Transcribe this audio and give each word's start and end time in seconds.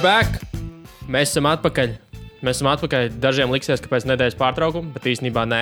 We're 0.00 0.24
back! 0.24 0.38
Mēs 1.12 1.28
esam 1.28 1.44
atpakaļ. 1.50 1.90
Mēs 2.40 2.56
esam 2.56 2.70
atpakaļ. 2.70 3.10
Dažiem 3.20 3.50
liksies, 3.52 3.82
ka 3.84 3.90
pēc 3.92 4.06
nedēļas 4.08 4.36
pārtraukuma, 4.40 4.94
bet 4.94 5.04
īstenībā 5.10 5.42
nē. 5.44 5.58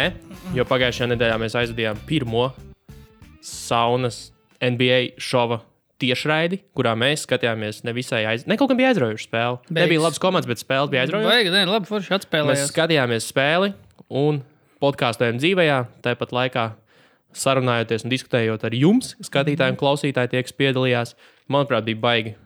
Jo 0.55 0.63
pagājušajā 0.71 1.09
nedēļā 1.11 1.39
mēs 1.43 1.57
aizvadījām 1.59 1.99
pirmo 2.07 2.45
saunas 3.43 4.21
NBA 4.63 5.19
šova 5.19 5.59
tiešraidi, 5.99 6.61
kurā 6.71 6.95
mēs 6.95 7.27
skatījāmies 7.27 7.83
nevisai 7.89 8.23
aiz... 8.31 8.47
Ne 8.47 8.55
kaut 8.55 8.71
kam 8.71 8.79
bija 8.79 8.95
aizraujoša 8.95 9.27
spēle. 9.27 9.59
Beigas. 9.67 9.83
Nebija 9.83 10.07
labas 10.07 10.23
komandas, 10.23 10.53
bet 10.55 10.63
spēle 10.63 10.95
bija 10.95 11.09
aizraujoša. 11.09 11.35
Vajag, 11.35 11.53
nē, 11.59 11.67
labi, 11.75 11.91
forši 11.91 12.15
Mēs 12.15 12.21
atspēlējās. 12.23 12.67
skatījāmies 12.71 13.31
spēli 13.35 13.75
un 14.23 14.43
podkāstējām 14.79 15.43
dzīvējā, 15.43 15.85
tāpat 16.07 16.41
laikā 16.45 16.69
sarunājoties 17.35 18.07
un 18.07 18.15
diskutējot 18.15 18.71
ar 18.71 18.83
jums, 18.87 19.17
skatītājiem, 19.19 19.83
klausītājiem, 19.83 20.37
tie, 20.37 20.47
kas 20.47 20.61
piedalījās. 20.63 21.19
Manuprāt, 21.51 21.91
bija 21.91 22.07
baigi, 22.07 22.39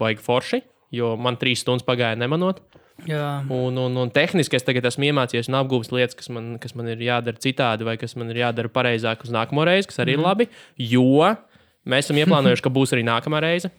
baigi 0.00 0.24
forši, 0.24 0.68
jo 0.94 1.14
man 1.20 1.38
trīs 1.40 1.62
stundas 1.64 1.86
pagāja 1.86 2.18
nemanot. 2.20 2.62
Jā, 3.10 3.42
Un, 3.50 3.74
un, 3.82 3.96
un 3.98 4.10
tehniski 4.14 4.54
es 4.54 4.62
tagad 4.62 4.84
esmu 4.86 5.08
iemācījies 5.08 5.48
un 5.50 5.56
apgūlis 5.58 5.90
lietas, 5.90 6.14
kas 6.14 6.30
man, 6.30 6.52
kas 6.62 6.76
man 6.78 6.86
ir 6.92 7.00
jādara 7.02 7.40
citādi, 7.42 7.82
vai 7.88 7.96
kas 7.98 8.14
man 8.16 8.30
ir 8.30 8.38
jādara 8.44 8.70
pareizāk 8.70 9.24
uz 9.26 9.32
nākamo 9.34 9.64
reizi, 9.66 9.88
kas 9.90 9.98
arī 10.04 10.14
ir 10.14 10.22
labi. 10.22 10.46
Jo 10.78 11.32
mēs 11.90 12.06
esam 12.06 12.20
ieplānojuši, 12.22 12.62
ka 12.64 12.70
būs 12.72 12.94
arī 12.94 13.02
nākamā 13.08 13.42
reize. 13.42 13.72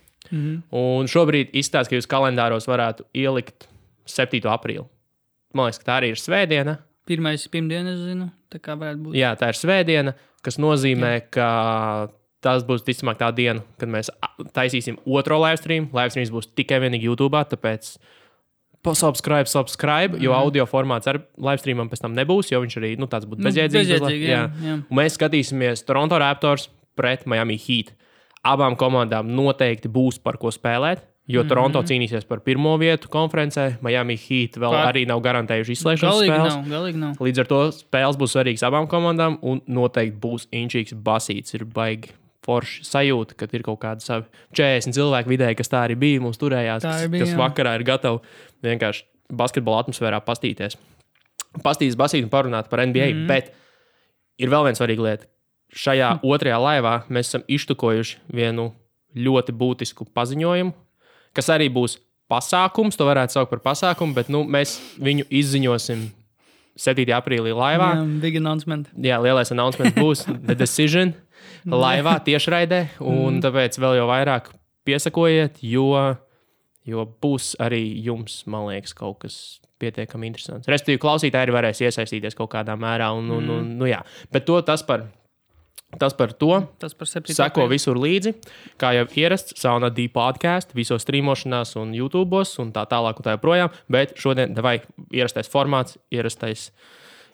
Un 0.76 1.08
šobrīd 1.10 1.56
izstāsta, 1.56 1.94
ka 1.94 2.00
jūs 2.00 2.10
kalendāros 2.12 2.68
varētu 2.68 3.06
ielikt 3.16 3.70
7. 4.10 4.44
aprīli. 4.52 4.84
Man 5.56 5.70
liekas, 5.70 5.80
ka 5.80 5.88
tā 5.88 5.98
arī 6.02 6.12
ir 6.12 6.20
svētdiena. 6.20 6.78
pirmais 7.08 7.48
pirmdiena, 7.48 7.94
es 7.94 8.04
zinu, 8.04 8.28
tā 8.52 8.60
kā 8.60 8.76
varētu 8.76 9.04
būt. 9.06 9.16
Jā, 9.16 9.32
tā 9.40 9.54
ir 9.54 9.60
svētdiena, 9.60 10.16
kas 10.44 10.58
nozīmē, 10.60 11.14
ka 11.32 11.50
tas 12.46 12.64
būs 12.68 12.86
ticamāk 12.86 13.18
tā 13.22 13.32
diena, 13.36 13.64
kad 13.82 13.90
mēs 13.90 14.12
taisīsim 14.54 15.00
otro 15.10 15.40
live 15.42 15.58
stream. 15.58 15.90
Live 15.98 16.14
streams 16.14 16.32
būs 16.34 16.52
tikai 16.56 16.78
vienīgi 16.86 17.10
YouTube, 17.10 17.42
tāpēc 17.52 17.96
subscribe, 18.94 19.48
subscribe, 19.50 20.20
jo 20.22 20.34
audio 20.38 20.66
formāts 20.70 21.10
ar 21.10 21.18
live 21.42 21.58
streamam 21.64 21.90
pēc 21.90 22.04
tam 22.04 22.14
nebūs, 22.14 22.52
jo 22.54 22.60
viņš 22.62 22.76
arī 22.78 22.92
nu, 23.02 23.08
tāds 23.10 23.26
būtu 23.26 23.42
Nu, 23.42 23.50
bezjēdzīgs. 23.50 23.90
bezjēdzīgi, 23.90 24.28
jā, 24.30 24.44
jā. 24.62 24.76
Un 24.86 24.98
mēs 25.00 25.18
skatīsimies 25.18 25.82
Toronto 25.88 26.20
Raptors 26.22 26.68
pret 26.96 27.26
Miami 27.26 27.58
Heat. 27.58 27.96
Abām 28.46 28.78
komandām 28.78 29.32
noteikti 29.34 29.90
būs 29.90 30.22
par 30.22 30.38
ko 30.38 30.52
spēlēt. 30.54 31.02
Jo 31.28 31.42
Mhm. 31.42 31.50
Toronto 31.50 31.82
cīnīsies 31.82 32.28
par 32.30 32.38
pirmo 32.46 32.78
vietu 32.78 33.10
konferencē, 33.10 33.82
Miami 33.82 34.14
Heat 34.16 34.60
vēl 34.62 34.70
Pār- 34.72 34.94
arī 34.94 35.08
nav 35.08 35.24
garantējuši 35.26 35.74
izslēgšanas 35.74 36.14
Galīgi 36.14 36.30
spēles. 36.30 36.54
nav, 36.54 36.66
galīgi 36.70 36.96
nav. 37.02 37.16
Līdz 37.18 37.40
ar 37.40 37.46
to 37.50 37.60
spēles 37.74 38.16
būs 38.22 38.36
svarīgas 38.38 38.62
abām 38.70 38.86
komandām, 38.88 39.40
un 39.42 39.62
noteikti 39.68 40.20
būs 40.22 40.46
inčīgs 40.54 40.94
basīts. 40.94 41.56
Ir 41.56 41.66
baigi 41.66 42.12
forši 42.46 42.86
sajūta, 42.86 43.36
ka 43.40 43.48
ir 43.52 43.64
kaut 43.66 43.80
kādi 43.82 44.06
savi 44.06 44.28
40 44.58 44.96
cilvēki 44.96 45.32
vidēji, 45.32 45.58
kas 45.60 45.72
tā 45.72 45.84
arī 45.88 45.98
bija. 46.00 46.22
Mums 46.24 46.40
turējās, 46.42 46.86
Tā 46.86 46.94
kas, 46.94 47.12
bija, 47.12 47.26
kas 47.26 47.34
jā. 47.34 47.40
vakarā 47.42 47.76
ir 47.80 47.86
gatavi 47.88 48.22
vienkārši 48.66 49.06
basketbola 49.36 49.84
atmosfērā 49.84 50.22
pastīties. 50.26 50.78
Pastīties, 51.66 51.98
basīt 52.00 52.26
un 52.26 52.32
parunāt 52.34 52.70
par 52.72 52.84
NBA. 52.86 53.12
Mm. 53.14 53.30
Bet 53.32 53.54
ir 54.42 54.52
vēl 54.54 54.68
viena 54.68 54.80
svarīga 54.80 55.08
lieta. 55.08 55.30
Šajā 55.76 56.12
otrajā 56.24 56.58
laivā 56.62 56.98
mēs 57.12 57.32
esam 57.32 57.46
iztukojuši 57.52 58.22
vienu 58.36 58.70
ļoti 59.16 59.56
būtisku 59.56 60.06
paziņojumu, 60.16 60.76
kas 61.36 61.50
arī 61.52 61.72
būs 61.74 61.98
pasākums. 62.32 63.00
To 63.00 63.08
varētu 63.08 63.36
saukt 63.36 63.52
par 63.54 63.64
pasākumu, 63.64 64.16
bet 64.16 64.30
nu, 64.34 64.44
mēs 64.48 64.78
viņu 65.02 65.28
izziņosim 65.34 66.06
7. 66.76 67.08
aprīlī 67.16 67.54
laivā. 67.56 67.94
Jā, 67.96 68.08
big 68.22 68.38
announcement. 68.40 68.90
Jā, 69.00 69.18
lielais 69.24 69.52
announcement 69.56 69.96
būs 69.96 70.26
The 70.48 70.58
Decision 70.60 71.16
laivā 71.66 72.20
tiešraidē, 72.26 72.82
un 73.02 73.42
tāpēc 73.44 73.80
vēl 73.82 74.00
jau 74.00 74.08
vairāk 74.10 74.52
piesakojiet, 74.86 75.60
jo, 75.66 75.90
jo 76.86 77.06
būs 77.22 77.56
arī 77.64 77.84
jums, 78.06 78.44
man 78.52 78.70
liekas, 78.70 78.94
kaut 78.98 79.24
kas 79.26 79.38
pietiekami 79.82 80.30
interesants. 80.30 80.70
Respektīvi, 80.72 81.02
klausītāji 81.02 81.48
arī 81.48 81.56
varēs 81.56 81.84
iesaistīties 81.84 82.38
kaut 82.38 82.52
kādā 82.54 82.78
mērā, 82.80 83.12
un, 83.18 83.30
un, 83.34 83.54
un, 83.58 83.70
nu, 83.80 83.88
jā. 83.90 84.02
bet 84.34 84.46
to 84.48 84.60
tas 84.66 84.86
par, 84.88 85.08
tas 86.00 86.16
par 86.16 86.36
to. 86.38 86.62
Tas 86.82 86.96
par 86.98 87.10
7. 87.12 87.36
Seko 87.36 87.66
visur 87.72 88.00
līdzi, 88.00 88.36
kā 88.82 88.94
jau 89.00 89.08
ierasts, 89.20 89.58
Sauna 89.60 89.90
D 89.94 90.08
podkāstu, 90.14 90.78
visos 90.78 91.04
streamošanās, 91.06 91.76
un 91.82 91.96
YouTube, 91.98 92.46
un 92.62 92.72
tā 92.76 92.86
tālāk, 92.92 93.20
un 93.20 93.28
tā 93.28 93.36
joprojām. 93.36 93.74
Bet 93.92 94.16
šodien, 94.22 94.56
vai 94.64 94.78
ierastais 95.10 95.52
formāts, 95.52 96.00
ierastais, 96.14 96.70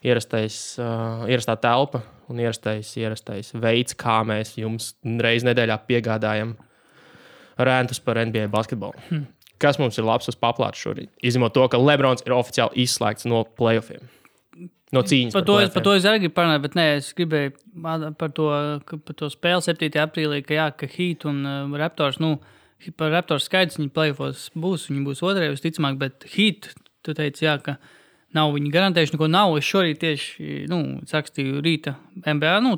ierastais, 0.02 0.64
uh, 0.82 1.28
ierastā 1.30 1.60
telpa 1.62 2.02
un 2.32 2.40
ierastais, 2.42 2.94
ierastais 3.00 3.52
veids, 3.54 3.96
kā 4.00 4.22
mēs 4.28 4.56
jums 4.60 4.94
reiz 5.24 5.46
nedēļā 5.48 5.78
piegādājam 5.90 6.56
rēntus 7.62 8.02
par 8.04 8.20
NBA 8.24 8.48
basketbolu. 8.54 8.98
Hmm. 9.10 9.28
Kas 9.62 9.78
mums 9.78 10.00
ir 10.00 10.08
labs 10.08 10.32
uz 10.32 10.38
paplātes 10.40 10.82
šorīt? 10.82 11.12
Izņemot 11.22 11.54
to, 11.54 11.68
ka 11.70 11.80
Lebrons 11.80 12.24
ir 12.26 12.34
oficiāli 12.34 12.86
izslēgts 12.88 13.28
no 13.30 13.44
playoffiem. 13.60 14.08
No 14.92 15.04
cīņas. 15.08 15.36
Par 15.36 15.46
to, 15.48 15.60
es, 15.64 15.70
par 15.72 15.86
to 15.86 15.94
es 15.96 16.06
arī 16.08 16.26
gribu 16.26 16.36
parunāt, 16.36 16.64
bet 16.66 16.74
nē, 16.76 16.88
es 16.98 17.12
gribēju 17.16 17.54
par 18.20 18.34
to, 18.36 18.48
par 18.92 19.18
to 19.18 19.30
spēli 19.32 19.64
7. 19.64 19.92
aprīlī, 20.02 20.42
ka, 20.44 20.58
jā, 20.58 20.66
ka 20.76 20.90
Heat 20.92 21.24
un 21.30 21.46
uh, 21.48 21.78
Raptors, 21.80 22.20
nu, 22.20 22.34
par 23.00 23.14
Raptors 23.14 23.48
skaidrs, 23.48 23.80
viņi 23.80 23.94
plēfos 23.96 24.50
būs, 24.60 24.90
viņi 24.92 25.06
būs 25.06 25.24
otrajā 25.24 25.54
visticamāk, 25.54 25.96
bet 26.02 26.28
Heat, 26.34 26.74
tu 27.06 27.16
teici, 27.16 27.46
jā, 27.48 27.56
ka 27.64 27.78
nav 28.38 28.54
viņi 28.56 28.72
garantējuši 28.74 29.16
neko 29.16 29.30
nav. 29.32 29.56
Es 29.60 29.68
šorīt 29.68 30.02
tieši, 30.04 30.66
nu, 30.72 30.82
rakstīju 31.12 31.62
rīta 31.66 31.96
MBA, 32.24 32.58
nu, 32.66 32.76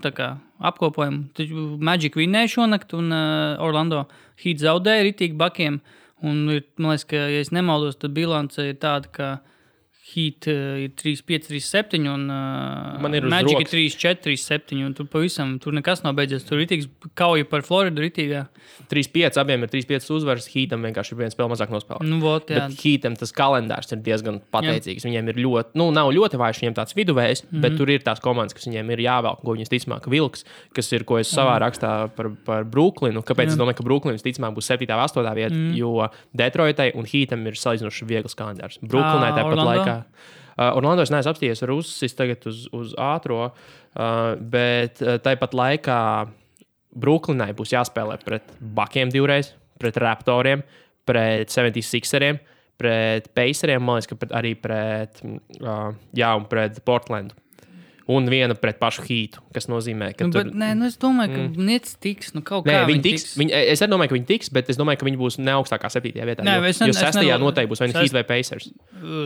apkopojumu. 0.63 1.27
Taču 1.37 1.65
Magic 1.83 2.17
vinnēja 2.17 2.55
šonakt 2.57 2.95
un 2.97 3.11
uh, 3.13 3.61
Orlando 3.63 4.05
Heat 4.43 4.63
zaudēja 4.63 5.07
ritīgi 5.09 5.37
bakiem. 5.39 5.81
Un, 6.23 6.45
man 6.79 6.93
liekas, 6.93 7.07
ka, 7.09 7.25
ja 7.33 7.41
es 7.43 7.51
nemaldos, 7.51 7.97
tad 7.99 8.15
bilance 8.15 8.63
ir 8.63 8.77
tāda, 8.79 9.11
ka 9.11 9.31
Heat 10.03 10.47
uh, 10.51 10.75
ir 10.83 10.91
3, 10.99 11.21
5, 11.23 11.45
3, 11.47 11.59
7 11.63 12.07
un 12.11 12.25
uh, 12.27 12.99
Man 13.01 13.13
ir 13.15 13.23
Magic 13.31 13.61
ir 13.63 13.69
3, 13.71 13.93
4, 13.95 14.19
3, 14.25 14.35
7. 14.43 14.81
Un 14.83 14.91
tur 14.97 15.05
pavisam 15.07 15.53
tur 15.63 15.71
nekas 15.71 16.01
nav 16.03 16.17
beidzies. 16.17 16.43
Tur 16.43 16.57
ir 16.59 16.65
ritīgi 16.65 16.89
kauja 17.15 17.45
par 17.47 17.63
Floridu 17.63 18.03
ritīgā. 18.03 18.41
3-5, 18.91 19.39
abiem 19.39 19.63
ir 19.63 19.71
3-5 19.71 20.09
uzvaras. 20.17 20.49
Hītam 20.51 20.83
vienkārši 20.83 21.15
ir 21.15 21.19
viens 21.21 21.33
spēle 21.37 21.47
mazāk 21.53 21.71
nospēlēts. 21.71 22.03
Nu, 22.09 22.19
vot, 22.19 22.51
jā. 22.51 22.65
Bet 22.67 22.83
Hītam 22.83 23.15
tas 23.15 23.31
kalendārs 23.31 23.93
ir 23.95 24.01
diezgan 24.03 24.41
pateicīgs. 24.53 25.05
Jā. 25.05 25.09
Viņiem 25.09 25.31
ir 25.31 25.39
ļoti, 25.45 25.79
nu, 25.79 25.87
nav 25.95 26.11
ļoti 26.11 26.39
vājš, 26.41 26.59
viņiem 26.65 26.75
tāds 26.81 26.97
viduvējs, 26.99 27.43
mm 27.43 27.47
Mhm. 27.53 27.55
-hmm. 27.55 27.61
bet 27.61 27.77
tur 27.79 27.89
ir 27.95 27.99
tās 28.03 28.19
komandas, 28.19 28.53
kas 28.53 28.67
viņiem 28.67 28.91
ir 28.91 28.99
jāvelk, 29.07 29.39
ko 29.45 29.55
viņas 29.55 29.69
ticamāk 29.71 30.07
vilks, 30.09 30.43
kas 30.73 30.91
ir, 30.91 31.03
ko 31.07 31.17
es 31.19 31.31
savā 31.31 31.55
rakstā 31.63 32.09
par, 32.15 32.29
par 32.45 32.63
Brooklynu. 32.65 33.23
Kāpēc 33.23 33.45
jā. 33.47 33.53
es 33.53 33.57
domāju, 33.57 33.77
ka 33.79 33.83
Brooklyns 33.87 34.23
ticamāk 34.23 34.53
būs 34.57 34.67
7. 34.67 34.83
un 34.91 34.99
8. 34.99 35.33
vieta, 35.35 35.53
Mhm. 35.55 35.71
mm. 35.71 35.75
jo 35.77 36.09
Detroitai 36.35 36.91
un 36.95 37.05
Hītam 37.05 37.47
ir 37.47 37.53
salīdzinoši 37.53 38.05
viegls 38.05 38.35
kalendārs. 38.35 38.79
Brooklynai 38.81 39.31
tāpat 39.37 39.53
Orlando? 39.53 39.92
Laikā. 39.93 40.31
Uh, 40.53 40.69
Orlando 40.77 41.01
es 41.01 41.09
neesmu 41.09 41.31
apstījies 41.31 41.63
ar 41.65 41.71
uzsis 41.73 42.13
tagad 42.13 42.43
uz, 42.45 42.67
uz 42.77 42.91
ātrā, 43.01 43.47
uh, 43.49 44.35
bet 44.37 45.01
uh, 45.01 45.17
tāpat 45.17 45.55
laikā 45.57 45.99
Brooklynai 46.93 47.55
būs 47.57 47.73
jāspēlē 47.73 48.19
pret 48.21 48.51
Bakiem 48.61 49.09
divreiz, 49.09 49.49
pret 49.81 49.97
Raptoriem, 49.97 50.61
pret 51.09 51.49
76eriem, 51.49 52.37
pret 52.77 53.31
Paceriem, 53.33 53.81
man 53.81 53.97
liekas, 53.97 54.11
ka 54.11 54.19
pret, 54.21 54.35
arī 54.37 54.53
pret, 54.61 55.23
mm, 55.25 55.39
uh, 55.63 55.89
jā, 56.13 56.29
un 56.37 56.45
pret 56.51 56.77
Portlandu. 56.85 57.33
Un 58.11 58.25
viena 58.27 58.55
pret 58.59 58.79
pašu 58.81 59.05
Hītu, 59.07 59.39
kas 59.55 59.69
nozīmē, 59.71 60.09
ka 60.17 60.25
Nu, 60.27 60.33
tur, 60.35 60.49
bet, 60.49 60.57
nē, 60.59 60.73
nu, 60.75 60.89
es 60.91 60.97
domāju, 60.99 61.31
ka 61.31 61.39
mm. 61.45 61.67
Nets 61.69 61.93
tiks. 62.03 62.33
Nu, 62.35 62.41
kaut 62.43 62.67
Nē, 62.67 62.73
kā 62.75 62.89
viņi 62.89 63.03
tiks. 63.05 63.23
Viņi, 63.39 63.53
es 63.71 63.83
domāju, 63.87 64.11
ka 64.11 64.17
viņi 64.17 64.27
tiks, 64.33 64.51
bet 64.51 64.71
es 64.73 64.79
domāju, 64.79 64.99
ka 64.99 65.07
viņi 65.07 65.21
būs 65.21 65.39
ne 65.39 65.53
augstākā 65.55 65.91
septītajā 65.93 66.27
vietā. 66.27 66.43
Nē, 66.43 66.57
jo, 66.59 66.65
es 66.67 66.81
jo 66.83 66.89
es 66.91 66.99
sestajā 66.99 67.37
noteikti 67.39 67.71
būs 67.71 67.83
vai 67.83 67.87
nu 67.93 67.95
Heat 68.01 68.17
vai 68.17 68.25
Pacers. 68.27 68.67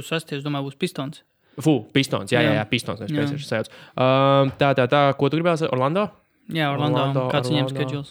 Sasties, 0.05 0.45
domāju, 0.45 0.69
būs 0.69 0.77
Pistons. 0.85 1.23
Fu, 1.57 1.79
Pistons, 1.89 2.29
jā, 2.29 2.43
jā, 2.45 2.53
Jā. 2.53 2.61
jā 2.61 2.67
Pistons, 2.69 3.01
Jā. 3.01 3.25
Pacers. 3.25 3.73
Um, 3.97 4.53
tā, 4.61 4.75
tā, 4.77 4.85
tā, 4.85 5.03
ko 5.17 5.31
tu 5.33 5.41
gribēji? 5.41 5.71
Orlando? 5.73 6.05
Jā, 6.53 6.69
Orlando. 6.69 7.01
Orlando, 7.01 7.25
Orlando 7.25 7.27
Kāds 7.33 7.49
viņiem 7.49 7.71
Orlando. 7.71 8.05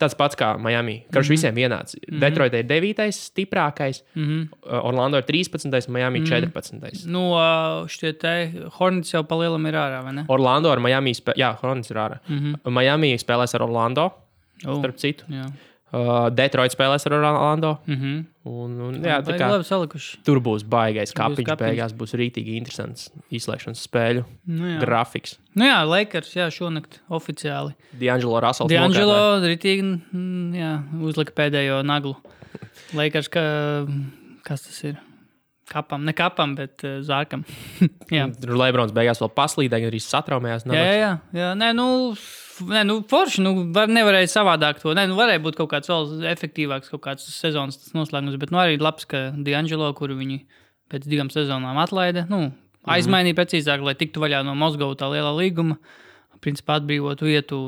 Tāds 0.00 0.16
pats 0.16 0.36
kā 0.38 0.54
Miami. 0.58 1.04
Kurš 1.12 1.28
mm 1.28 1.28
-hmm. 1.28 1.30
visiem 1.30 1.54
vienāds. 1.54 1.94
Mm 1.94 2.14
-hmm. 2.16 2.20
Detroit 2.20 2.54
ir 2.54 2.64
9. 2.64 3.12
stiprākais, 3.12 4.02
mm. 4.14 4.24
-hmm. 4.24 4.48
Orlando 4.82 5.18
ir 5.18 5.24
13. 5.24 5.88
Miami 5.88 6.18
mm 6.20 6.24
-hmm. 6.24 6.50
14. 6.52 7.06
Nu, 7.06 7.20
ā, 7.34 7.88
šitie 7.88 8.12
te 8.12 8.52
Hornets 8.78 9.12
jau 9.12 9.22
palielam 9.22 9.66
ir 9.66 9.74
ārā, 9.74 10.02
vai 10.04 10.12
ne? 10.12 10.24
Orlando 10.28 10.70
ar 10.70 10.78
Miami 10.78 11.12
spēlē. 11.14 11.36
Jā, 11.36 11.56
Hornets 11.62 11.90
ir 11.90 11.96
ārā. 11.96 12.18
Mm. 12.28 12.38
-hmm. 12.38 12.70
Miami 12.70 13.16
spēlēs 13.18 13.54
ar 13.54 13.62
Orlando, 13.62 14.12
Oh, 14.66 14.78
starp 14.78 14.96
citu. 14.96 15.24
jā. 15.28 15.46
Uh, 15.92 16.28
Detroit 16.30 16.70
spēlēs 16.70 17.06
ar 17.06 17.12
Orlando. 17.12 17.78
Mhm. 17.86 18.24
Un, 18.48 18.72
un, 18.80 18.94
jā, 19.04 19.18
tā 19.20 19.34
kā 19.36 19.50
labi 19.52 19.66
salikuši. 19.68 20.22
tur 20.24 20.38
būs 20.40 20.62
baigais 20.64 21.10
Tur 21.12 21.18
būs 21.18 21.42
kapiņš. 21.42 21.46
kapiņš. 21.50 21.66
Beigās 21.74 21.92
būs 21.92 22.14
rītīgi 22.16 22.54
interesants 22.56 23.10
izslēgšanas 23.36 23.82
spēļu 23.84 24.22
Nu, 24.48 24.64
jā. 24.64 24.78
grafiks. 24.80 25.34
Nu 25.60 25.66
jā, 25.68 25.76
Lakers, 25.84 26.30
jā, 26.38 26.46
šonakt 26.48 27.02
oficiāli. 27.12 27.74
D'Angelo 28.00 28.40
Russell. 28.40 28.70
D'Angelo 28.72 29.18
ritīgi, 29.44 29.84
mm, 29.84 30.56
jā, 30.56 30.72
uzlika 31.04 31.36
pēdējo 31.36 31.82
naglu. 31.84 32.16
Lakers, 32.98 33.28
ka, 33.28 33.44
kas 34.48 34.64
tas 34.70 34.80
ir? 34.88 34.96
Kapam, 35.70 36.02
ne 36.08 36.10
kapam, 36.16 36.56
bet 36.58 36.80
uh, 36.82 36.96
zārkam. 37.06 37.44
jā. 38.10 38.24
Tur 38.40 38.56
Lebrons 38.58 38.90
beigās 38.96 39.20
vēl 39.22 39.30
paslīdēja, 39.36 39.92
arī 39.92 40.00
satraumējās. 40.02 40.64
jā, 40.66 40.80
jā, 40.80 40.96
jā, 40.98 41.12
jā. 41.36 41.50
Nē, 41.60 41.68
nu, 41.76 41.86
Nē, 42.68 42.82
nu, 42.88 43.00
forši. 43.10 43.42
Nu, 43.44 43.52
var, 43.74 43.90
nevarēja 43.92 44.30
savādāk 44.32 44.80
to. 44.82 44.94
Nē, 44.96 45.06
nu, 45.10 45.16
varēja 45.18 45.42
būt 45.44 45.58
kaut 45.58 45.70
kāds 45.72 45.90
vēl 45.90 46.26
efektīvāks, 46.32 46.90
kaut 46.92 47.02
kāds 47.06 47.26
sezonas 47.32 47.78
noslēgums. 47.96 48.38
Bet 48.40 48.52
nu, 48.54 48.60
arī 48.62 48.78
labs, 48.80 49.06
ka 49.10 49.28
D'Angelo, 49.36 49.90
kuru 49.96 50.18
viņi 50.18 50.42
pēc 50.90 51.06
divām 51.10 51.30
sezonām 51.32 51.78
atlaida, 51.80 52.26
nu, 52.30 52.48
aizmainīja 52.90 53.38
precīzāk, 53.38 53.84
lai 53.86 53.96
tiktu 53.98 54.22
vaļā 54.22 54.42
no 54.46 54.56
Moskavas 54.58 54.98
tā 55.00 55.10
lielā 55.12 55.32
līguma. 55.36 55.78
Principā 56.40 56.78
atbrīvot 56.80 57.20
vietu 57.20 57.60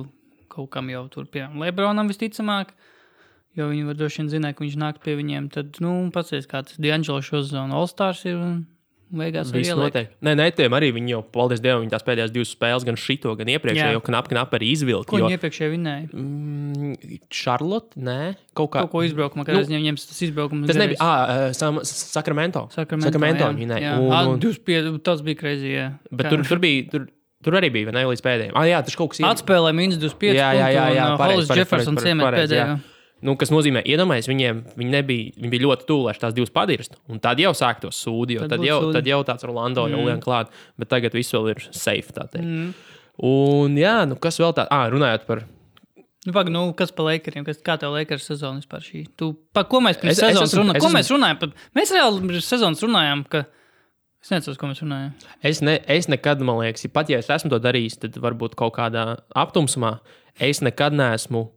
kaut 0.53 0.71
kam 0.73 0.89
jau 0.93 1.05
tur, 1.13 1.27
piemēram, 1.29 1.61
Lebronam 1.61 2.11
visticamāk. 2.13 2.73
Jo 3.57 3.67
viņi 3.69 3.85
var 3.85 3.97
droši 3.99 4.23
vien 4.23 4.31
zināt, 4.33 4.57
ka 4.57 4.65
viņš 4.65 4.77
nāk 4.81 5.01
pie 5.05 5.15
viņiem. 5.19 5.51
Tad, 5.53 5.77
nu, 5.85 6.09
paskatieties, 6.13 6.49
kā 6.49 6.63
tas 6.65 6.81
D'Angelo 6.81 7.21
šo 7.25 7.43
sezonu 7.43 7.77
All-Stars 7.77 8.25
ir. 8.31 8.39
Un 8.41 8.63
beigās 9.13 9.53
Viss 9.55 9.73
notiek. 9.77 10.11
Nē, 10.25 10.35
nē, 10.39 10.47
tiem 10.57 10.75
arī 10.77 10.91
viņi 10.97 11.15
jau, 11.15 11.21
paldies 11.35 11.61
Dievam, 11.63 11.85
tās 11.93 12.05
pēdējās 12.07 12.33
divas 12.35 12.53
spēles, 12.55 12.87
gan 12.89 12.99
šito, 12.99 13.35
gan 13.39 13.51
iepriekšējo, 13.53 14.01
Jā. 14.01 14.05
knap, 14.09 14.29
knap 14.33 14.57
arī 14.59 14.73
izvilka. 14.73 15.11
Ko 15.13 15.21
jo- 15.21 15.29
viņi 15.29 15.39
iepriekšēji 15.39 15.73
vinēja? 15.77 16.11
Mm, 16.13 17.21
Charlotte, 17.31 17.95
nē, 17.97 18.37
kaut 18.55 18.73
kā. 18.73 18.85
Kaut 18.85 18.93
ko 18.97 19.05
izbraukumā, 19.07 19.45
kad 19.47 19.55
Nu, 19.55 19.63
viņiem 19.63 19.97
tas 20.01 20.21
izbraukums 20.25 20.67
Tas 20.67 20.77
nebija. 20.77 20.99
Ah, 21.01 21.53
Sam, 21.53 21.81
Sakramento. 21.85 22.69
Sakramento. 22.75 23.11
Sakramento 23.11 23.45
jā, 23.45 23.57
vinēja. 23.57 23.81
jā. 23.81 23.97
Un- 23.99 24.35
un- 24.35 24.41
25, 24.41 25.03
Tas 25.03 25.21
bija 25.23 25.37
krēsli. 25.37 25.73
Jā. 25.77 25.99
Bet 26.11 26.31
tur, 26.31 26.43
tur 26.45 26.59
bija. 26.59 26.91
Tur, 26.91 27.09
Tur 27.43 27.57
arī 27.59 27.73
bija, 27.75 27.91
vai 27.91 27.95
ne, 27.97 28.05
līdz 28.07 28.23
pēdējiem. 28.23 28.53
Ah, 28.55 28.67
jā, 28.71 28.79
tas 28.87 28.95
kaut 28.95 29.11
kas 29.11 29.19
tāds. 29.19 29.43
Atspēlēja 29.43 29.75
minus 29.75 29.97
25. 29.99 30.37
Jā, 30.39 30.53
jā, 30.55 30.69
jā, 30.71 30.85
jā, 30.95 31.07
uh, 31.11 31.19
pareizi, 31.19 31.35
Hollis 31.43 31.49
pareizi, 31.51 31.59
Jeffersons 31.59 32.05
iemet 32.07 32.23
pareizi, 32.23 32.55
jā. 32.55 32.67
Nu, 33.23 33.37
kas 33.39 33.51
nozīmē, 33.55 33.85
iedomājieties, 33.87 34.29
viņiem 34.33 34.61
viņi 34.77 34.91
nebija, 34.91 35.33
viņi 35.39 35.51
bija 35.53 35.63
ļoti 35.63 35.87
tuvu, 35.87 36.07
lai 36.09 36.15
tās 36.19 36.35
divas 36.35 36.51
padirstu. 36.51 36.97
Un 37.09 37.21
tad 37.23 37.39
jau 37.39 37.53
sāktos 37.55 37.95
sūdi, 38.03 38.35
jo 38.35 38.41
Tad 38.41 38.57
tad, 38.57 38.65
jau, 38.67 38.81
sūdi. 38.83 38.93
tad 38.97 39.07
jau 39.07 39.21
tāds 39.29 39.45
Rolando 39.47 39.85
jau 39.89 40.01
lien 40.09 40.21
klāt. 40.21 40.49
Bet 40.77 40.89
tagad 40.91 41.13
viss 41.15 41.31
vēl 41.33 41.51
ir 41.55 41.61
safe. 41.71 42.11
Mm. 42.35 42.73
Un 43.23 43.77
jā, 43.79 43.95
nu 44.09 44.17
kas 44.19 44.41
vēl 44.43 44.55
tāds, 44.57 44.69
ah, 44.75 44.89
runājot 44.91 45.27
par. 45.29 45.45
Nu, 46.27 46.33
pag, 46.35 46.51
nu, 46.55 46.73
kas 46.79 46.91
par 46.95 47.07
Lakeriem? 47.11 47.45
Kas, 47.47 47.59
kā 47.63 47.75
tev 47.79 47.95
Lakers 47.95 48.27
sezonas 48.31 48.63
vispār 48.67 48.83
šī? 48.87 49.05
Tu, 49.19 49.33
pa, 49.55 49.65
ko 49.65 49.81
mēs 49.83 49.99
pirms 50.03 50.13
Es- 50.13 50.19
es 50.23 50.29
sezonas 50.33 50.53
esmu- 50.53 50.63
runājam? 50.65 50.77
es 50.77 50.83
Ko 50.83 50.89
esmu- 50.89 50.99
mēs 50.99 51.11
runājam? 51.17 51.39
Pa, 51.41 51.47
mēs 51.81 51.91
reāli 51.95 52.21
pirms 52.27 52.47
sezonas 52.51 52.83
runājām, 52.83 53.25
ka. 53.29 53.45
Es 54.23 54.31
nezinu, 54.31 54.57
ko 54.59 54.67
mēs 54.71 54.83
runājam. 54.83 55.13
Es, 55.43 55.61
ne, 55.63 55.81
es 55.89 56.07
nekad, 56.07 56.41
man 56.47 56.59
liekas, 56.63 56.87
pat 56.93 57.09
ja 57.11 57.19
es 57.19 57.27
esmu 57.27 57.51
to 57.51 57.59
darījis, 57.59 57.99
tad 57.99 58.13
varbūt 58.23 58.55
kaut 58.55 58.75
kādā 58.77 59.19
aptumsumā 59.35 59.99
es 60.39 60.61
nekad 60.61 60.93
neesmu 60.93 61.51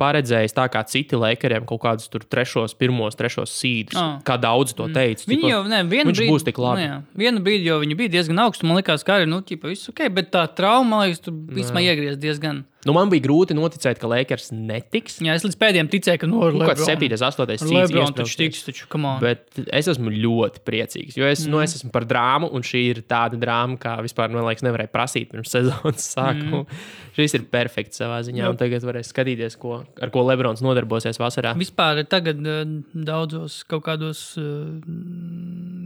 paredzējis 0.00 0.56
tā 0.56 0.66
kā 0.72 0.82
citi 0.90 1.18
Lakeriem 1.18 1.66
kaut 1.68 1.82
kādus 1.84 2.10
tur 2.10 2.24
trešos, 2.26 2.74
pirmos, 2.78 3.16
trešos 3.18 3.52
sīdus. 3.54 3.98
Ah. 4.00 4.18
Kā 4.26 4.36
daudz 4.40 4.74
to 4.76 4.88
teica. 4.94 5.26
Viņi 5.30 5.52
jau 5.52 5.62
ne, 5.70 5.82
vienu 5.86 6.10
viņš 6.10 6.20
brīdi, 6.20 6.34
būs 6.34 6.46
tik 6.48 6.60
labi. 6.62 6.82
Nu, 6.82 6.86
jā, 6.86 6.98
vienu 7.24 7.42
brīdi 7.46 7.70
jau 7.70 7.78
viņi 7.84 7.98
bija 8.00 8.14
diezgan 8.16 8.42
augstu. 8.44 8.66
Man 8.68 8.80
liekas, 8.80 9.06
ka 9.06 9.20
arī 9.20 9.30
nu, 9.30 9.40
ķipa, 9.46 9.70
viss 9.70 9.92
ok, 9.92 10.06
bet 10.16 10.32
tā 10.34 10.44
trauma, 10.58 10.88
man 10.90 11.06
liekas, 11.06 11.22
tur 11.24 11.36
vispār 11.58 11.86
iegriezties 11.86 12.22
diezgan. 12.26 12.64
Nu, 12.84 12.92
man 12.96 13.10
bija 13.12 13.24
grūti 13.24 13.56
noticēt, 13.56 13.98
ka 14.00 14.08
Lakers 14.10 14.50
netiks. 14.52 15.16
Jā, 15.24 15.36
es 15.38 15.44
līdz 15.46 15.56
pēdējiem 15.60 15.88
ticēju, 15.92 16.20
ka 16.20 16.28
no 16.28 16.50
Nu, 16.52 16.66
kāds 16.68 16.84
7, 16.84 17.08
8 17.16 17.54
Ar 17.54 17.72
Lebronu 17.72 18.16
taču 18.18 18.36
tiks, 18.42 18.64
taču. 18.66 18.88
Bet 19.22 19.62
es 19.64 19.88
esmu 19.90 20.12
ļoti 20.12 20.62
priecīgs, 20.66 21.16
jo 21.18 21.28
es, 21.28 21.46
mm. 21.46 21.52
nu, 21.52 21.62
es 21.64 21.76
esmu 21.78 21.90
par 21.94 22.06
drāmu, 22.08 22.50
un 22.54 22.66
šī 22.66 22.82
ir 22.90 23.00
tāda 23.08 23.38
drāma, 23.40 23.78
kā 23.80 23.96
vispār, 24.04 24.32
man 24.34 24.44
liekas, 24.48 24.66
nevarēja 24.66 24.92
prasīt 24.92 25.32
pirms 25.32 25.54
sezonas 25.54 26.08
sākuma. 26.14 26.64
Mm. 26.64 26.84
Šis 27.16 27.36
ir 27.38 27.46
perfekts 27.50 28.00
savā 28.02 28.18
ziņā, 28.26 28.48
un 28.50 28.58
tagad 28.60 28.84
varēs 28.84 29.12
skatīties, 29.14 29.56
ko, 29.60 29.80
ar 30.02 30.12
ko 30.14 30.24
Lebrons 30.26 30.62
nodarbosies 30.64 31.20
vasarā. 31.22 31.54
Vispār 31.58 32.02
tagad 32.10 32.40
uh, 32.42 32.64
daudzos 33.06 33.62
kaut 33.70 33.84
kādos, 33.86 34.26
uh, 34.40 34.68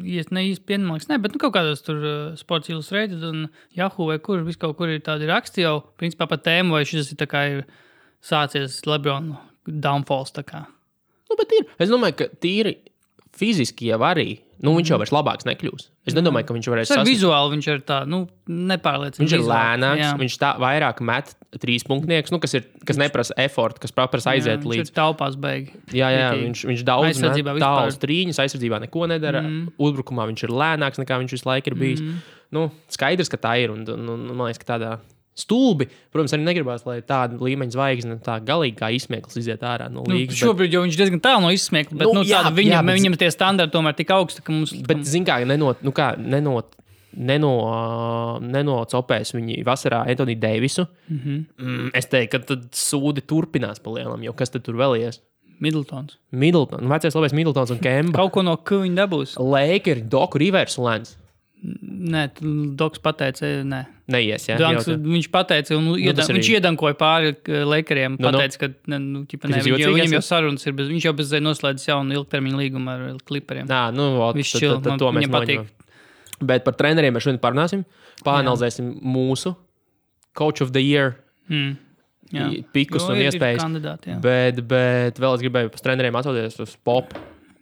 ies, 0.08 0.30
ne 0.34 0.44
īsti 0.48 0.64
pienāks, 0.68 1.08
ne, 1.10 1.18
bet 1.22 1.34
nu, 1.34 1.40
kaut 1.42 1.54
kādos 1.56 1.84
tur 1.84 2.00
uh, 2.00 2.16
Sports 2.40 2.70
Illustrated 2.72 3.24
un 3.28 3.46
Yahoo 3.76 4.08
vai 4.10 4.18
kur, 4.24 4.42
vis 4.46 4.58
kaut 4.60 4.78
kur 4.78 4.90
ir 4.92 5.02
tādi 5.04 5.28
raksti 5.28 5.64
jau, 5.66 5.76
principā 6.00 6.28
par 6.30 6.40
tēmu, 6.44 6.76
vai 6.76 6.84
šis 6.88 7.12
ir 7.14 7.26
ir 7.38 7.64
sācies 8.24 8.80
Lebrona 8.88 9.42
downfalls. 9.68 10.32
Nu, 11.28 11.36
bet 11.36 11.52
ir. 11.52 11.68
Es 11.78 11.92
domāju, 11.92 12.16
ka 12.22 12.28
tīri 12.40 12.78
fiziski 13.36 13.92
jau 13.92 14.00
arī. 14.06 14.40
Nu, 14.64 14.74
viņš 14.74 14.90
jau 14.90 14.98
vairs 14.98 15.14
labāks 15.14 15.46
nekļūs. 15.46 15.90
Es 16.08 16.16
nedomāju, 16.16 16.48
ka 16.48 16.56
viņš 16.56 16.68
varēs 16.72 16.88
ir 16.88 16.96
sasniegt. 16.96 17.10
vizuāli, 17.12 17.52
viņš 17.54 17.68
ir 17.72 17.82
tā, 17.88 17.98
nu, 18.08 18.22
nepārliecināts. 18.48 19.20
Viņš 19.22 19.34
ir 19.36 19.44
lēnāks, 19.48 20.14
viņš 20.22 20.36
tā 20.40 20.50
vairāk 20.62 21.02
met 21.04 21.34
trīs 21.62 21.84
punktnieks, 21.88 22.32
nu, 22.34 22.40
kas, 22.42 22.56
ir, 22.58 22.64
kas 22.88 22.98
neprasa 23.00 23.36
efortu, 23.40 23.80
kas 23.84 23.92
prasa 23.96 24.34
aiziet 24.34 24.60
Viņš 24.64 24.72
līdz. 24.72 24.90
ir 24.90 24.96
taupās 24.96 25.36
beigi. 25.40 25.72
Jā, 25.92 26.08
jā, 26.12 26.24
Ritīgi. 26.32 26.48
viņš, 26.48 26.64
viņš 26.72 26.82
daudz 26.88 27.10
Aizsardzībā 27.12 27.54
met 27.54 27.60
vispār. 27.62 27.84
tālus 27.84 28.00
trīņus, 28.02 28.40
aizsardzībā 28.44 28.80
neko 28.84 29.06
nedara. 29.08 29.44
Mm. 29.44 29.70
Uzbrukumā 29.78 30.26
viņš 30.32 30.44
ir 30.48 30.52
lēnāks 30.52 31.00
nekā 31.00 31.20
viņš 31.22 31.36
visu 31.38 31.48
laiku 31.48 31.72
ir 31.72 31.78
bijis. 31.80 32.02
Mm. 32.04 32.18
Nu, 32.52 32.66
skaidrs, 32.88 33.28
ka 33.32 33.36
tā 33.40 33.54
ir. 33.62 33.72
Un, 33.72 33.84
un, 33.88 34.08
un, 34.14 34.26
man 34.36 34.48
liekas, 34.48 34.60
ka 34.64 34.74
tādā 34.76 34.98
stulbi, 35.38 35.86
protams, 36.12 36.34
arī 36.34 36.44
negribās, 36.48 36.82
lai 36.88 36.98
tāda 37.06 37.38
līmeņa 37.38 37.74
zvaigzne 37.76 38.16
tā 38.26 38.38
galīgi 38.44 38.76
kā 38.80 38.88
izsmieklis 38.96 39.38
iziet 39.40 39.62
ārā 39.62 39.86
no 39.90 40.02
Nu, 40.02 40.16
līgas. 40.16 40.36
šobrīd 40.40 40.74
jau 40.74 40.82
viņš 40.84 40.98
diezgan 40.98 41.20
tālu 41.22 41.44
no 41.46 41.52
izsmiekla, 41.54 41.96
bet 41.98 42.06
Nu, 42.08 42.14
nu, 42.18 42.26
jā, 42.26 42.42
tāda, 42.42 42.54
viņam, 42.58 42.74
jā, 42.74 42.82
bet- 42.86 42.98
viņam 42.98 43.16
tie 43.22 43.30
standarti 43.30 43.72
tomēr 43.76 43.94
tik 43.96 44.10
augsti, 44.10 44.42
ka 44.42 44.52
mums. 44.52 44.72
Bet, 44.72 44.86
bet 44.90 45.06
zin 45.06 45.24
kā, 45.24 45.38
nenot, 45.46 45.82
nu 45.86 45.92
kā, 45.94 46.10
nenot, 46.18 46.74
neno, 47.16 47.52
nenocopēs 48.42 49.32
viņi 49.36 49.62
vasarā 49.66 50.02
Antoni 50.10 50.34
Deivisu. 50.38 50.86
Mm. 51.08 51.18
-hmm. 51.24 51.44
mm, 51.58 51.90
es 51.94 52.06
teiktu, 52.06 52.38
ka 52.38 52.44
tad 52.52 52.68
sūdi 52.72 53.22
turpinās 53.26 53.80
pa 53.82 53.90
lielam, 53.90 54.22
jo 54.22 54.32
kas 54.32 54.50
tur 54.50 54.74
vēl 54.74 54.98
ies? 55.00 55.20
Middletons. 55.60 56.18
Middleton, 56.30 56.86
vecais 56.88 57.14
labais 57.14 57.32
Middletons 57.34 57.70
un 57.74 57.78
Kemba. 57.82 58.18
Kaut 58.18 58.32
ko 58.32 58.42
no 58.42 58.56
kā 58.56 58.78
viņa 58.84 58.94
dabūs. 58.94 59.32
Lakers, 59.42 60.02
Doku 60.06 60.38
Rivers 60.38 60.78
Lens. 60.78 61.16
Nē, 61.58 62.20
Doks 62.78 63.00
pateica, 63.02 63.48
nē. 63.66 63.80
Neies, 64.14 64.44
jā. 64.46 64.56
Danks, 64.60 64.86
Jautā. 64.86 65.02
viņš 65.02 65.26
pateica, 65.34 65.74
un 65.76 65.84
nu, 65.88 65.96
iedam, 65.98 66.14
tas 66.20 66.28
arī- 66.30 66.38
viņš 66.38 66.50
iedankoja 66.54 66.94
pāri 66.94 67.32
k- 67.42 67.64
Lakeriem. 67.66 68.14
Nu, 68.18 68.30
nu. 68.30 68.38
Pateica, 68.38 68.58
ka 68.58 68.68
ne, 68.86 68.98
nu, 68.98 69.24
ķipa, 69.26 69.48
ne, 69.50 69.58
viņš, 69.58 69.78
jau, 69.82 69.92
viņam 69.96 70.12
jau 70.14 70.22
sarunas 70.22 70.66
ir, 70.66 70.72
bez, 70.78 70.88
viņš 70.88 71.02
jau 71.08 71.12
bez 71.18 71.32
noslēdzis 71.32 71.88
jaunu 71.90 72.14
ilgtermiņa 72.14 72.56
līgumu 72.62 72.88
ar 72.88 73.18
klipriem. 73.26 73.66
Nā, 73.66 73.92
nu, 73.92 74.20
ot, 74.22 74.36
Viss 74.36 74.52
tad- 74.52 74.84
tad- 74.84 74.98
to 74.98 75.10
mēs 75.10 75.26
viņam 75.26 75.34
patīk. 75.34 75.66
Bet 76.40 76.64
par 76.64 76.74
treneriem 76.74 77.12
mēs 77.12 77.26
šodien 77.26 77.40
parunāsim. 77.40 77.84
Pāranalizēsim 78.24 79.02
mūsu 79.02 79.56
Coach 80.34 80.60
of 80.62 80.72
the 80.72 80.80
Year 80.80 81.16
Mm. 81.50 81.76
Jā. 82.32 82.64
pikus 82.72 83.02
Jo 83.02 83.08
un 83.10 83.16
ir- 83.16 83.22
ir 83.26 83.32
iespējas. 83.32 83.98
Jā. 84.06 84.20
Bet, 84.20 84.56
bet 84.68 85.14
vēl 85.16 85.34
es 85.34 85.40
gribēju 85.42 85.70
par 85.72 85.80
treneriem 85.80 86.12
atsaukties 86.14 86.60
uz 86.60 86.76
popu. 86.84 87.16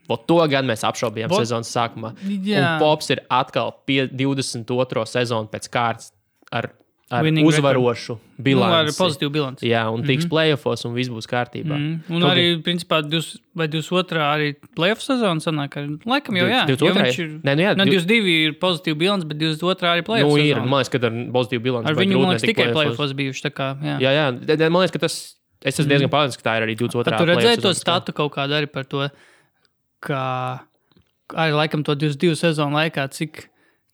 Ot 0.08 0.26
to 0.26 0.38
gan 0.48 0.66
mēs 0.68 0.84
apšaubījām 0.86 1.28
Bo- 1.32 1.42
sezonas 1.42 1.70
sākumā. 1.72 2.14
Jā. 2.46 2.76
Un 2.76 2.82
Pops 2.82 3.10
ir 3.10 3.24
atkal 3.30 3.72
pie 3.86 4.06
22. 4.08 5.06
sezonu 5.10 5.48
pēc 5.50 5.68
kārtas 5.72 6.12
ar, 6.52 6.70
ar 7.10 7.24
Winning 7.26 7.46
uzvarošu 7.46 8.14
Nu, 8.16 8.18
ar 8.18 8.44
bilanci. 8.44 8.98
pozitīvu 8.98 9.30
bilanci. 9.34 9.66
Jā, 9.66 9.84
un 9.90 10.02
tiks 10.02 10.24
mm 10.24 10.26
-hmm. 10.26 10.30
playoffs, 10.30 10.84
un 10.84 10.94
viss 10.94 11.10
būs 11.10 11.26
kārtībā. 11.26 11.74
Mm. 11.74 12.00
Un 12.10 12.20
Kaut 12.22 12.32
arī, 12.32 12.62
principā, 12.62 13.02
20, 13.02 13.40
vai 13.54 13.68
22. 13.68 14.18
arī 14.18 14.54
playoff 14.76 15.00
sezona 15.02 15.40
sanāk, 15.40 15.70
ka 15.70 15.80
laikam 16.06 16.36
jau 16.36 16.46
jā. 16.46 16.66
22. 16.66 16.86
jo 16.86 16.94
viņš 16.94 17.18
ir. 17.18 17.28
Nē, 17.42 17.56
nu 17.56 17.62
jā, 17.62 17.76
no, 17.76 17.84
div- 17.84 18.06
22 18.06 18.46
ir 18.46 18.52
pozitīva 18.52 18.98
bilants, 18.98 19.24
bet 19.24 19.38
22. 19.38 19.86
arī 19.86 20.02
playoff 20.02 20.30
Nu, 20.30 20.38
ir, 20.38 20.56
man 20.56 20.82
liekas, 20.82 20.90
ka 20.90 20.98
ar 21.06 21.12
pozitīvu 21.12 21.62
bilanci. 21.62 21.88
Ar 21.88 21.94
viņu, 21.94 22.20
man 22.20 22.30
liekas, 22.34 22.42
tikai 22.42 22.72
playoffs 22.72 23.12
bijuši. 23.12 23.50
Kā, 23.50 23.78
jā. 23.82 23.98
Jā, 24.00 24.10
jā, 24.10 24.70
man 24.70 24.82
liekas, 24.82 24.92
ka 24.92 24.98
tas. 24.98 25.36
Es 25.64 25.80
esmu 25.80 25.88
diezgan 25.88 26.10
pārliecināts, 26.12 26.42
ka 26.42 26.50
tā 26.50 26.56
ir 26.58 26.62
arī 26.68 26.74
22. 26.76 27.04
Tad 27.04 27.18
tu 27.18 27.24
redzēji 27.24 27.58
playoff 27.58 27.62
to 27.62 27.74
statu 27.74 28.12
kaut 28.12 28.32
kādu 28.34 28.52
arī 28.54 28.66
par 28.70 28.84
to, 28.84 29.08
ka 30.04 30.22
arī 31.34 31.54
laikam 31.56 31.84
to 31.86 31.96
22 31.98 32.36
sezonu 32.38 32.78
laikā, 32.78 33.06
cik, 33.14 33.46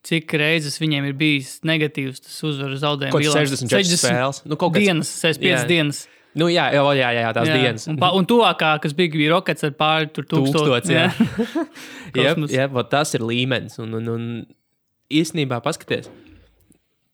cik 0.07 0.35
reizes 0.41 0.79
viņiem 0.83 1.11
ir 1.11 1.15
bijis 1.19 1.61
negatīvs 1.67 2.25
tas 2.25 2.41
uzvaru 2.49 2.81
zaudējums. 2.81 3.15
Kaut 3.15 3.29
kāds 3.29 3.55
64 3.55 4.01
spēles. 4.03 4.43
Nu, 4.45 4.59
kaut 4.61 4.75
kāds- 4.75 4.89
dienas, 4.89 5.13
65 5.23 5.63
Jā. 5.63 5.69
dienas. 5.71 6.07
Nu, 6.35 6.47
jā, 6.49 6.71
jā, 6.73 6.81
jā, 6.97 7.09
jā, 7.13 7.23
jā 7.27 7.31
tās 7.37 7.49
Jā. 7.49 7.57
dienas. 7.61 7.87
Un, 7.93 7.99
un 8.01 8.27
tuvākā, 8.27 8.81
kas 8.81 8.95
bija, 8.97 9.13
bija 9.13 9.35
Rockets 9.35 9.65
ar 9.69 9.75
pāri 9.77 10.09
Tūkstots, 10.17 10.89
jā. 10.89 11.11
Jā, 12.17 12.33
jā 12.57 12.69
vot 12.73 12.89
tas 12.89 13.13
ir 13.13 13.21
līmenis. 13.21 13.77
Un, 13.83 13.93
un, 13.99 14.09
un 14.09 14.47
īstenībā 15.13 15.61
paskaties, 15.65 16.09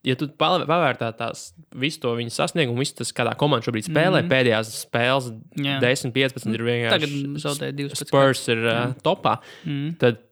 ja 0.08 0.16
tu 0.18 0.28
pavērtā 0.40 1.10
tās 1.18 1.50
visu 1.76 2.00
to 2.02 2.14
viņa 2.18 2.32
sasniegumu, 2.34 2.80
visu 2.82 2.96
tas, 3.02 3.12
kādā 3.14 3.34
komandā 3.38 3.68
šobrīd 3.68 3.86
spēlē, 3.90 4.22
mm 4.22 4.24
-hmm. 4.24 4.32
pēdējās 4.32 4.72
spēles, 4.86 5.28
Mhm. 5.58 5.66
Jā. 5.68 5.80
10, 5.84 6.12
15 6.16 6.54
ir 6.54 6.62
vienkārši. 6.64 6.94
Tagad 6.96 7.42
zaudēja 7.44 7.76
divas 7.76 7.92
pēc 8.00 8.08
Spurs 8.08 8.48
ir 8.48 8.64
uh, 8.64 8.94
topā. 9.04 9.38
Mm. 9.66 9.94
Tad 10.00 10.24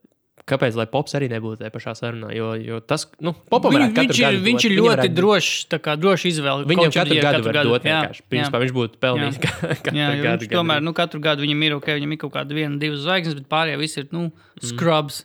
kāpēc 0.46 0.76
lai 0.78 0.86
Pops 0.86 1.14
arī 1.18 1.26
nebūtu 1.32 1.58
tajā 1.58 1.72
pašā 1.74 1.92
sarunā? 1.98 2.28
Jo, 2.36 2.52
jo 2.54 2.78
tas, 2.80 3.06
nu, 3.20 3.32
Popam 3.50 3.72
katru 3.74 4.06
viņš 4.06 4.18
ir, 4.20 4.24
gadu 4.26 4.42
viņš 4.46 4.66
ir 4.68 4.74
ļoti 4.78 5.08
drošs, 5.16 5.54
tā 5.72 5.78
kā 5.82 5.96
droši 5.98 6.30
izvēle. 6.30 6.66
Viņam 6.70 6.84
Coach 6.84 6.96
of 6.96 7.00
katru 7.02 7.14
Year 7.16 7.26
gadu 7.26 7.42
var 7.48 7.58
dot 7.66 7.84
Jā, 7.88 7.96
vienkārši. 7.96 8.50
Tam 8.52 8.62
viņš 8.62 8.74
būtu 8.76 9.00
pelnījis 9.02 9.40
katru 9.46 9.96
Jā, 9.98 10.10
gadu. 10.22 10.50
tomēr, 10.52 10.84
nu, 10.86 10.92
katru 10.94 11.20
gadu 11.24 11.42
viņam 11.42 11.64
ir 11.66 11.74
ok, 11.80 11.88
viņam 11.98 12.12
ir 12.14 12.20
kaut 12.22 12.34
kāda 12.38 12.54
viena, 12.54 12.78
divas 12.78 13.02
zvaigznes, 13.02 13.34
bet 13.40 13.48
pārējie 13.50 13.80
visi 13.82 14.00
ir, 14.04 14.06
nu, 14.14 14.30
scrubs. 14.62 15.24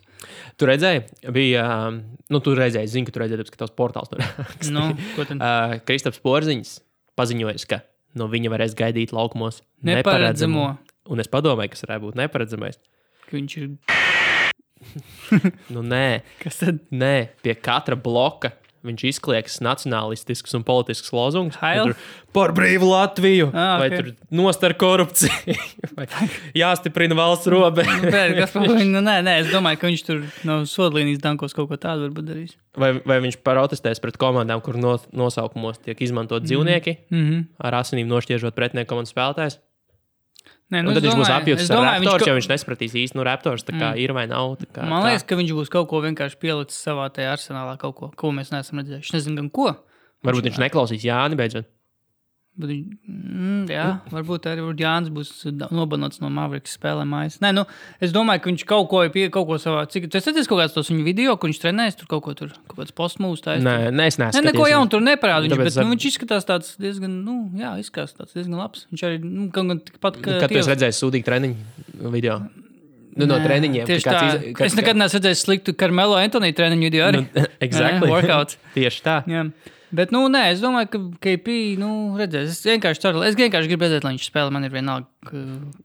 Tu 0.60 0.68
redzēji, 0.70 1.04
bija, 1.34 1.64
um, 1.90 2.02
nu, 2.30 2.42
tu 2.46 2.54
redzēji, 2.58 2.90
zini, 2.94 3.08
ka 3.08 3.16
tu 3.16 3.22
redzēji, 3.24 3.48
ka 3.54 3.64
tavs 3.64 3.74
portāls 3.78 4.12
tur 4.12 4.22
raksta. 4.22 4.70
Nu? 4.74 4.92
Uh, 4.94 5.78
Kristaps 5.88 6.22
Porziņš 6.24 6.76
paziņoja, 7.18 7.58
ka 7.72 7.82
no 8.20 8.28
viņa 8.32 8.52
varēs 8.54 8.78
gaidīt 8.78 9.14
laukumos 9.16 9.62
Neparedzamo. 9.88 10.68
Un 11.12 11.24
es 11.24 11.30
padomāju, 11.32 11.74
kas 11.74 11.84
varētu 11.88 12.06
būt 12.10 12.20
neparedzamais. 12.22 12.78
Ka 13.26 13.38
Viņš 13.40 13.58
ir. 13.62 13.72
Nu, 15.74 15.84
nē, 15.86 16.22
Kas 16.42 16.58
tad? 16.62 16.80
nē, 16.90 17.16
pie 17.46 17.54
katra 17.56 17.96
bloka 17.96 18.50
viņš 18.88 19.04
izklieks 19.12 19.60
nacionālistisks 19.62 20.56
un 20.58 20.64
politisks 20.68 21.12
lozungs. 21.14 21.58
Tur 21.62 21.94
Par 22.32 22.54
brīvu 22.56 22.88
Latviju! 22.88 23.50
Ah, 23.52 23.76
Vai 23.82 23.90
ok. 23.92 23.96
tur 23.98 24.12
nostar 24.40 24.74
korupciju? 24.80 25.56
Vai 25.98 26.06
jāstiprina 26.58 27.18
valsts 27.18 27.50
robeža? 27.52 27.98
Nu, 28.92 29.02
nē, 29.04 29.18
nē, 29.26 29.38
es 29.44 29.52
domāju, 29.52 29.82
ka 29.82 29.90
viņš 29.92 30.04
tur 30.08 30.22
no 30.48 30.62
sodlīnijas 30.70 31.22
dankos 31.24 31.56
kaut 31.58 31.70
ko 31.72 31.78
tādu 31.82 32.08
varbūt 32.08 32.28
darīs. 32.28 32.56
Vai, 32.80 32.94
vai 33.06 33.20
viņš 33.24 33.42
protestēs 33.46 34.02
pret 34.04 34.18
komandām, 34.22 34.62
kur 34.64 34.80
no, 34.80 34.96
nosaukumos 35.12 35.82
tiek 35.84 36.00
izmantot 36.02 36.44
dzīvnieki, 36.48 36.98
Mm 37.12 37.26
-hmm. 37.28 37.44
ar 37.60 37.82
asinīm 37.82 38.08
nošķiežot 38.08 38.56
pretinieku 38.56 38.90
komandas 38.94 39.14
spēlētājus? 39.14 39.60
Nē, 40.72 40.82
Nu, 40.88 40.94
tad 40.96 41.04
viņš 41.04 41.18
būs 41.20 41.32
apjūts 41.36 41.66
ar 41.68 41.76
domāju, 41.76 42.00
raptors, 42.00 42.22
viņš 42.24 42.30
jo 42.30 42.36
viņš 42.38 42.48
nespratīs 42.48 42.94
īsti, 42.96 43.18
nu, 43.20 43.26
raptors 43.28 43.66
tā 43.68 43.74
kā 43.76 43.90
mm. 43.90 44.00
ir 44.00 44.14
vai 44.16 44.24
nav. 44.32 44.54
tā 44.62 44.70
Kā, 44.72 44.86
Man 44.88 45.04
liekas, 45.04 45.26
ka 45.28 45.36
viņš 45.36 45.52
būs 45.58 45.72
kaut 45.74 45.90
ko 45.92 46.00
vienkārši 46.06 46.40
pielicis 46.40 46.80
savā 46.80 47.10
tajā 47.12 47.34
arsenālā, 47.36 47.76
kaut 47.82 47.98
ko, 47.98 48.12
ko 48.16 48.32
mēs 48.36 48.54
neesam 48.54 48.80
redzējuši. 48.80 49.12
Es 49.12 49.18
nezinu, 49.18 49.36
gan 49.42 49.50
ko. 49.52 49.74
Varbūt 50.24 50.48
viņš 50.48 50.62
neklausīs 50.64 51.04
Jāni 51.04 51.36
beidzot. 51.40 51.68
Viņš- 52.60 52.98
mm, 53.08 53.70
jā, 53.72 53.86
varbūt 54.12 54.44
arī 54.52 54.60
Jānis 54.78 55.08
būs 55.10 55.30
nobanots 55.72 56.20
no 56.22 56.28
Mavericks 56.30 56.76
spēlēm. 56.78 57.14
Nē, 57.42 57.54
nu, 57.56 57.64
es 58.04 58.12
domāju, 58.12 58.42
ka 58.44 58.50
viņš 58.52 58.66
kaut 58.68 58.90
ko 58.92 59.04
ir 59.06 59.10
pie 59.10 59.30
kaut 59.32 59.48
ko 59.48 59.56
savā. 59.56 59.86
Cik 59.90 60.10
tas 60.12 60.28
redzēs 60.28 60.50
kaut 60.52 60.60
kāds 60.60 60.74
tos 60.76 60.90
viņa 60.92 61.04
video, 61.08 61.38
kur 61.38 61.50
viņš 61.50 61.62
trenējas, 61.64 61.96
tur 61.98 62.08
kaut 62.12 62.24
ko 62.28 62.34
tur, 62.36 62.52
kaut 62.68 62.78
kāds 62.84 62.92
postmūs 62.92 63.42
taisa. 63.42 63.64
Nē, 63.64 63.90
nē, 63.96 64.06
es 64.12 64.18
Nē, 64.20 64.28
neesmu. 64.28 64.44
neko 64.52 64.68
jaunu 64.68 64.90
tur 64.92 65.00
neparāda. 65.02 65.48
Viņš, 65.48 65.58
bet, 65.58 65.78
ar- 65.78 65.86
nu, 65.88 65.96
viņš 65.96 66.06
izskatās 66.12 66.46
tāds 66.46 66.76
diezgan, 66.78 67.24
nu, 67.24 67.50
jā, 67.56 67.72
izskatās 67.80 68.14
tāds 68.20 68.34
diezgan 68.36 68.60
labs. 68.60 68.86
Viņš 68.92 69.02
arī, 69.08 69.24
nu, 69.24 69.50
kaut 69.50 69.68
gan 69.72 69.80
tikpat, 69.80 70.22
ka 70.22 70.40
Kad 70.44 70.50
Tievs- 70.52 70.68
redzējis 70.76 71.02
sūdīgu 71.02 71.24
treniņu 71.32 72.12
video? 72.12 72.42
Nu, 73.16 73.26
no 73.26 73.40
Nē, 73.40 73.48
treniņiem. 73.48 73.86
Tieši 73.88 74.04
tā. 74.08 74.20
iz- 74.52 74.56
ka- 74.56 74.66
Es 74.66 74.76
nekad 74.76 74.96
neesmu 75.00 75.20
redzējis 75.20 75.42
sliktu 75.48 75.74
Karmelo 75.76 76.16
Antoniju 76.20 76.54
treniņu 76.56 76.84
video 76.84 77.08
arī. 77.08 77.28
Nu, 77.34 77.46
exactly. 77.62 78.08
Nē, 78.08 78.12
workouts. 78.12 78.58
Tieši 78.76 79.02
tā. 79.04 79.24
Jā. 79.28 79.52
Bet, 79.92 80.12
nu, 80.16 80.22
nē, 80.32 80.42
es 80.54 80.62
domāju, 80.64 80.88
ka 80.94 81.00
KP, 81.26 81.56
nu, 81.82 81.90
redzēs. 82.20 82.54
Es 82.54 82.62
vienkārši 82.64 83.02
ceru, 83.04 83.24
es 83.28 83.36
vienkārši 83.36 83.68
gribu 83.68 83.84
redzēt, 83.88 84.06
lai 84.08 84.14
viņš 84.16 84.28
spēlē. 84.30 84.54
Man 84.56 84.64
ir 84.68 84.72
vienalga, 84.72 85.10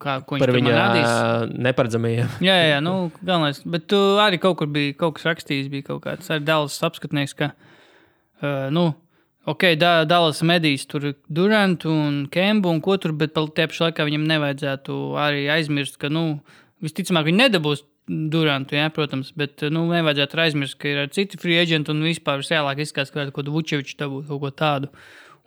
kā, 0.03 0.21
ko 0.23 0.37
viņš 0.37 0.45
Par 0.45 0.53
viņa 0.55 0.75
rādīs. 0.77 1.57
neparedzamajiem. 1.67 2.37
Jā, 2.47 2.55
jā, 2.71 2.77
nu, 2.85 2.93
galvenais. 3.19 3.59
Bet 3.67 3.89
tu 3.91 3.99
arī 4.23 4.39
kaut 4.43 4.61
kur 4.61 4.71
bija 4.71 4.95
kaut 5.01 5.17
kas 5.19 5.27
rakstījis, 5.33 5.73
bija 5.73 5.89
kaut 5.89 6.05
kāds 6.07 6.31
arī 6.31 6.47
Dallas 6.47 6.79
apskatnieks, 6.87 7.35
ka, 7.35 7.51
uh, 8.43 8.69
nu, 8.71 8.87
ok, 9.51 9.73
da, 9.81 9.97
Dallas 10.07 10.43
medijas 10.47 10.87
tur 10.87 11.11
Durantu 11.27 11.91
un 11.91 12.23
Kembu 12.31 12.71
un 12.71 12.81
ko 12.85 12.97
tur, 13.03 13.11
bet 13.19 13.35
tie 13.35 13.67
pašā 13.67 13.91
laikā 13.91 14.07
viņam 14.07 14.27
nevajadzētu 14.31 15.01
arī 15.19 15.49
aizmirst, 15.59 15.99
ka, 15.99 16.13
nu, 16.15 16.39
visticamāk, 16.85 17.27
viņi 17.27 17.43
nedabūs 17.47 17.83
Durantu, 18.07 18.77
jā, 18.79 18.87
protams, 18.95 19.33
bet, 19.35 19.65
nu, 19.75 19.83
nevajadzētu 19.91 20.39
aizmirst, 20.45 20.77
ka 20.79 20.91
ir 20.93 21.01
arī 21.03 21.11
citi 21.17 21.41
free 21.43 21.59
agenti 21.59 21.91
un 21.91 22.05
vispār 22.07 22.39
visēlāk 22.39 22.85
izskatās, 22.85 23.11
ka 23.11 23.19
varētu 23.19 23.35
kaut 23.35 23.49
ko 23.49 23.55
Vučevičs 23.57 23.97
dabūt, 23.99 24.29
kaut 24.29 24.43
ko 24.45 24.51
tādu. 24.55 24.91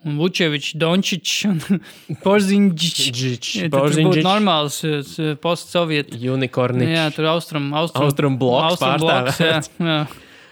Un 0.04 0.16
Vučevičs, 0.20 0.74
Dončičs 0.80 1.38
un 1.48 1.60
Porziņģičs. 2.24 3.54
Tur 3.72 3.96
būtu 3.96 4.24
normāls 4.24 4.80
uh, 4.88 5.30
postsovietu 5.40 6.20
Unikorniņš. 6.34 6.92
Jā, 6.92 7.06
tur 7.16 7.30
austrum, 7.32 7.70
austrum, 7.76 8.08
Austrum 8.08 8.36
bloks 8.40 8.80
bloks, 9.00 9.40
jā, 9.40 9.60
jā. 9.80 10.00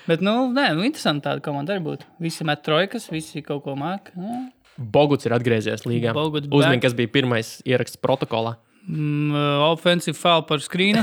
Bet, 0.08 0.24
nu, 0.24 0.46
nē, 0.56 0.70
nu, 0.78 0.86
interesanti 0.88 1.26
tāda 1.26 1.44
komanda 1.44 1.74
arī 1.74 1.84
būtu. 1.84 2.08
Visi 2.24 2.44
met 2.48 2.64
trojkas, 2.64 3.10
visi 3.12 3.44
kaut 3.44 3.66
ko. 3.66 3.76
Jā. 3.76 4.38
Boguts 4.78 5.28
ir 5.28 5.36
atgriezies 5.36 5.84
līgā. 5.84 6.16
Back. 6.16 6.80
kas 6.80 6.96
bija 6.96 7.12
pirmais 7.18 7.58
ieraksts 7.68 8.00
protokolā. 8.00 8.56
Mm, 8.88 9.34
uh, 9.36 9.66
offensive 9.68 10.16
foul 10.16 10.42
par 10.48 10.62
skrīnu. 10.64 11.02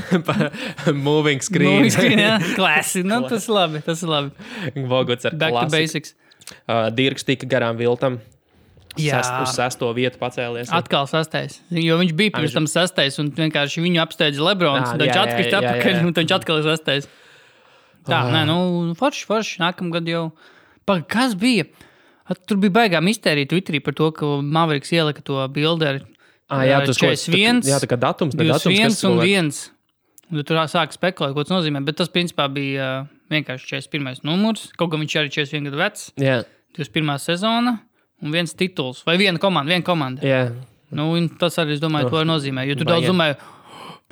Moving 1.08 1.42
screen. 1.46 1.84
Nu, 1.86 1.90
skrīn, 1.94 2.18
jā, 2.18 2.38
klasi. 2.58 3.04
Nu, 3.06 3.20
tas 3.30 3.46
ir 3.46 3.54
labi, 3.54 3.82
tas 3.86 4.02
ir 4.02 4.10
labi. 4.10 4.32
Boguts 4.90 5.28
ar 5.30 5.36
Back 5.38 5.54
to 5.54 5.60
klasiku. 5.60 5.76
basics. 5.76 6.16
Uh, 6.66 6.88
Dirks 6.94 7.26
tika 7.28 7.46
garām 7.50 7.78
viltam. 7.78 8.18
Jā. 8.96 9.20
Sest, 9.20 9.34
uz 9.44 9.54
sesto 9.58 9.90
vietu 9.94 10.18
pacēlies. 10.22 10.70
Atkal 10.74 11.06
sastais. 11.12 11.60
Jo 11.76 11.98
viņš 12.00 12.14
bija 12.16 12.32
pirms 12.38 12.48
Viņš- 12.54 12.58
tam 12.58 12.68
sastais, 12.72 13.18
un 13.20 13.30
vienkārši 13.36 13.84
viņu 13.84 14.00
apsteidza 14.02 14.42
Lebrons. 14.46 14.88
Tad 14.94 15.04
viņš 15.04 15.18
atkrīt 15.20 15.50
jā, 15.50 15.52
jā, 15.52 15.60
atpakaļ, 15.62 15.98
un 16.08 16.14
viņš 16.16 16.34
atkal 16.38 16.62
ir 16.62 16.70
sastais. 16.70 17.10
Tā, 18.08 18.22
Ah. 18.22 18.30
nē, 18.32 18.46
nu, 18.48 18.58
forši, 18.96 19.26
forši. 19.28 19.60
Nākamgad 19.66 20.08
jau. 20.08 20.32
Pa, 20.88 21.02
kas 21.02 21.34
bija? 21.36 21.66
At, 22.30 22.40
tur 22.48 22.58
bija 22.58 22.72
baigā 22.72 23.02
mistērija 23.04 23.50
Twitterī 23.52 23.84
par 23.84 23.94
to, 23.98 24.12
ka 24.16 24.26
Mavericks 24.42 24.94
ielika 24.96 25.22
to 25.26 25.42
bildi 25.54 25.86
ar 25.92 26.00
Ah, 26.50 26.62
jā, 26.68 26.78
tas 26.86 26.98
kas 27.02 27.24
41, 27.26 27.64
Jā, 27.66 27.80
tā 27.82 27.88
kā 27.90 27.98
datums, 27.98 28.36
ne 28.38 28.46
datums. 28.46 28.68
21 28.70 28.84
kas 28.92 29.04
un 29.04 29.12
cilvēks- 29.18 29.38
1. 29.40 29.72
Un 30.32 30.38
tu 30.40 30.44
tur 30.44 30.58
sāk 30.70 30.94
spekulēt, 30.94 31.34
ko 31.34 31.44
tas 31.46 31.54
nozīmē. 31.54 31.84
Bet 31.86 31.98
tas, 31.98 32.10
principā, 32.10 32.46
bija 32.54 32.86
uh, 33.02 33.08
vienkārši 33.30 33.66
41. 33.82 34.24
numurs. 34.26 34.72
Kaut 34.78 34.90
gan 34.92 35.02
viņš 35.02 35.16
arī 35.22 35.30
ir 35.30 35.36
41 35.46 35.68
gadu 35.70 35.78
vecs. 35.82 36.12
Jā, 36.18 36.44
21. 36.78 37.18
sezona 37.22 37.80
un 38.22 38.32
viens 38.32 38.54
tituls. 38.54 39.04
Vai 39.06 39.18
viena 39.18 39.38
komanda, 39.42 39.70
viena 39.74 39.84
komanda. 39.86 40.22
jā. 40.26 40.52
Nu, 40.96 41.10
tas 41.42 41.58
arī, 41.60 41.74
es 41.76 41.82
domāju, 41.82 42.10
to 42.10 42.16
arī 42.22 42.28
nozīmē. 42.30 42.64
Jo 42.70 42.76
tur 42.80 42.86
daudz 42.88 43.08
domāju, 43.10 43.36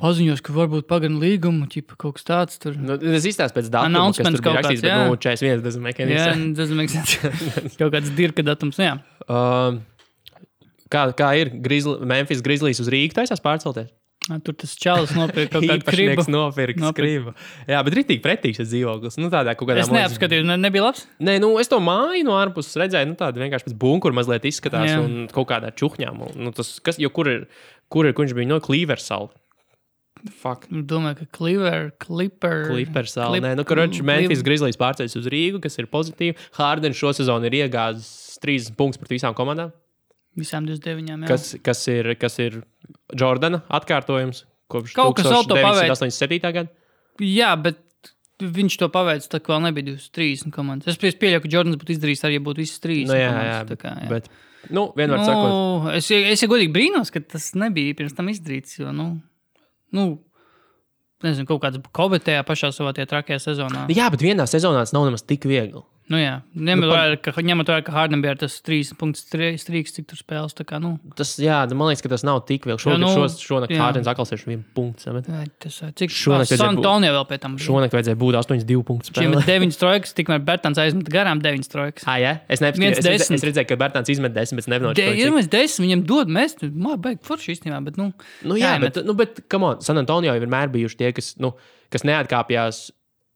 paziņos, 0.02 0.42
ka 0.44 0.52
varbūt 0.52 0.86
pagarina 0.90 1.20
līgumu, 1.22 1.68
ķipa 1.70 1.96
kaut 1.96 2.16
kas 2.18 2.26
tāds. 2.26 2.58
Tur. 2.60 2.74
Nu, 2.76 2.96
tas 2.98 3.24
izstāsta 3.24 3.54
pēc 3.56 3.70
kas 3.70 3.86
Announcements 3.86 4.40
bija 4.42 4.54
kaut 4.58 4.66
kāds, 4.66 4.82
jā. 4.84 4.96
nu, 5.06 5.14
41 5.16 5.62
doesn't 5.64 5.80
make 5.86 6.02
any 6.02 6.12
Jā, 6.18 6.32
sense. 6.34 6.58
tas 6.58 6.74
maksā 6.74 7.30
kaut 7.80 7.94
kāds 7.94 8.10
dirka 8.18 8.42
datums. 8.44 8.78
nu 8.78 8.84
Jā, 8.90 8.94
Um, 9.24 9.78
kā, 10.94 11.04
kā 11.18 11.32
ir? 11.42 11.50
Grizzly, 11.64 11.98
Memphis 12.06 12.42
Grizzlies 12.46 12.80
uz 12.84 12.90
Rīgas 12.94 13.18
taisās 13.20 13.42
pārcelties? 13.44 13.90
Tur 14.40 14.54
tas 14.56 14.70
čalis 14.80 15.10
nopirka 15.12 15.58
kaut 15.58 15.66
kādu. 15.68 15.82
Īpašnieks 15.82 16.28
nopirka 16.32 16.88
skribu. 16.94 17.34
Jā, 17.68 17.82
bet 17.84 17.96
rītīgi 17.98 18.22
pretīgs 18.24 18.56
tas 18.62 18.70
dzīvoklis. 18.70 19.18
Nu, 19.20 19.28
tādā 19.28 19.52
kaut 19.52 19.68
kādā 19.68 19.82
Es 19.82 19.90
neapskatīju, 19.92 20.46
ne, 20.48 20.56
nebija 20.62 20.86
labs. 20.86 21.02
Nē, 21.20 21.34
nu, 21.44 21.50
es 21.60 21.68
to 21.68 21.76
māju 21.84 22.22
no 22.24 22.38
ārpuses 22.40 22.78
redzēju, 22.80 23.10
nu, 23.10 23.18
tāda 23.20 23.42
vienkārši 23.42 23.68
pēc 23.68 23.76
bunkura 23.82 24.16
mazliet 24.16 24.46
izskatās 24.48 24.88
Jā. 24.94 25.02
un 25.04 25.26
kaut 25.34 25.50
kādā 25.52 25.74
čuhņām. 25.76 26.22
Un, 26.24 26.40
Nu, 26.46 26.54
tas, 26.56 26.78
kas, 26.80 26.96
jo 27.02 27.12
kur 27.12 27.28
ir, 27.28 27.44
kur 27.92 28.08
ir, 28.08 28.16
kur 28.16 28.24
viņš 28.24 28.36
bija 28.40 28.48
no 28.54 28.62
Cleaversala? 28.64 29.28
Fuck. 30.40 30.70
Domāju, 30.72 31.18
ka 31.20 31.26
Clipper, 31.36 31.90
Clipper. 32.00 32.64
Clippersala. 32.70 33.28
Clip- 33.34 33.44
Nē, 33.44 33.52
nu, 33.60 33.64
kurš 33.68 34.00
Memphis 34.08 34.40
Grizzlies 34.46 34.78
pārceļas 34.80 35.18
uz 35.20 35.28
Rīgu, 35.28 35.60
kas 35.60 35.76
ir 35.76 35.90
pozitīvi. 35.92 36.38
Hārdens 36.56 36.96
šo 36.96 37.12
sezonu 37.12 37.44
ir 37.50 37.58
iegāzis 37.66 38.38
30 38.40 38.72
punktus 38.78 39.02
pret 39.02 39.12
visām 39.18 39.36
komandām, 39.36 39.68
Visām 40.38 40.66
29. 40.66 41.08
Jā. 41.22 41.28
kas, 41.30 41.54
kas, 41.62 41.82
ir, 41.92 42.14
kas 42.18 42.38
ir 42.42 42.62
Jordana 43.14 43.62
atkārtojums 43.70 44.44
kopš 44.72 44.94
Kaut 44.96 45.14
kas 45.18 45.28
vēl 45.30 45.44
to 45.46 45.54
paveic. 45.60 45.92
1987. 45.92 46.52
gada. 46.56 46.70
jā, 47.22 47.52
bet 47.62 47.78
viņš 48.42 48.78
to 48.80 48.88
paveica, 48.90 49.38
kā 49.38 49.52
vēl 49.54 49.62
nebija 49.68 49.94
30 50.18 50.50
komandas. 50.54 50.90
Es 50.90 50.98
pie- 50.98 51.14
pieļauju, 51.14 51.44
ka 51.44 51.52
Jordans 51.52 51.78
būtu 51.78 51.94
izdarījis 51.94 52.24
arī, 52.26 52.40
ja 52.40 52.44
būtu 52.48 52.64
visas 52.64 52.82
30. 52.82 53.06
Nu, 53.12 53.14
jā, 53.20 53.28
komandas, 53.30 53.54
jā, 53.54 53.62
tā 53.70 53.76
kā, 53.78 53.92
jā. 54.02 54.08
bet 54.10 54.28
nu, 54.74 54.88
vienmēr 54.98 55.20
nu, 55.22 55.28
sakot, 55.28 55.94
es, 56.00 56.10
es 56.10 56.42
ja 56.42 56.48
godīgi 56.50 56.74
brīnos, 56.74 57.12
ka 57.14 57.22
tas 57.22 57.52
nebija 57.54 57.94
pirms 57.94 58.16
tam 58.18 58.26
izdarīts. 58.32 58.80
Jo, 58.80 58.90
nu, 58.96 59.06
nu, 59.94 60.06
nezinu, 61.24 61.46
kaut 61.48 61.62
kādā 61.62 61.78
Covid 61.94 62.26
tajā 62.26 62.42
pašā 62.48 62.72
savā 62.74 62.90
tajā 62.96 63.06
trakajā 63.14 63.38
sezonā. 63.46 63.86
jā, 63.94 64.10
bet 64.10 64.20
vienā 64.26 64.48
sezonā 64.50 64.82
tas 64.82 64.92
nav 64.96 65.06
nemaz 65.06 65.22
tik 65.22 65.46
viegli. 65.46 65.84
Nu, 66.12 66.18
jā, 66.20 66.34
ņemot 66.52 66.84
Nu, 66.84 66.88
vērā, 66.92 67.16
ka, 67.24 67.32
ņemot 67.40 67.70
vērā, 67.72 67.82
ka 67.86 67.92
bija 68.20 68.34
tas 68.36 68.58
3.3 68.60 69.54
strīks, 69.56 69.94
cik 69.96 70.04
tur 70.10 70.18
spēles. 70.20 70.52
Kā, 70.68 70.76
nu, 70.82 70.98
Tas, 71.16 71.30
jā, 71.40 71.62
man 71.72 71.88
liekas, 71.88 72.02
ka 72.04 72.10
tas 72.12 72.24
nav 72.28 72.42
tik 72.44 72.66
viegli. 72.68 72.76
Nu, 72.92 72.98
nu, 73.06 73.12
šos, 73.14 73.38
šonakt 73.40 73.72
jā. 73.72 73.78
Hārdens 73.80 74.10
atkal 74.12 74.28
ir 74.28 74.42
viens 74.44 74.66
punkts. 74.76 75.08
bet 75.16 75.30
vai 75.32 75.46
tas, 75.64 75.78
cik 75.96 76.12
Šonakt 76.12 76.52
būt- 76.52 76.66
Antonio 76.68 77.12
vēl 77.16 77.24
pēc 77.30 77.40
tam 77.46 77.56
bija? 77.56 77.64
Šonakt 77.64 77.96
vajadzēja 77.96 78.18
būt 78.20 78.36
8-2 78.36 78.84
punktu 78.84 79.14
Šiem 79.16 79.32
spēlē. 79.32 79.40
ir 79.40 79.48
9 79.48 79.78
trojkas, 79.80 80.12
tikmēr 80.12 80.44
Bertans 80.44 80.76
aizmet 80.84 81.08
garām 81.08 81.40
9 81.40 81.68
trojkas. 81.72 82.04
Ah, 82.06 82.18
jā, 82.20 82.34
es, 82.48 82.60
nepaskatīju, 82.60 82.84
Viens 82.84 82.98
es, 83.00 83.06
redzēju, 83.08 83.34
es 83.40 83.44
redzēju, 83.48 83.68
ka 83.72 83.76
Bērtāns 83.80 84.12
izmet 84.12 84.34
10, 84.36 84.56
bet 84.60 84.68
De, 85.00 85.02
ja 85.08 85.10
nevienu 85.14 85.38
mēs 85.40 85.48
desmit 85.48 85.88
viņam 85.88 86.04
dod, 86.04 86.28
mēs 86.28 86.58
tam 86.60 86.70
beigām 87.00 87.24
forši 87.24 87.56
īstenībā. 87.56 87.80
Bet, 87.84 87.96
nu, 87.96 88.12
Nu, 88.44 88.54
jā, 88.60 88.76
jāiemet. 88.76 88.92
bet, 88.92 89.04
nu, 89.08 89.14
bet 89.14 89.40
come 89.48 89.64
on, 89.72 89.80
San 89.80 89.96
Antonio 89.96 90.34
jau 90.34 90.40
vienmēr 90.44 90.68
bijuši 90.68 90.96
tie, 91.00 91.12
kas, 91.16 91.32
nu, 91.40 91.54
kas 91.90 92.04
neatkāpjas 92.04 92.90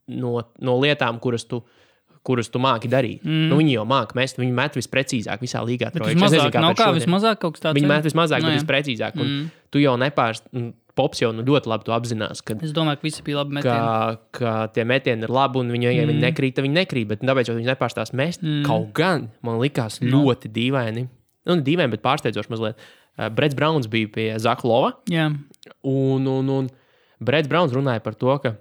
no, 0.08 0.42
no 0.60 0.76
lietām, 0.80 1.18
kuras 1.20 1.44
tu, 1.48 1.62
kuras 2.26 2.48
tu 2.52 2.58
māki 2.62 2.88
darīt. 2.90 3.22
Mm. 3.24 3.46
Nu, 3.50 3.56
viņi 3.60 3.76
jau 3.78 3.84
māki 3.88 4.16
mest, 4.18 4.38
viņi 4.40 4.52
met 4.56 4.74
visprecīzāk 4.78 5.40
visā 5.44 5.62
līgā. 5.64 5.88
Es 5.92 5.94
nezinu, 6.00 6.18
vismazāk, 6.18 6.58
nav 6.60 6.74
kā 6.78 6.90
vismazāk 6.96 7.40
kaut 7.40 7.56
kas 7.56 7.64
tāds. 7.66 7.78
Viņi 7.78 7.88
met 7.90 8.04
vismazāk, 8.08 8.42
Nu, 8.44 8.50
bet 8.50 8.60
visprecīzāk. 8.62 9.16
Mm. 9.16 9.48
tu 9.70 9.78
jau 9.84 9.96
nepārst, 10.00 10.48
Pops 10.98 11.20
jau 11.22 11.28
nu, 11.30 11.44
ļoti 11.46 11.70
labi 11.70 11.92
apzinās, 11.94 12.40
ka, 12.42 12.56
Es 12.58 12.72
domāju, 12.74 12.98
ka 12.98 13.06
visi 13.06 13.22
bija 13.22 13.36
labi 13.38 13.54
metieni. 13.54 13.70
ka, 13.70 14.16
ka 14.34 14.54
tie 14.74 14.82
metieni 14.82 15.22
ir 15.22 15.30
labi, 15.30 15.60
un 15.62 15.68
viņi, 15.70 15.86
ja 15.94 16.06
viņi 16.08 16.18
nekrīt, 16.24 16.56
tad 16.56 16.64
viņi 16.66 16.74
nekrīt. 16.74 17.06
Bet 17.12 17.20
tāpēc 17.22 17.52
viņi 17.54 17.68
nepārstās 17.70 18.10
mest. 18.18 18.42
Mm. 18.42 18.64
Kaut 18.66 18.88
gan 18.98 19.28
man 19.46 19.60
likās 19.62 20.00
Nu. 20.02 20.24
ļoti 20.26 20.50
dīvaini. 20.50 21.04
Nu, 21.46 21.54
dīvaini, 21.62 21.92
bet 21.94 22.02
pārsteidzoši 22.02 22.50
mazliet. 22.50 22.74
Uh, 23.16 23.28
Brets 23.30 23.54
Browns 23.54 23.86
bija 23.86 24.10
pie 24.10 24.26
Zaka 24.42 24.66
Lova. 24.66 24.96
Jā, 25.06 25.28
Un, 25.86 26.26
un, 26.26 26.48
un 26.50 26.68
Brits 27.22 27.46
Browns 27.48 27.72
runāja 27.72 28.02
par 28.02 28.14
to, 28.18 28.34
ka 28.42 28.56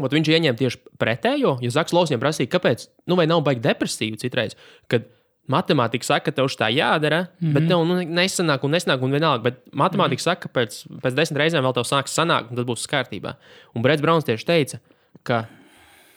ot, 0.00 0.14
viņš 0.14 0.30
ieņēma 0.30 0.58
tieši 0.58 0.80
pretējo. 1.00 1.58
Jo 1.62 1.74
Zaks 1.74 1.94
viņam 1.94 2.22
prasīja, 2.22 2.50
kāpēc, 2.50 2.88
nu, 3.10 3.18
vai 3.18 3.26
nav 3.30 3.44
baigi 3.46 3.62
depresīvi 3.64 4.20
citreiz. 4.22 4.56
Kad 4.90 5.06
matemātika 5.50 6.06
saka, 6.06 6.30
ka 6.30 6.38
tev 6.38 6.48
tā 6.56 6.70
jādara, 6.72 7.26
mm 7.26 7.48
-hmm. 7.48 7.52
bet 7.52 7.68
tev 7.68 7.84
nu, 7.84 7.98
nesanāk 8.02 8.64
un 8.64 8.72
nesanāk 8.72 9.02
un 9.02 9.10
vienalga. 9.10 9.42
Bet 9.42 9.60
matemātika 9.72 10.20
mm 10.20 10.24
-hmm. 10.24 10.30
saka, 10.30 10.48
ka 10.48 10.60
pēc, 10.60 10.86
pēc 11.02 11.14
desmit 11.14 11.40
reizēm 11.40 11.64
vēl 11.64 11.74
tev 11.74 11.84
sāks 11.84 12.16
sanākt, 12.16 12.50
un 12.50 12.56
tad 12.56 12.66
būs 12.66 12.88
kārtībā. 12.88 13.34
Un 13.74 13.82
Brits 13.82 14.02
Browns 14.02 14.24
tieši 14.24 14.44
teica, 14.44 14.78
ka 15.22 15.46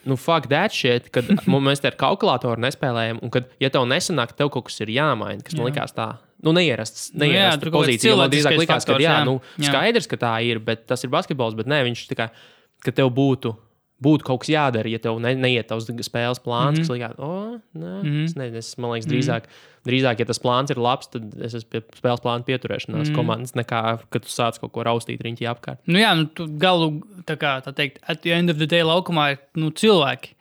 nu, 0.04 0.16
fuck 0.16 0.48
that 0.48 0.72
shit, 0.72 1.10
kad 1.10 1.24
mēs 1.46 1.80
te 1.80 1.88
ar 1.88 1.96
kalkulātoru 1.96 2.60
nespēlējam, 2.60 3.18
un 3.22 3.30
kad, 3.30 3.44
ja 3.60 3.70
tev 3.70 3.82
nesanāk, 3.82 4.32
tev 4.32 4.50
kaut 4.50 4.64
kas 4.64 4.80
ir 4.80 4.88
jāmaina, 4.88 5.42
kas 5.42 5.54
man 5.54 5.66
Jā. 5.66 5.72
likās 5.72 5.92
tā. 5.92 6.16
Nu, 6.42 6.52
neierasts, 6.52 7.10
Nu 7.14 7.26
jā, 7.26 7.32
neierasts 7.32 7.64
kaut 7.64 7.72
kāds 7.72 7.82
pozīcija. 7.82 8.16
Man 8.16 8.30
drīzāk 8.30 8.58
likās, 8.58 8.84
ka 8.86 8.92
faktors, 8.92 9.04
jā, 9.04 9.16
jā. 9.18 9.24
nu, 9.24 9.40
Jā. 9.58 9.72
skaidrs, 9.72 10.06
ka 10.06 10.16
tā 10.16 10.34
ir, 10.46 10.58
bet 10.58 10.86
tas 10.86 11.02
ir 11.04 11.10
basketbols. 11.10 11.56
Bet 11.58 11.66
nē, 11.66 11.82
viņš 11.84 12.04
kā, 12.14 12.28
ka 12.84 12.94
tev 12.94 13.10
būtu, 13.10 13.56
būtu 14.04 14.26
kaut 14.26 14.44
kas 14.44 14.50
jādara, 14.52 14.90
ja 14.90 15.00
tev 15.02 15.18
ne, 15.22 15.32
neiet 15.38 15.68
tavs 15.70 15.88
spēles 16.06 16.40
plāns. 16.44 16.78
Mm 16.78 16.82
-hmm. 16.82 16.86
Kas 16.86 16.92
likās, 16.92 17.18
oh, 17.18 17.58
nē, 17.74 17.94
mm 18.02 18.08
-hmm. 18.08 18.24
es 18.24 18.36
nezinu, 18.36 18.58
es, 18.58 18.78
man 18.78 18.92
liekas, 18.92 19.10
drīzāk, 19.10 19.48
drīzāk, 19.88 20.22
ja 20.22 20.26
tas 20.28 20.40
plāns 20.44 20.70
ir 20.70 20.78
labs, 20.78 21.10
tad 21.10 21.34
es 21.42 21.54
esmu 21.54 21.70
pie 21.70 21.82
spēles 21.98 22.22
plāna 22.22 22.44
pieturēšanās 22.46 22.94
mm 22.94 23.02
-hmm. 23.02 23.14
komandas, 23.14 23.54
nekā, 23.54 23.98
kad 24.10 24.22
tu 24.22 24.28
sāc 24.28 24.60
kaut 24.60 24.72
ko 24.72 24.82
raustīt 24.86 25.22
riņķī 25.22 25.50
apkārt. 25.50 25.78
Nu, 25.86 25.98
jā, 25.98 26.14
nu, 26.14 26.26
tu 26.26 26.46
galu, 26.46 27.02
tā 27.26 27.36
kā 27.36 27.58
tā 27.62 27.74
teikt, 27.74 27.98
at 28.06 28.22
the 28.22 28.32
end 28.32 28.50
of 28.50 28.56
the 28.56 28.66
day 28.66 28.82
laukumā 28.82 29.30
ir 29.32 29.38
nu, 29.54 29.70
cilvēki. 29.70 30.34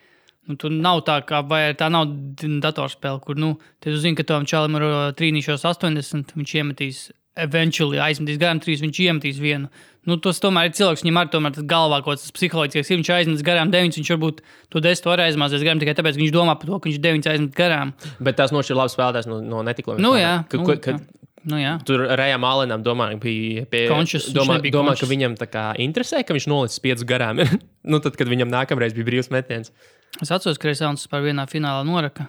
Nu, 0.47 0.55
tur 0.55 0.71
nav 0.71 1.01
tā, 1.03 1.21
kā, 1.27 1.41
vai 1.43 1.73
tā 1.73 1.89
nav 1.91 2.07
datorspēle, 2.63 3.19
kur, 3.19 3.35
nu, 3.35 3.57
te 3.79 3.91
tu 3.91 3.97
zini, 3.97 4.15
ka 4.15 4.23
tam 4.23 4.45
čalam 4.45 4.75
ir 4.75 4.83
trīnīšos 5.19 5.65
80, 5.65 6.31
viņš 6.35 6.53
iemetīs, 6.55 7.11
eventually 7.41 7.99
aizmetīs 8.01 8.39
garām 8.41 8.59
trīs, 8.63 8.81
viņš 8.83 8.99
iemetīs 9.05 9.41
vienu. 9.41 9.69
Nu, 10.07 10.15
tas 10.23 10.39
tomēr 10.39 10.69
ir 10.69 10.75
cilvēks, 10.77 11.03
viņam 11.03 11.17
ir 11.19 11.29
tomēr 11.33 11.53
tas 11.57 11.65
galvā 11.67 11.97
kaut 12.05 12.21
kas 12.21 12.31
psiholoģisks. 12.31 12.91
Ja 12.93 12.97
viņš 12.99 13.09
aizmet 13.17 13.43
garām 13.43 13.73
9, 13.73 13.97
viņš 13.99 14.11
varbūt 14.13 14.39
to 14.71 14.81
10 14.83 15.09
var 15.09 15.23
aizmācies 15.25 15.65
garām 15.67 15.81
tikai 15.83 15.97
tāpēc, 15.99 16.15
ka 16.15 16.23
viņš 16.23 16.33
domā 16.35 16.55
par 16.55 16.71
to, 16.71 16.79
ka 16.79 16.87
viņš 16.89 17.01
9 17.03 17.29
aizmet 17.33 17.57
garām. 17.57 17.91
Bet 18.23 18.39
tas 18.39 18.55
nošķir 18.55 18.79
labs 18.79 18.95
spēlētājs 18.95 19.27
no, 19.27 19.41
no 19.43 19.63
netiklības. 19.67 19.99
Nu, 20.03 20.13
jā, 20.15 20.37
Ka, 20.47 20.61
nu, 20.63 20.77
ka. 20.79 20.95
Nu, 21.47 21.59
jā. 21.59 21.75
Tur 21.87 22.01
Rējam 22.19 22.43
Alenam 22.47 22.81
domāju, 22.83 23.19
bija 23.23 23.67
pie, 23.71 23.85
Conscious, 23.91 24.25
domā, 24.35 24.57
domā 24.63 24.91
ka 24.95 25.03
conscious. 25.03 25.11
viņam 25.11 25.37
tā 25.39 25.47
kā 25.51 25.65
interesē, 25.79 26.23
ka 26.27 26.35
viņš 26.35 26.47
nolicis 26.51 26.81
piecus 26.83 27.07
garām. 27.07 27.39
nu, 27.91 27.99
tad, 28.03 28.17
kad 28.19 28.27
viņam 28.31 28.51
nākamreiz 28.51 28.95
bija 28.95 29.07
brīvs 29.07 29.31
metiens. 29.31 29.71
Es 30.23 30.31
atceros, 30.33 30.59
ka 30.59 30.67
Reisons 30.71 31.07
par 31.11 31.23
vienā 31.23 31.45
finālā 31.51 31.85
noraka. 31.87 32.27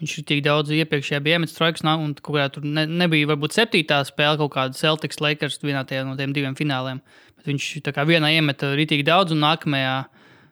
Viņš 0.00 0.12
ir 0.16 0.24
tik 0.30 0.38
daudz 0.46 0.70
iepriekšējā 0.72 1.18
bija 1.20 1.36
iemetis 1.36 1.56
trojkas, 1.58 1.82
un 1.84 2.14
kaut 2.16 2.32
kādā 2.36 2.48
tur 2.54 2.64
ne, 2.64 2.86
nebija 2.88 3.28
varbūt 3.28 3.52
septītā 3.52 3.98
spēle, 4.08 4.38
kaut 4.40 4.54
kāda 4.54 4.78
Celtics 4.78 5.20
Lakers 5.20 5.58
vienā 5.60 5.82
tajā 5.84 6.06
no 6.08 6.14
tiem 6.16 6.32
diviem 6.32 6.56
fināliem. 6.56 7.02
Bet 7.36 7.50
viņš 7.50 7.66
tā 7.84 7.92
kā 7.92 8.06
vienā 8.08 8.30
iemeta 8.32 8.72
rītīgi 8.78 9.04
daudz, 9.04 9.34
un 9.36 9.42
nākamajā 9.44 9.92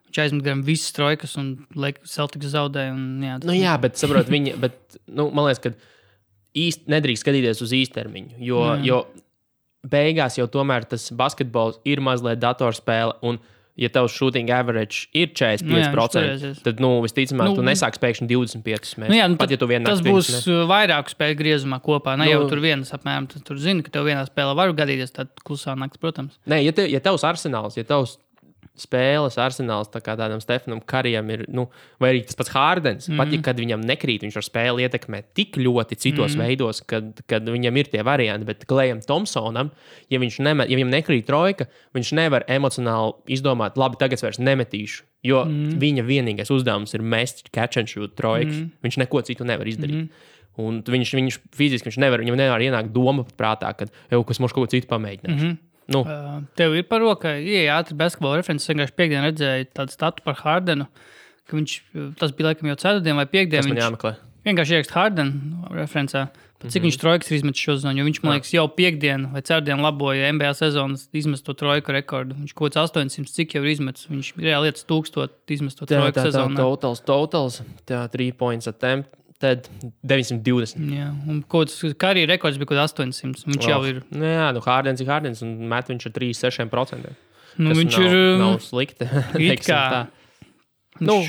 viņš 0.09 0.21
aizmet 0.25 0.45
garām 0.45 0.63
visas 0.67 0.93
trojkas, 0.97 1.37
un 1.41 1.55
Celtics 2.05 2.53
zaudēja. 2.53 2.93
Un, 2.93 3.07
jā, 3.25 3.39
tas- 3.41 3.49
Nu, 3.49 3.57
jā, 3.57 3.75
bet 3.81 3.97
saprot, 3.97 4.29
viņa, 4.29 4.59
bet, 4.61 4.99
nu, 5.09 5.31
man 5.31 5.49
liekas, 5.49 5.65
ka 5.65 5.73
īsti 6.57 6.89
nedrīkst 6.93 7.25
skatīties 7.25 7.63
uz 7.65 7.73
īstermiņu. 7.73 8.37
Jo, 8.45 8.61
Jā. 8.77 8.85
jo 8.85 9.01
beigās 9.89 10.37
jau 10.39 10.47
tomēr 10.51 10.85
tas 10.89 11.09
basketbols 11.17 11.79
ir 11.89 12.01
mazliet 12.05 12.41
datorspēle. 12.41 13.17
Un, 13.23 13.39
ja 13.79 13.89
tavs 13.95 14.15
shooting 14.19 14.51
average 14.51 15.07
ir 15.17 15.31
45%, 15.39 15.63
Nu 15.69 15.79
jā, 15.79 16.53
tad, 16.67 16.81
nu, 16.83 16.91
visticamāk, 17.05 17.53
Nu, 17.53 17.57
tu 17.59 17.65
nesāksi 17.67 18.03
pēkšņi 18.03 18.29
25 18.31 18.65
mēnešus. 18.99 19.09
Nu, 19.09 19.19
jā, 19.19 19.29
nu, 19.31 19.39
Pat 19.41 19.55
ja 19.55 19.59
tu 19.61 19.69
vienā 19.71 19.87
tas 19.89 20.03
būs 20.05 20.31
uh, 20.49 20.65
vairāku 20.71 21.15
spēļu 21.15 21.39
griezumā 21.39 21.79
kopā. 21.85 22.17
Ne 22.19 22.27
Nu- 22.27 22.33
jau 22.35 22.47
tur 22.51 22.63
vienas 22.65 22.91
apmēram. 22.97 23.29
Tad 23.31 23.45
tur 23.47 23.61
zini, 23.63 23.85
ka 23.87 23.95
tev 23.95 24.09
vienā 24.11 24.27
spēlē 24.29 24.57
var 24.59 24.75
gadīties 24.77 25.15
tāda 25.15 25.31
klusā 25.47 25.77
naktis, 25.79 26.03
protams. 26.03 26.39
Nē, 26.51 26.63
ja, 26.67 26.73
te, 26.75 26.89
ja 26.91 27.01
tavs 27.05 27.23
arsenāls, 27.29 27.79
ja 27.79 27.87
tavs 27.89 28.19
spēles 28.83 29.39
arsenāls 29.41 29.91
tā 29.93 30.01
tādam 30.05 30.41
Stefanam 30.43 30.81
Karijam 30.81 31.29
ir, 31.35 31.45
nu, 31.53 31.67
vai 32.03 32.13
arī 32.13 32.23
tas 32.29 32.39
pats 32.39 32.53
Hārdens, 32.55 33.09
mm. 33.09 33.19
pat 33.21 33.35
ja 33.35 33.57
viņam 33.63 33.85
nekrīt, 33.89 34.25
viņš 34.27 34.39
var 34.39 34.47
spēli 34.47 34.87
ietekmēt 34.87 35.33
tik 35.39 35.59
ļoti 35.61 35.99
citos 35.99 36.37
mm. 36.37 36.45
veidos, 36.45 36.83
kad, 36.89 37.23
kad 37.31 37.49
viņam 37.49 37.81
ir 37.81 37.91
tie 37.93 38.05
varianti, 38.07 38.49
bet 38.49 38.65
Klējam 38.69 39.03
Thompsonam, 39.05 39.73
ja 40.13 40.23
nemet, 40.23 40.71
ja 40.71 40.79
viņam 40.79 40.95
nekrīt 40.95 41.29
trojka, 41.29 41.69
viņš 41.97 42.15
nevar 42.19 42.47
emocionāli 42.49 43.37
izdomāt, 43.39 43.79
labi, 43.81 44.01
tagad 44.01 44.19
es 44.19 44.27
vairs 44.27 44.43
nemetīšu. 44.43 45.05
Jo 45.27 45.43
mm. 45.45 45.79
viņa 45.83 46.03
vienīgais 46.07 46.51
uzdevums 46.55 46.95
ir 46.95 47.03
mest 47.03 47.49
catch 47.51 47.81
and 47.81 47.91
shoot 47.91 48.15
trojkas. 48.19 48.55
Mm. 48.55 48.75
Viņš 48.87 48.99
neko 49.03 49.23
citu 49.27 49.47
nevar 49.49 49.67
izdarīt. 49.67 50.07
Mm. 50.07 50.37
Un 50.59 50.81
viņš, 50.83 51.15
viņš 51.15 51.39
fiziski 51.55 51.87
viņš 51.87 52.01
nevar, 52.03 52.23
viņam 52.23 52.39
nevar 52.39 52.63
ienākt 52.63 52.91
doma 52.95 53.23
prātā, 53.39 53.71
ka, 53.79 53.87
jau, 54.11 54.23
kas 54.27 54.41
mums 54.43 54.55
kaut 54.55 54.67
ko 54.67 54.73
citu 54.73 54.91
pamēģinās. 54.91 55.37
Mm 55.37 55.45
-hmm. 55.45 55.59
Nu, 55.89 56.03
Uh, 56.05 56.43
tev 56.59 56.75
ir 56.77 56.85
par 56.89 57.01
rokai, 57.01 57.39
ja 57.49 57.79
ātri 57.79 57.97
basketbola 57.97 58.41
referents. 58.41 58.65
Es 58.65 58.73
vienkārši 58.75 58.97
piekdien 58.99 59.25
redzēju 59.25 59.71
tādu 59.75 59.95
statu 59.95 60.23
par 60.25 60.35
Hārdenu. 60.43 60.87
ka 61.49 61.57
Viņš, 61.57 61.81
tas 62.21 62.33
bija 62.37 62.51
laikam 62.51 62.69
jau 62.69 62.77
ceturtdien 62.77 63.17
vai 63.17 63.27
piekdien. 63.27 63.63
tas 63.63 63.71
Viņš 63.71 63.85
jāmeklē. 63.85 64.17
vienkārši 64.45 64.77
ieraksta 64.77 64.95
Hārdenu 64.99 65.73
referencā. 65.73 66.29
Pat 66.59 66.73
Cik 66.73 66.83
mm 66.83 66.85
-hmm. 66.85 66.91
viņš 66.91 66.97
trojkas 66.99 67.31
ir 67.31 67.37
izmetis 67.37 67.61
šo 67.63 67.77
zonu? 67.79 67.99
Jo 67.99 68.05
viņš, 68.05 68.23
man 68.23 68.33
liekas, 68.35 68.53
jau 68.53 68.67
piekdien 68.69 69.29
vai 69.33 69.43
ceturtdien 69.43 69.81
laboja 69.81 70.33
NBA 70.33 70.55
sezonas 70.55 71.09
izmesto 71.13 71.55
trojku 71.55 71.93
rekordu. 71.93 72.35
Viņš 72.35 72.53
kaut 72.55 72.75
kāds 72.75 72.91
800, 72.91 73.31
cik 73.31 73.55
jau 73.55 73.63
ir 73.63 73.71
izmetis. 73.71 74.09
Viņš 74.11 74.35
reāli 74.37 74.65
lietas 74.67 74.85
1000 74.85 75.31
izmesto 75.49 75.87
trojku 75.87 76.21
sezonā. 76.21 76.57
totals, 76.57 77.01
totals, 77.01 77.63
tā, 77.87 78.09
3 78.11 78.33
points 78.33 78.67
attempt, 78.67 79.09
tad 79.43 79.69
920. 80.07 80.85
Jā, 80.95 81.09
un 81.31 81.41
kaut 81.47 81.71
kāds 81.71 81.97
karjeras 82.01 82.35
rekords 82.35 82.61
bija 82.61 82.73
kaut 82.73 82.81
kāds 82.81 82.95
800. 82.99 83.47
Viņš 83.49 83.65
oh. 83.65 83.71
jau 83.71 83.81
ir. 83.87 84.01
Nu, 84.11 84.27
jā, 84.27 84.49
nu, 84.55 84.63
Hārdens 84.67 85.03
ir 85.03 85.11
Hārdens, 85.11 85.43
un 85.47 85.57
met 85.71 85.91
viņš 85.91 86.09
ir 86.11 86.15
3,6%. 86.17 87.13
Nu, 87.59 87.73
kas 87.73 87.83
viņš 87.83 87.99
nav, 87.99 88.07
ir. 88.07 88.17
Nav 88.43 88.57
slikti. 88.63 89.11
it 89.51 89.67
kā. 89.67 89.83
tā. 89.95 90.01
Nu, 90.99 91.21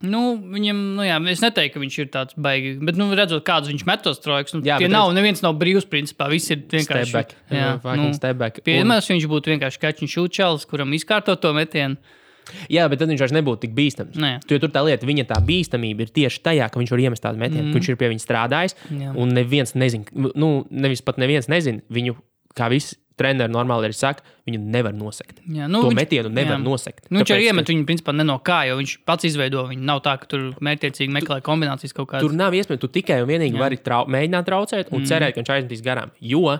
Nu. 0.00 0.08
nu, 0.08 0.20
viņam, 0.54 0.78
nu, 0.96 1.04
jā, 1.04 1.18
es 1.28 1.42
neteiktu, 1.44 1.74
ka 1.74 1.80
viņš 1.82 1.96
ir 2.00 2.06
tāds 2.12 2.36
baigi. 2.40 2.70
Bet, 2.80 2.96
nu, 2.96 3.10
redzot, 3.16 3.42
kādus 3.44 3.68
viņš 3.68 3.84
met 3.88 4.00
tos 4.06 4.22
trojkus, 4.24 4.54
nu, 4.56 4.62
Jā, 4.64 4.78
jā, 4.78 4.86
tie 4.86 4.92
nav, 4.92 5.10
neviens 5.16 5.42
nav 5.44 5.58
brīvs, 5.60 5.84
principā. 5.90 6.30
Visi 6.32 6.54
ir 6.56 6.62
vienkārši. 6.64 7.10
Step 7.10 7.18
back. 7.18 7.36
Jā, 7.52 7.66
fucking 7.82 8.06
nu, 8.06 8.16
step 8.16 8.40
back. 8.40 8.62
Un- 8.62 8.68
Pirmais, 8.70 9.10
viņš 9.12 9.28
būtu 9.28 9.52
vienkārši 9.52 9.82
kaķis 9.84 10.14
šūčels, 10.16 10.64
kuram 10.70 10.96
izkārto 10.96 11.36
to 11.36 11.52
metienu. 11.56 12.00
Jā, 12.72 12.86
bet 12.90 13.02
tad 13.02 13.12
viņš 13.12 13.24
vairs 13.24 13.34
nebūtu 13.36 13.64
tik 13.66 13.76
bīstams. 13.76 14.16
Nē. 14.20 14.32
Tu, 14.44 14.56
jo 14.56 14.62
tur 14.62 14.72
tā 14.74 14.82
lieta, 14.86 15.06
viņa 15.08 15.26
tā 15.30 15.38
bīstamība 15.46 16.06
ir 16.06 16.14
tieši 16.16 16.42
tajā, 16.46 16.70
ka 16.70 16.80
viņš 16.80 16.94
var 16.94 17.04
iemest 17.04 17.24
tādu 17.26 17.40
metienu, 17.42 17.68
mm. 17.68 17.74
ka 17.74 17.80
viņš 17.80 17.92
ir 17.92 18.00
pie 18.00 18.10
viņa 18.12 18.24
strādājis. 18.24 18.76
Jā. 18.90 19.12
Un 19.14 19.36
neviens 19.36 19.76
nezina, 19.78 20.30
nu, 20.34 20.50
nevis 20.70 21.04
pat 21.06 21.20
neviens 21.22 21.50
nezina 21.52 21.84
viņu, 21.92 22.16
kā 22.58 22.70
visi 22.72 22.98
treneri 23.20 23.52
normāli 23.52 23.90
arī 23.90 23.96
saka, 23.96 24.24
viņu 24.48 24.62
nevar 24.72 24.94
nosegt. 24.96 25.42
Jā, 25.44 25.68
Nu, 25.68 25.82
to 25.84 25.90
viņš- 25.90 25.98
metienu 25.98 26.32
nevar 26.32 26.56
jā. 26.56 26.62
nosegt. 26.64 27.04
Nu, 27.10 27.20
viņš 27.20 27.32
Tāpēc, 27.34 27.46
iemet 27.50 27.72
viņu, 27.72 27.84
principā, 27.88 28.14
ne 28.16 28.24
no 28.24 28.38
kā, 28.40 28.62
jo 28.68 28.78
viņš 28.80 28.96
pats 29.04 29.28
izveido 29.28 29.66
viņu. 29.68 29.84
Nav 29.84 30.00
tā, 30.06 30.16
ka 30.20 30.26
tur 30.30 30.54
mērķiecīgi 30.56 31.12
meklē 31.12 31.40
kombinācijas 31.44 31.92
kaut 31.92 32.08
kādas. 32.08 32.24
Tur 32.24 32.32
nav 32.32 32.56
iespējams, 32.56 32.80
tu 32.80 32.88
tikai 32.88 33.20
un 33.22 33.28
vienīgi 33.28 33.60
vari 33.60 33.76
trau, 33.76 34.06
mēģināt 34.08 34.48
traucēt 34.48 34.92
un 34.92 35.02
mm. 35.02 35.10
cerēt, 35.12 35.34
ka 35.34 35.42
viņš 35.42 35.52
aizmetīs 35.56 35.84
garām. 35.84 36.14
Jo 36.20 36.56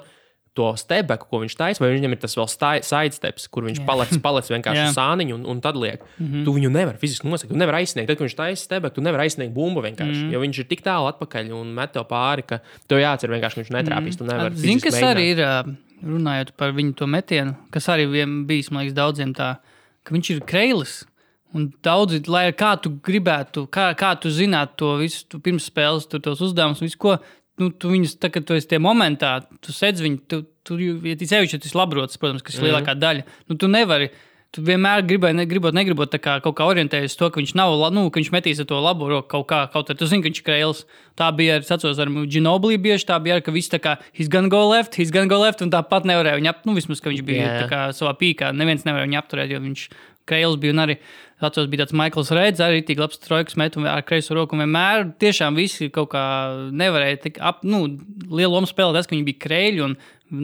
to 0.55 0.73
stebeku, 0.77 1.29
ko 1.31 1.41
viņš 1.45 1.55
taisa, 1.57 1.83
vai 1.83 1.93
viņam 1.95 2.15
ir 2.17 2.21
tas 2.21 2.35
vēl 2.37 2.49
stai- 2.51 2.83
side 2.83 3.15
steps, 3.15 3.47
kur 3.49 3.65
viņš 3.69 3.85
paliec, 3.87 4.17
paliec 4.23 4.49
vienkārši 4.55 4.89
uz 4.89 4.97
sāniņu 4.99 5.37
un, 5.39 5.45
un 5.47 5.61
tad 5.61 5.77
liek. 5.79 6.03
Mm 6.19 6.27
-hmm. 6.27 6.45
Tu 6.45 6.55
viņu 6.57 6.71
nevari 6.75 6.99
fiziski 6.99 7.29
nosegt. 7.29 7.53
Tu 7.53 7.59
nevari 7.59 7.83
aizsniegt. 7.85 8.09
Tad, 8.09 8.19
kad 8.19 8.27
viņš 8.27 8.37
taisa 8.37 8.65
stebeku, 8.65 8.95
tu 8.95 9.01
nevari 9.01 9.29
aizsniegt 9.29 9.55
bumbu 9.55 9.81
vienkārši. 9.81 10.23
Mm 10.23 10.27
-hmm. 10.29 10.33
Jo 10.33 10.41
viņš 10.41 10.59
ir 10.59 10.67
tik 10.67 10.83
tālu 10.83 11.07
atpakaļ 11.13 11.53
un 11.53 11.75
met 11.75 11.93
to 11.93 12.03
pāri, 12.05 12.43
ka 12.43 12.59
tev 12.89 12.99
jācer 12.99 13.31
vienkārši, 13.31 13.55
ka 13.55 13.63
viņš 13.63 13.73
netrāpīs. 13.79 14.19
Tu 14.19 14.25
nevari. 14.25 14.57
Zini, 14.57 14.81
kas 14.81 14.95
mēģināt. 14.95 15.15
arī 15.15 15.25
ir, 15.31 15.77
runājot 16.03 16.53
par 16.57 16.73
viņu 16.73 16.95
to 16.95 17.07
metienu, 17.07 17.55
kas 17.71 17.89
arī 17.89 18.09
bijis, 18.47 18.71
man 18.71 18.85
liekas, 18.85 18.97
daudziem 18.97 19.35
tā, 19.35 19.57
ka 20.05 20.15
viņš 20.15 20.31
ir 20.35 20.41
kreilis. 20.41 21.05
Un 21.53 21.73
daudzi, 21.83 22.23
lai 22.31 22.53
kā 22.53 22.77
tu 22.81 22.93
gribētu, 23.03 23.67
kā, 23.67 23.91
kā 23.99 24.15
tu 24.21 24.31
zinātu 24.31 24.77
to 24.77 24.97
visu, 25.01 25.25
tu 25.29 25.41
pirms 25.43 25.67
spēles, 25.67 26.07
tu 26.07 26.21
tos 26.23 26.41
uzdevumus, 26.41 26.81
visu 26.81 26.99
ko. 26.99 27.17
Nu, 27.61 27.69
tu 27.71 27.93
viņus, 27.93 28.17
tā, 28.23 28.31
kad 28.33 28.47
tu 28.49 28.57
esi 28.57 28.71
tajā 28.71 28.81
momentā, 28.85 29.35
tu 29.61 29.75
sedz 29.77 30.01
viņu, 30.05 30.23
tu, 30.31 30.43
tu, 30.67 30.79
ja 30.81 31.15
sevišķi, 31.21 31.59
ja 31.61 31.69
esi 31.69 31.77
labrots, 31.79 32.19
protams, 32.21 32.45
kas 32.47 32.57
ir 32.59 32.71
lielākā 32.71 32.97
daļa. 32.97 33.27
Nu, 33.51 33.57
tu 33.61 33.69
nevari, 33.69 34.09
tu 34.51 34.65
vienmēr 34.67 35.05
gribēji, 35.07 35.37
ne, 35.39 35.45
gribot, 35.47 35.75
negribot 35.77 36.11
tā 36.11 36.19
kā, 36.23 36.39
kaut 36.43 36.57
kā 36.59 36.67
orientēties 36.67 37.15
to, 37.21 37.29
ka 37.31 37.39
viņš 37.39 37.53
nav, 37.61 37.77
nu, 37.95 38.07
ka 38.11 38.19
viņš 38.19 38.31
metīs 38.35 38.63
ar 38.63 38.67
to 38.71 38.81
labo 38.83 39.07
roku 39.13 39.29
kaut 39.31 39.47
kā, 39.53 39.61
kaut 39.71 39.87
kā. 39.91 39.95
Tu 39.95 40.09
zini, 40.11 40.25
ka 40.25 40.31
viņš 40.33 40.41
ir 40.43 40.47
krēls. 40.49 40.83
Tā 41.21 41.29
bija, 41.37 41.61
ar- 41.61 41.69
atceros, 41.77 42.01
ar 42.03 42.11
Ginobili 42.27 42.81
bieži 42.83 43.07
tā 43.07 43.21
bija, 43.23 43.39
ar, 43.39 43.45
ka 43.47 43.55
viss 43.55 43.71
tā 43.71 43.79
kā, 43.79 43.99
he's 44.17 44.33
gonna 44.33 44.51
go 44.51 44.65
left, 44.69 44.97
he's 44.99 45.13
gonna 45.15 45.31
go 45.31 45.39
left, 45.39 45.63
un 45.63 45.71
tāpat 45.71 46.09
nevarēja 46.09 46.41
viņu 46.41 46.51
ap, 46.51 46.65
nu, 46.67 46.75
vismaz, 46.75 46.99
ka 47.05 47.13
viņš 47.13 47.23
bija 47.29 47.53
tā 47.61 47.69
kā 47.71 47.83
savā 47.95 48.17
pīkā, 48.19 48.51
neviens 48.57 48.83
nevarēja 48.89 49.07
viņu 49.11 49.21
apturēt, 49.23 49.55
jo 49.55 49.61
viņš 49.63 49.87
krēls 50.31 50.59
bija, 50.63 50.75
un 50.75 50.83
arī, 50.87 50.99
atceros, 51.47 51.69
bija 51.73 51.85
tāds 51.85 51.97
Maikls 51.97 52.33
Reids, 52.37 52.63
arī 52.65 52.83
tik 52.87 53.01
labs 53.01 53.21
trojkas 53.23 53.57
met 53.61 53.77
un 53.81 53.89
ar 53.91 54.05
kreiso 54.07 54.37
roku, 54.37 54.59
vienmēr 54.61 55.07
tiešām 55.23 55.59
visi 55.59 55.91
kaut 55.95 56.13
kā 56.15 56.25
nevarēja 56.71 57.21
tik 57.27 57.41
ap, 57.45 57.63
nu, 57.67 57.85
lielu 58.29 58.53
lomu 58.53 58.69
spēlēt, 58.71 59.01
tas, 59.01 59.11
ka 59.11 59.17
viņi 59.17 59.29
bija 59.29 59.43
krēļi, 59.47 59.85
un 59.87 59.97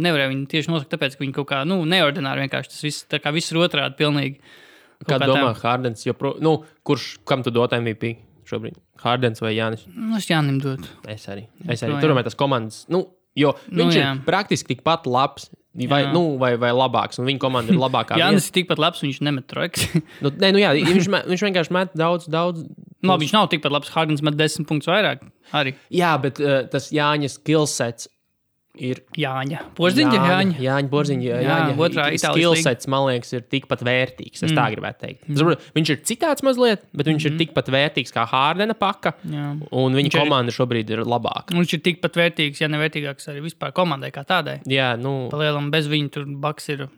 nevarēja 0.06 0.32
viņu 0.32 0.46
tieši 0.52 0.72
nosakt, 0.72 0.92
tāpēc, 0.94 1.16
ka 1.16 1.24
viņi 1.24 1.34
kaut 1.36 1.50
kā, 1.52 1.64
nu, 1.68 1.80
neordināri 1.88 2.46
vienkārši, 2.46 2.72
tas 2.72 2.86
viss, 2.86 3.08
tā 3.10 3.20
kā 3.22 3.32
viss 3.34 3.52
ir 3.52 3.60
otrādi 3.62 3.98
pilnīgi. 4.00 4.40
Kā 5.04 5.18
kā 5.20 5.28
domā 5.28 5.50
tā. 5.52 5.60
Hārdens? 5.60 6.06
Jopro... 6.06 6.32
Nu, 6.40 6.58
kurš 6.86 7.16
kam 7.28 7.44
tu 7.44 7.52
dot 7.52 7.74
MVP 7.76 8.14
šobrīd? 8.48 8.78
Hārdens 9.02 9.42
vai 9.44 9.52
Jānis? 9.56 9.84
Nu, 9.92 10.16
es 10.16 10.28
Jānim 10.30 10.56
dotu. 10.62 10.88
Es 11.12 11.26
arī. 11.32 11.44
Es 11.68 11.84
arī. 11.84 11.98
Tur 12.00 12.14
ir 12.14 12.24
tas 12.26 12.38
komandas. 12.38 12.84
Nu, 12.92 13.02
jo 13.36 13.54
Nu, 13.70 13.84
viņš 13.84 13.98
jā. 13.98 14.10
ir 14.16 14.24
praktiski 14.26 14.74
tikpat 14.74 15.06
labs. 15.10 15.50
Vai, 15.76 16.06
Jā. 16.06 16.12
nu, 16.14 16.38
vai, 16.40 16.54
vai 16.56 16.70
labāks, 16.72 17.18
un 17.20 17.26
viņa 17.28 17.40
komanda 17.42 17.68
ir 17.68 17.76
labākā. 17.76 18.16
Jānis 18.22 18.46
ir 18.48 18.54
tikpat 18.56 18.80
labs, 18.80 19.02
viņš 19.04 19.18
nemet 19.26 19.44
trojkas. 19.50 19.84
Nu, 20.24 20.30
nē, 20.32 20.48
nu 20.56 20.62
jā, 20.62 20.70
viņš, 20.72 21.10
viņš 21.28 21.42
vienkārši 21.44 21.74
met 21.76 21.92
daudz, 21.92 22.30
daudz. 22.32 22.62
Nu, 23.04 23.10
labi, 23.10 23.26
viņš 23.26 23.34
nav 23.36 23.50
tikpat 23.52 23.74
labs. 23.74 23.90
Hardens 23.92 24.24
met 24.24 24.38
desmit 24.40 24.64
punktus 24.70 24.88
vairāk. 24.88 25.26
Arī. 25.52 25.74
Jā, 25.92 26.14
bet 26.22 26.40
uh, 26.40 26.62
tas 26.72 26.88
Jānis 26.96 27.36
Kilsets 27.44 28.08
ir 28.78 29.02
Jāņa. 29.16 29.62
Porziņa, 29.76 30.16
Jāņa. 30.30 30.58
Jāņa 30.62 30.90
Borziņa. 30.92 31.26
Jā, 31.26 31.38
Jāņa 31.46 31.76
otrā 31.76 32.08
Itālijas 32.14 32.24
līga. 32.24 32.32
skillsets, 32.34 32.90
man 32.92 33.06
liekas, 33.08 33.32
ir 33.36 33.46
tikpat 33.52 33.84
vērtīgs. 33.86 34.42
Es 34.42 34.50
mm. 34.50 34.58
tā 34.58 34.66
gribētu 34.74 35.02
teikt. 35.04 35.28
Mm. 35.30 35.64
Viņš 35.78 35.92
ir 35.94 36.02
citāds 36.10 36.46
mazliet, 36.46 36.84
bet 36.96 37.10
viņš 37.10 37.24
mm. 37.26 37.32
ir 37.32 37.40
tikpat 37.44 37.72
vērtīgs 37.76 38.14
kā 38.14 38.26
Hārdena 38.30 38.76
paka. 38.78 39.16
Jā. 39.24 39.48
Un 39.70 39.96
viņa 39.96 40.06
Viņš 40.06 40.18
ir- 40.18 40.22
komanda 40.22 40.54
šobrīd 40.54 40.92
ir 40.96 41.04
labāka. 41.06 41.56
Viņš 41.56 41.78
ir 41.78 41.82
tikpat 41.88 42.20
vērtīgs, 42.20 42.62
ja 42.62 42.70
ne 42.72 42.80
vērtīgāks 42.82 43.32
arī 43.32 43.44
vispār 43.48 43.74
komandai 43.76 44.12
kā 44.14 44.26
tādai. 44.28 44.60
Jā, 44.70 44.94
nu, 45.00 45.26
Palielam 45.32 45.72
bez 45.74 45.90
viņa 45.90 46.14
tur 46.18 46.28
baks 46.42 46.72
ir. 46.74 46.88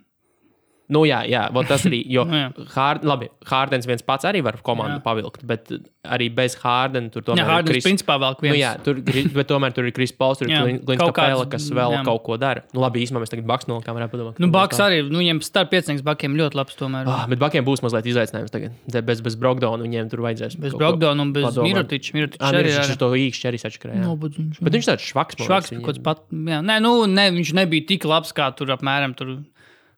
Nu 0.89 1.03
jā, 1.09 1.21
jā 1.29 1.45
tas 1.69 1.85
arī. 1.89 2.03
Jo 2.09 2.25
Nu 2.31 2.37
jā. 2.37 2.49
Hār, 2.75 3.01
labi, 3.05 3.29
Hārdens 3.49 3.87
viens 3.89 4.03
pats 4.03 4.25
arī 4.29 4.43
var 4.45 4.57
komandu 4.65 4.99
Jā. 4.99 5.05
pavilkt, 5.05 5.45
bet 5.47 5.69
arī 6.09 6.29
bez 6.35 6.57
Hārdena 6.63 7.11
tur 7.13 7.23
Jā, 7.23 7.27
tomēr 7.31 7.43
ir 7.45 7.51
Hārdens 7.53 7.73
Kris- 7.75 7.85
principā 7.89 8.17
vēl 8.21 8.37
Nu, 8.39 8.45
viens. 8.49 8.59
jā, 8.61 8.71
tur, 8.85 8.95
bet 9.39 9.49
tomēr 9.51 9.75
tur 9.77 9.85
ir 9.89 9.93
Kris 9.93 10.13
Pauls, 10.13 10.39
tur 10.41 10.49
ir 10.49 10.55
Jā, 10.57 10.63
Glins 10.85 11.03
Kapela, 11.03 11.45
kas 11.51 11.67
vēl 11.71 11.93
jā. 11.99 12.03
kaut 12.07 12.23
ko 12.25 12.37
dara. 12.41 12.63
Nu, 12.73 12.81
labi, 12.85 13.03
īstenībā 13.05 13.21
mēs 13.25 13.33
tagad 13.35 13.47
Baks 13.49 13.69
nolakām, 13.69 13.97
varētu 13.99 14.15
padomāt. 14.17 14.39
Nu, 14.41 14.49
Baks 14.55 14.81
arī, 14.81 15.03
nu, 15.09 15.19
viņiem 15.21 15.43
starp 15.45 15.71
piecinieks 15.75 16.05
bakiem 16.07 16.37
ļoti 16.41 16.57
labs 16.59 16.77
tomēr. 16.81 17.09
Ah, 17.09 17.27
bet 17.29 17.39
Bakiem 17.43 17.65
būs 17.69 17.83
mazliet 17.85 18.09
izaicinājums 18.09 18.53
tagad. 18.55 18.73
Bez, 19.05 19.21
bez 19.25 19.37
Brokdona 19.41 19.85
viņiem 19.85 20.09
tur 20.13 20.25
vajadzēs. 20.25 20.57
Bez 20.61 20.73
Brokdona 20.79 21.21
un 21.27 21.33
bez. 21.37 21.57
Mirotiča. 21.59 22.15
Mirotičs 22.17 22.41
Ah, 22.41 22.53
arī 22.57 22.73
ir. 22.73 22.81
ar 22.81 22.97
to 23.01 23.11
īkšķi 23.13 23.49
arī 23.53 23.61
sačakarēja. 23.61 24.01
jā. 24.01 24.07
Nobudziņš. 24.09 24.61
Bet 24.65 24.73
viņš 24.79 24.89
tāds 24.93 25.05
švaks. 25.13 25.37
Švaks, 25.45 25.71
kaut 25.77 25.87
kāds 25.91 26.03
pat. 26.03 26.25
Jā, 26.33 26.61
nē, 26.65 26.81
nu, 26.85 26.95
ne, 27.07 27.29
viņš 27.37 27.53
nebija 27.59 27.87
tik 27.93 28.05
labs 28.09 28.33
kā 28.33 28.49
tur 28.57 28.73
apmēram. 28.77 29.15
Tur, 29.19 29.39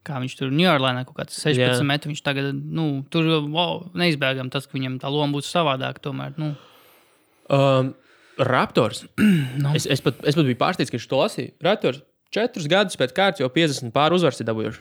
kā 0.06 0.20
viņš 0.22 0.34
tur 0.38 0.50
Ņujorkā 0.54 1.04
kaut 1.08 1.16
kāds 1.18 1.38
16 1.42 1.60
Jā. 1.60 1.86
metru. 1.86 2.10
Viņš 2.12 2.22
tagad, 2.24 2.50
nu, 2.54 2.88
tur 3.12 3.28
wow, 3.50 3.84
neizbēgami 3.98 4.52
tas, 4.52 4.66
ka 4.66 4.78
viņam 4.78 5.00
tā 5.02 5.12
loma 5.12 5.36
būs 5.36 5.50
savādāka. 5.52 6.02
Tomēr, 6.08 6.36
nu, 6.40 6.54
Um, 7.50 7.94
Raptors. 8.38 9.04
no. 9.62 9.72
es, 9.74 9.84
es, 9.90 10.00
pat, 10.00 10.20
es 10.22 10.36
pat 10.38 10.46
biju 10.46 10.58
pārsteigts, 10.60 10.92
ka 10.92 10.96
viņš 10.96 11.08
to 11.10 11.18
lasīja. 11.18 11.52
Raptors 11.66 11.98
četrus 12.30 12.68
gadus 12.70 12.96
pēc 12.98 13.12
kārtas 13.16 13.42
jau 13.42 13.50
50 13.50 13.90
pār 13.94 14.14
uzvaras 14.14 14.38
ir 14.40 14.46
dabūjuši. 14.48 14.80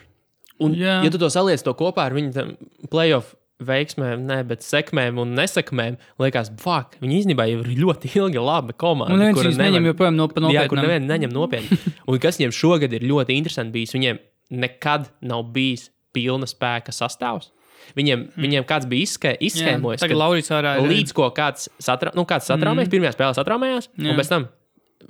Un, 0.62 0.76
Jā. 0.78 1.00
ja 1.02 1.10
tu 1.12 1.18
to 1.20 1.28
saliec 1.32 1.62
to 1.64 1.74
kopā 1.76 2.06
ar 2.08 2.14
viņu 2.14 2.44
playoff 2.92 3.34
veiksmēm, 3.64 4.22
ne, 4.28 4.38
bet 4.48 4.62
sekmēm 4.64 5.18
un 5.20 5.34
nesekmēm, 5.36 5.98
liekas, 6.22 6.48
fuck, 6.62 6.94
viņi 7.02 7.18
īstenībā 7.18 7.44
jau 7.50 7.58
ir 7.60 7.80
ļoti 7.82 8.12
ilgi 8.16 8.40
laba 8.40 8.72
komanda. 8.72 9.16
un 9.16 9.34
kura 9.36 9.50
viņus 9.50 9.60
neņem 9.60 9.88
joprojām 9.90 10.16
no 10.16 10.52
Jā, 10.54 10.64
kur 10.70 10.80
nevienu 10.80 11.10
neņem 11.10 11.34
nopietni. 11.34 11.76
Un 12.08 12.20
kas 12.22 12.38
viņiem 12.40 12.54
šogad 12.56 12.94
ir 12.96 13.04
ļoti 13.04 13.36
interesanti 13.36 13.74
bijis, 13.76 13.92
viņiem 13.98 14.22
nekad 14.50 15.08
nav 15.22 15.44
bijis 15.54 15.88
pilna 16.14 16.48
spēka 16.50 16.94
sastāvs. 16.94 17.50
Viņiem, 17.96 18.26
mm. 18.28 18.42
viņiem 18.44 18.64
kāds 18.68 18.86
bija 18.90 19.06
izskē, 19.06 19.34
izskēmojis, 19.40 20.02
Tagad 20.02 20.14
ka 20.14 20.20
Laurijas 20.20 20.50
ārā 20.54 20.76
ir. 20.78 20.88
līdz 20.90 21.14
ko 21.16 21.30
kāds, 21.34 21.68
satra, 21.82 22.12
nu, 22.14 22.26
kāds 22.28 22.46
satraumēs, 22.50 22.86
mm. 22.86 22.92
pirmajā 22.92 23.14
spēlē 23.16 23.36
satraumējās, 23.38 23.88
Jā. 23.96 24.10
un 24.12 24.18
pēc 24.20 24.30
tam 24.30 24.48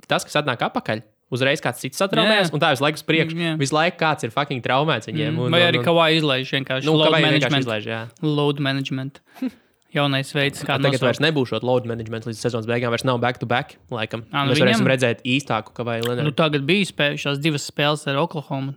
tas, 0.07 0.25
kas 0.25 0.39
atnāk 0.41 0.63
atpakaļ. 0.69 1.03
Uzreiz 1.31 1.61
kāds 1.63 1.79
cits 1.83 1.99
satraumējās, 2.01 2.49
Jā. 2.49 2.55
un 2.55 2.63
tā 2.63 2.71
visu 2.73 2.83
laiku 2.83 2.99
uz 2.99 3.05
priekšu. 3.07 3.37
Jā. 3.39 3.51
Visu 3.59 3.75
laiku 3.75 3.99
kāds 4.01 4.25
ir 4.27 4.33
fucking 4.33 4.63
traumēts 4.65 5.07
viņiem. 5.07 5.37
Un, 5.39 5.53
Vai 5.53 5.61
arī 5.63 5.79
un, 5.79 5.83
un, 5.83 5.87
kavā 5.87 6.09
izlaiž 6.17 6.51
vienkārši 6.57 6.89
nu, 6.89 6.95
load 6.99 7.15
management. 7.15 7.63
izlaiž, 7.63 7.87
jā. 7.87 8.01
Load 8.23 8.59
management. 8.63 9.21
Jaunais 9.95 10.31
veids, 10.31 10.63
kā 10.63 10.77
Tagad 10.79 10.95
nosaukt. 10.95 11.03
vairs 11.07 11.19
nebūs 11.23 11.51
load 11.67 11.87
management 11.87 12.27
līdz 12.27 12.39
sezonas 12.39 12.67
beigām. 12.67 12.91
Vairs 12.93 13.03
nav 13.07 13.19
back 13.23 13.39
to 13.39 13.47
back. 13.47 13.75
Laikam. 13.91 14.23
Ā, 14.31 14.45
nu 14.45 14.51
Mēs 14.53 14.59
viņam- 14.59 14.67
varēsim 14.67 14.87
redzēt 14.91 15.23
īstāku, 15.27 15.75
ka 15.75 15.83
vai 15.87 15.99
Nu, 15.99 16.31
tagad 16.31 16.63
bija 16.67 16.87
spē, 16.87 17.09
šās 17.19 17.39
divas 17.43 17.67
spēles 17.67 18.07
ar 18.07 18.19
Oklahoma, 18.23 18.75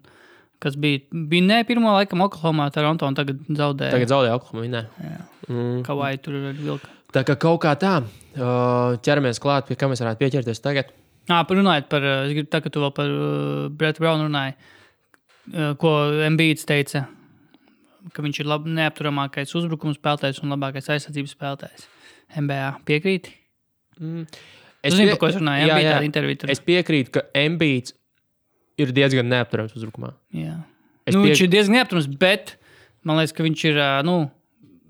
kas 0.62 0.76
bija, 0.80 1.02
bija 1.12 1.44
ne 1.46 1.60
pirmā 1.68 1.92
laikam 1.98 2.22
Oklahomā, 2.24 2.70
Toronto, 2.74 3.06
un 3.10 3.16
tagad 3.18 3.40
zaudēja. 3.48 3.94
Tagad 3.96 4.12
zaudēja 4.12 4.68
ne. 4.72 4.84
Mm. 5.48 5.80
Kavai 5.84 6.14
tur 6.22 6.38
ir 6.38 6.52
vilka. 6.56 6.88
Tā 7.14 7.22
kā 7.26 7.36
kaut 7.38 7.60
kā 7.62 7.74
tā, 7.78 7.96
uh, 8.02 8.96
ķeramies 9.04 9.38
klāt, 9.42 9.68
pie 9.68 9.76
kā 9.78 9.86
mēs 9.90 10.00
varētu 10.02 10.22
pieķerties 10.24 10.62
tagad. 10.64 10.88
Ā, 11.28 11.42
par- 11.46 11.56
runājot 11.56 11.86
par, 11.92 12.02
uh, 12.02 12.24
es 12.26 12.32
gribu 12.34 12.50
tā, 12.50 12.60
ka 12.64 12.72
tu 12.72 12.80
vēl 12.82 12.94
par 12.96 13.06
uh, 13.12 13.68
Brett 13.70 14.00
Brownu 14.02 14.26
runāji, 14.26 14.56
uh, 15.54 15.74
ko 15.80 15.92
Mbīts 16.34 16.66
teica, 16.68 17.04
ka 18.12 18.24
viņš 18.24 18.40
ir 18.42 18.50
lab, 18.50 18.66
neapturamākais 18.66 19.54
uzbrukuma 19.60 19.94
spēlētājs 19.96 20.42
un 20.42 20.52
labākais 20.56 20.90
aizsardzības 20.96 21.36
spēlētājs. 21.36 21.86
MBA 22.40 22.72
piekrīt? 22.88 23.30
Es, 23.94 24.40
Es 24.90 24.96
zinu, 24.98 25.06
pie- 25.06 25.14
par 25.14 25.20
ko 25.22 25.30
es 25.30 25.38
runāju. 25.38 25.64
Jā, 25.64 25.68
jā, 25.70 25.76
bija 25.78 25.86
jā. 25.88 25.94
tāda 25.96 26.08
intervija. 26.10 26.40
Tur. 26.42 26.50
es 26.52 26.60
piekrītu, 26.60 27.14
ka 27.14 27.22
Mbīts 27.32 27.94
ir 28.78 28.92
diezgan 28.92 29.28
neapturams 29.30 29.74
uzbrukumā. 29.76 30.14
Jā. 30.34 30.62
Es 31.06 31.14
Nu, 31.14 31.22
pie- 31.22 31.32
Viņš 31.34 31.42
ir 31.44 31.48
diezgan 31.52 31.76
neapturams, 31.78 32.06
bet 32.18 32.56
man 33.04 33.18
liekas, 33.20 33.34
ka 33.36 33.44
viņš 33.44 33.64
ir. 33.70 33.82
Nu, 34.04 34.30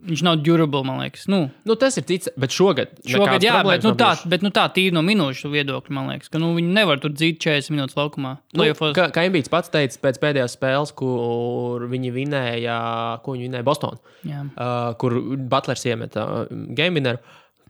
viņš 0.05 0.21
nav 0.23 0.37
durable, 0.45 0.83
man 0.85 0.99
liekas. 1.01 1.23
Nu, 1.33 1.51
Nu, 1.65 1.75
tas 1.81 1.97
ir 1.97 2.05
cits, 2.05 2.29
bet 2.37 2.51
šogad. 2.53 2.91
šogad, 3.09 3.41
jā, 3.41 3.63
bet, 3.65 3.83
nu, 3.83 3.95
tā, 3.97 4.11
bet 4.29 4.43
nu, 4.43 4.51
tā 4.51 4.67
tīri 4.69 4.93
no 4.93 5.01
minūšu 5.01 5.49
viedokļa, 5.49 5.91
man 5.97 6.11
liekas, 6.13 6.29
ka 6.29 6.39
nu, 6.39 6.51
viņi 6.55 6.75
nevar 6.77 7.01
tur 7.01 7.09
dzīt 7.11 7.39
40 7.41 7.71
minūtes 7.73 7.97
laukumā. 7.97 8.35
Nu, 8.53 8.61
Playoffos. 8.61 8.93
kā, 8.95 9.07
kā 9.11 9.25
Mbīts 9.31 9.49
pats 9.49 9.71
teica, 9.73 9.97
pēc 10.05 10.19
pēdējās 10.21 10.57
spēles, 10.59 10.93
kur 10.95 11.89
viņi 11.89 12.13
vinēja, 12.13 13.23
ko 13.25 13.33
viņi 13.33 13.49
vinēja 13.49 13.65
Bostonā, 13.65 13.97
uh, 14.29 14.93
kur 15.01 15.17
Butlers 15.39 15.85
iemeta 15.89 16.47
game 16.77 16.95
winneru, 17.01 17.19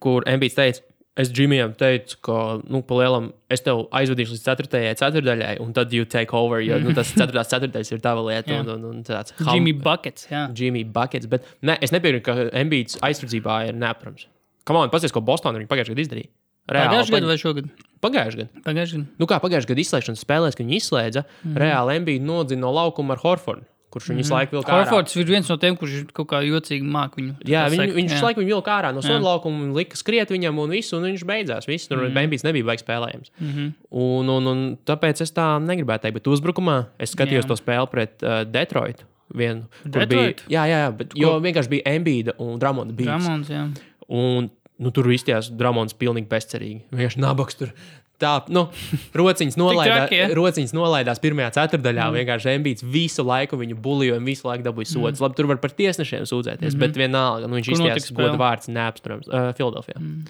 kur 0.00 0.22
Mbīts 0.26 0.58
teica, 0.58 0.82
es 1.20 1.30
Džimijam 1.30 1.74
teicu, 1.78 2.18
ka, 2.26 2.36
nu, 2.66 2.80
pa 2.86 2.98
lielam, 2.98 3.28
es 3.52 3.62
tev 3.64 3.84
aizvedīšu 3.94 4.34
līdz 4.34 4.44
4. 4.48 4.82
ceturdaļai, 4.98 5.56
un 5.62 5.74
tad 5.76 5.94
you 5.94 6.06
take 6.10 6.34
over, 6.36 6.62
jo 6.64 6.78
nu, 6.82 6.94
tas 6.96 7.12
4. 7.14 7.44
ceturtais 7.50 7.92
ir 7.94 8.02
tava 8.04 8.24
lieta. 8.26 8.50
Jā. 8.50 8.62
un, 8.64 8.72
un, 8.74 8.86
un 8.90 9.02
tāds 9.06 9.34
Jimmy 9.46 9.74
Buckets. 9.76 10.26
Jā. 10.30 10.46
Jimmy 10.58 10.82
Buckets. 10.84 11.30
Bet 11.30 11.46
ne, 11.62 11.78
es 11.84 11.94
nepiekrītu, 11.94 12.24
ka 12.26 12.64
Mbīts 12.66 12.98
aizsardzībā 13.04 13.64
ir 13.68 13.78
neapturams. 13.78 14.26
Kam 14.66 14.80
on, 14.80 14.90
pasies, 14.92 15.12
ko 15.14 15.22
Bostonā 15.24 15.60
viņi 15.60 15.70
pagājušajā 15.70 15.94
gadā 15.94 16.06
izdarīja? 16.08 16.32
Pagājušajā 16.72 17.20
gadā 17.20 17.28
vai 17.28 17.40
šogad? 17.40 17.70
Pagājušajā 18.04 18.40
gadā. 18.40 18.64
Pagājušajā 18.64 19.02
gadā. 19.02 19.18
Nu, 19.20 19.28
kā 19.28 19.38
pagājušajā 19.44 19.70
gadā 19.70 19.84
izslēgšanas 19.84 20.24
spēlēs, 20.24 20.56
kad 20.56 20.64
viņi 20.64 20.80
izslēdza, 20.80 21.24
mm 21.44 21.60
reāli 21.60 21.98
Mbīts 22.00 22.24
nodzina 22.24 22.64
no 22.64 22.72
laukuma 22.72 23.14
ar 23.14 23.20
Horfordu, 23.20 23.68
kurš 23.94 24.10
viņu 24.10 24.22
visu 24.22 24.34
laiku 24.34 24.56
vilka 24.58 24.72
ārā. 24.74 24.84
Horfords 24.84 25.16
ir 25.16 25.28
viens 25.28 25.48
no 25.50 25.56
tiem, 25.62 25.78
kurš 25.78 26.04
kaut 26.16 26.28
kā 26.32 26.40
jocīgi 26.44 26.86
māk 26.96 27.16
viņu. 27.18 27.36
Jā, 27.48 27.64
viņu, 27.72 27.82
sekt, 27.84 27.96
viņš 28.00 28.14
jā. 28.16 28.20
laiku 28.26 28.42
viņu 28.42 28.52
vilka 28.52 28.74
ārā 28.74 28.90
no 28.96 29.04
soda 29.04 29.22
laukuma, 29.24 29.70
lika 29.76 29.98
skriet 30.00 30.32
viņam 30.34 30.58
un 30.64 30.74
visu, 30.76 30.96
un 30.98 31.08
viņš 31.08 31.24
beidzās. 31.28 31.68
Viss, 31.70 31.88
tur 31.90 32.02
mm. 32.02 32.10
-hmm. 32.10 32.28
Mbīts 32.30 32.46
nebija 32.46 32.68
baigs 32.70 32.84
spēlējams. 32.84 33.32
Mm 33.38 33.52
-hmm. 33.52 33.72
un, 34.04 34.34
un, 34.36 34.50
un 34.52 34.64
tāpēc 34.86 35.22
es 35.24 35.32
tā 35.32 35.46
negribētu 35.62 36.06
teikt, 36.06 36.18
bet 36.20 36.30
uzbrukumā 36.34 36.78
es 36.98 37.14
skatījos 37.16 37.44
Jā. 37.44 37.48
to 37.48 37.56
spēli 37.60 37.90
pret 37.90 38.22
uh, 38.22 38.42
Detroitu. 38.44 39.08
Vienu? 39.34 39.64
Bija, 39.84 40.34
jā, 40.48 40.66
jā, 40.68 40.78
jā, 40.84 40.90
bet, 40.92 41.14
jo 41.16 41.38
vienkārši 41.40 41.70
bija 41.70 41.98
Mbīda 41.98 42.36
un 42.38 42.58
Dramonda 42.60 42.92
bija. 42.94 43.16
Ramons, 43.16 43.48
jā. 43.50 43.64
Un 44.08 44.50
nu, 44.78 44.92
tur 44.94 45.08
izstījās 45.14 45.50
Dramons 45.54 45.96
pilnīgi 45.98 46.28
bezcerīgi. 46.30 46.82
Vienkārši 46.92 47.22
nabaks 47.22 47.58
tur. 47.60 47.72
Tā, 48.22 48.34
nu, 48.54 48.66
rociņas, 49.18 49.56
nolaidā, 49.62 50.04
traki, 50.04 50.18
ja? 50.20 50.28
rociņas 50.36 50.74
nolaidās 50.76 51.20
pirmajā 51.22 51.50
ceturdaļā. 51.56 52.06
Mm. 52.06 52.18
Vienkārši 52.20 52.52
Embīts 52.52 52.86
visu 52.86 53.24
laiku 53.26 53.58
viņu 53.60 53.78
buļļoja 53.84 54.20
un 54.20 54.28
visu 54.28 54.46
laiku 54.48 54.66
dabūja 54.68 54.92
sodus. 54.92 55.18
Mm. 55.18 55.24
Labi, 55.26 55.38
tur 55.40 55.50
var 55.50 55.60
par 55.64 55.74
tiesnešiem 55.74 56.28
sūdzēties, 56.30 56.70
mm 56.70 56.78
-hmm. 56.78 56.84
bet 56.84 57.00
vienalga, 57.00 57.50
nu, 57.50 57.58
viņš 57.58 57.72
goda 57.74 57.98
spēle? 58.04 58.38
vārds 58.40 58.70
neapsturams 58.70 59.28
uh, 59.28 59.50
Filadelfijā. 59.58 59.98
Mm. 59.98 60.24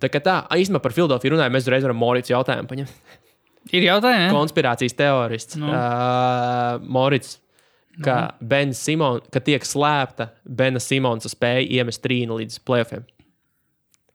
Tā 0.00 0.10
kā 0.10 0.22
tā, 0.24 0.38
īstenībā 0.56 0.82
par 0.82 0.96
Filadelfiju 0.96 1.36
runājot, 1.36 1.54
mēs 1.54 1.68
uzreiz 1.68 1.86
varam 1.86 2.00
Morits 2.00 2.32
jautājumu 2.32 2.72
paņemt. 2.72 3.20
Ir 3.72 3.86
jautājumi? 3.86 4.32
Konspirācijas 4.32 4.96
teorists 4.98 5.56
Nu. 5.60 5.70
uh, 5.70 6.80
Morits. 6.84 7.40
Ka, 8.02 8.34
ben 8.42 8.72
Simon, 8.74 9.20
ka 9.30 9.38
tiek 9.38 9.62
slēpta 9.62 10.32
Bena 10.42 10.80
Simonsa 10.82 11.30
spēja 11.30 11.62
iemest 11.78 12.02
trīni 12.02 12.40
līdz 12.40 12.58
playoffiem. 12.66 13.04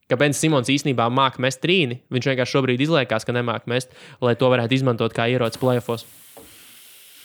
Ka 0.10 0.18
Bens 0.18 0.40
Simons 0.42 0.72
īstenībā 0.74 1.06
māca 1.14 1.42
mest 1.44 1.62
trīni. 1.62 2.00
Viņš 2.10 2.32
vienkārši 2.32 2.56
šobrīd 2.56 2.82
izliekās, 2.82 3.28
ka 3.28 3.36
nemāca 3.36 3.70
mest, 3.70 3.94
lai 4.26 4.34
to 4.40 4.50
varētu 4.50 4.80
izmantot 4.80 5.14
kā 5.14 5.30
ierocis 5.30 5.62
playoffs. 5.62 6.08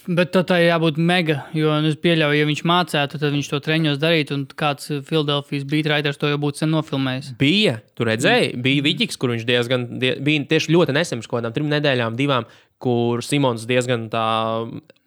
Bet 0.04 0.34
tā 0.36 0.58
jābūt 0.60 0.98
mega, 1.00 1.46
jo 1.56 1.72
nu, 1.80 1.88
es 1.88 1.96
pieļauju, 1.96 2.36
ja 2.36 2.44
viņš 2.44 2.60
mācītu, 2.68 3.16
tad 3.22 3.32
viņš 3.32 3.46
to 3.48 3.60
treniņos 3.64 4.00
darītu, 4.02 4.36
un 4.36 4.42
kāds 4.60 4.90
Filadelfijas 5.08 5.64
beatraiders 5.70 6.20
to 6.20 6.28
jau 6.28 6.40
būtu 6.42 6.60
sen 6.60 6.74
nofilmējis. 6.74 7.30
Bija, 7.40 7.78
tur 7.96 8.10
redzēja, 8.12 8.50
bija 8.60 8.84
Vigiks, 8.84 9.16
kur 9.20 9.32
viņš 9.32 9.46
diezgan, 9.48 9.86
die, 10.02 10.12
bija 10.26 10.44
tieši 10.50 10.74
ļoti 10.76 10.96
nesen, 10.96 11.22
pirms 11.22 11.30
kaut 11.30 11.40
kādām 11.40 11.56
trim 11.56 11.72
nedēļām, 11.72 12.18
divām, 12.20 12.44
kur 12.84 13.24
Simons 13.24 13.64
diezgan 13.70 14.10
tā 14.12 14.26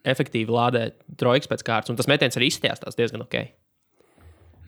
efektīvi 0.08 0.58
lādē 0.58 0.88
trojkas 1.22 1.52
pēc 1.52 1.66
kārtas, 1.68 1.94
un 1.94 2.02
tas 2.02 2.10
metiens 2.10 2.40
arī 2.40 2.50
izskatījās 2.50 2.98
diezgan 2.98 3.28
ok. 3.28 3.44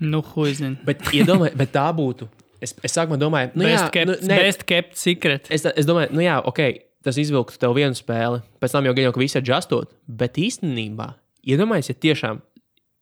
Nu, 0.06 0.22
huizin. 0.36 0.78
Bet, 0.86 1.10
iedomāj, 1.10 1.56
bet 1.58 1.74
tā 1.74 1.90
būtu. 1.96 2.30
Es, 2.62 2.76
es 2.84 2.96
sākumā 2.96 3.20
domāju, 3.22 3.54
nu, 3.56 3.66
jā, 3.68 3.78
Best 3.78 3.96
kept, 3.96 4.10
nu, 4.10 4.18
nē, 4.30 4.38
best 4.44 4.66
kept 4.68 5.00
secret. 5.00 5.50
Es, 5.54 5.66
es 5.66 5.88
domāju, 5.88 6.12
nu 6.16 6.24
jā, 6.26 6.40
ok, 6.50 6.62
tas 7.06 7.20
izvilktu 7.22 7.60
tev 7.62 7.74
vienu 7.78 7.96
spēli, 7.98 8.42
pēc 8.60 8.76
tam 8.76 8.90
jau 8.90 8.94
gan 8.98 9.08
jau 9.08 9.16
ka 9.16 9.24
visi 9.24 9.40
ir 9.40 9.48
justot. 9.48 9.96
Bet 10.06 10.40
īstenībā, 10.42 11.14
iedomājieties, 11.48 11.94
ja 11.94 12.04
tiešām 12.08 12.44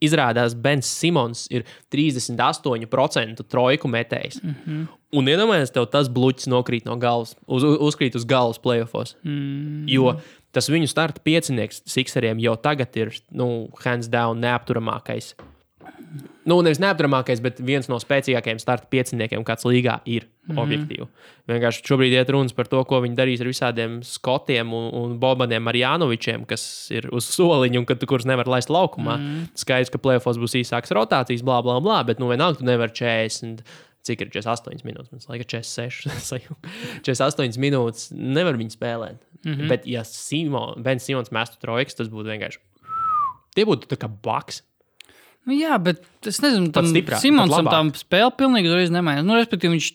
izrādās 0.04 0.54
Bens 0.54 0.89
Simons 0.93 1.48
ir 1.50 1.65
38% 1.93 3.48
trojku 3.50 3.89
metējs. 3.89 4.43
Mm 4.43 4.56
-hmm. 4.56 4.88
Un 5.17 5.30
iedomājieties, 5.32 5.74
tev 5.74 5.88
tas 5.89 6.10
bluķis 6.10 6.50
nokrīt 6.52 6.86
no 6.86 6.98
galvas, 7.02 7.36
uz, 7.48 7.63
uz, 7.63 7.78
uzkrīt 7.80 8.15
uz 8.15 8.26
galvas 8.26 8.60
playoffs. 8.60 9.15
Mm. 9.24 9.88
Jo 9.89 10.20
tas 10.52 10.70
viņu 10.70 10.88
starta 10.88 11.22
piecinieks 11.24 11.84
Sixeriem 11.86 12.39
jau 12.39 12.56
tagad 12.56 12.96
ir, 12.98 13.13
nu, 13.32 13.70
hands 13.84 14.10
down 14.10 14.41
neapturamākais. 14.41 15.36
Nu, 16.48 16.58
nevis 16.66 16.80
neapturamākais, 16.82 17.42
bet 17.44 17.60
viens 17.64 17.90
no 17.92 18.00
spēcīgākajiem 18.02 18.60
starta 18.62 18.88
pieciniekiem, 18.92 19.44
kāds 19.48 19.68
līgā 19.68 20.00
ir 20.06 20.26
mm 20.26 20.56
-hmm. 20.56 20.62
objektīvi. 20.64 21.08
Vienkārši 21.52 21.84
šobrīd 21.88 22.16
iet 22.16 22.30
runas 22.34 22.56
par 22.56 22.68
to, 22.68 22.84
ko 22.84 23.02
viņi 23.04 23.16
darīs 23.16 23.42
ar 23.44 23.52
visādiem 23.52 24.00
skotiem 24.04 24.74
un, 24.74 24.90
un 24.94 25.18
bobaniem 25.20 25.64
Marjanovičiem, 25.64 26.46
kas 26.46 26.92
ir 26.92 27.10
uz 27.12 27.26
soliņa 27.26 27.80
un 27.80 27.86
kad, 27.86 28.06
kurus 28.06 28.26
nevar 28.26 28.48
laist 28.48 28.70
laukumā. 28.70 29.18
Mm 29.18 29.24
-hmm. 29.24 29.48
Skaidrs, 29.56 29.90
ka 29.90 29.98
plēfos 29.98 30.40
būs 30.40 30.56
īsākas 30.64 30.92
rotācijas, 30.92 31.44
bla, 31.44 31.62
bla, 31.62 31.80
bla, 31.80 32.04
bet 32.04 32.20
nu 32.20 32.28
vienalga 32.28 32.60
tu 32.60 32.66
nevari 32.66 32.92
40 32.92 33.64
cik 34.08 34.22
ir 34.22 34.32
48 34.32 34.86
minūtes. 34.88 35.12
Man 35.12 35.20
liekas, 35.36 35.52
46, 35.52 36.56
48 37.04 37.60
minūtes. 37.66 38.12
Nevar 38.16 38.56
viņu 38.60 38.76
spēlēt. 38.78 39.20
Mm 39.44 39.54
-hmm. 39.54 39.68
Bet, 39.72 39.86
ja 39.88 40.04
Simo, 40.04 40.76
Bens 40.78 41.04
Simons 41.04 41.32
mestu 41.32 41.60
trojkas, 41.62 41.96
tas 41.96 42.10
būtu 42.10 42.32
vienkārši. 42.32 42.60
Tie 43.56 43.66
būtu 43.66 43.90
tā 43.90 43.98
kā 43.98 44.10
baks. 44.10 44.64
Nu, 45.48 45.56
jā, 45.56 45.78
bet 45.80 46.04
es 46.28 46.42
nezinu, 46.44 46.74
tam 46.76 46.90
Simonsam 47.22 47.70
tā 47.72 47.80
spēle 48.02 48.34
pilnīgi 48.36 48.68
uzreiz 48.68 48.92
nemainās. 48.92 49.24
Nu, 49.24 49.38
respektīvi, 49.40 49.78
viņš 49.78 49.90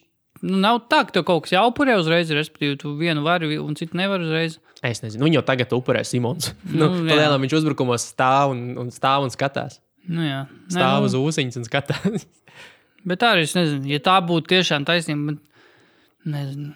nu, 0.47 0.59
nav 0.63 0.81
tā, 0.89 1.03
ka 1.07 1.19
tev 1.19 1.27
kaut 1.29 1.45
kas 1.45 1.53
jāupurē 1.55 1.99
uzreiz, 2.01 2.33
respektīvi, 2.33 2.79
tu 2.81 2.95
vienu 2.97 3.25
vari 3.27 3.59
un 3.61 3.77
citu 3.79 3.99
nevari 4.01 4.25
uzreiz. 4.29 4.57
Es 4.83 5.03
nezinu, 5.05 5.27
nu, 5.27 5.31
jau 5.37 5.45
tagad 5.47 5.75
upurē 5.77 6.03
Simons. 6.09 6.51
Nu, 6.67 6.89
nu, 6.89 7.05
Lielā 7.07 7.37
viņš 7.43 7.59
uzbrukumos 7.61 8.09
stāv 8.15 8.55
un, 8.57 8.65
un 8.81 8.89
stāv 8.95 9.29
un 9.29 9.35
skatās. 9.35 9.79
Nu, 10.09 10.25
jā. 10.25 10.41
Stāv 10.73 11.03
ne, 11.03 11.11
uz 11.11 11.19
ūsuņas 11.21 11.61
un 11.61 11.69
skatās. 11.69 12.27
Bet 13.07 13.23
arī 13.27 13.45
es 13.47 13.55
nezinu, 13.59 13.87
ja 13.93 14.01
tā 14.03 14.17
būtu 14.25 14.55
tiešām 14.55 14.87
taisnība. 14.89 15.37
Nezinu. 16.33 16.73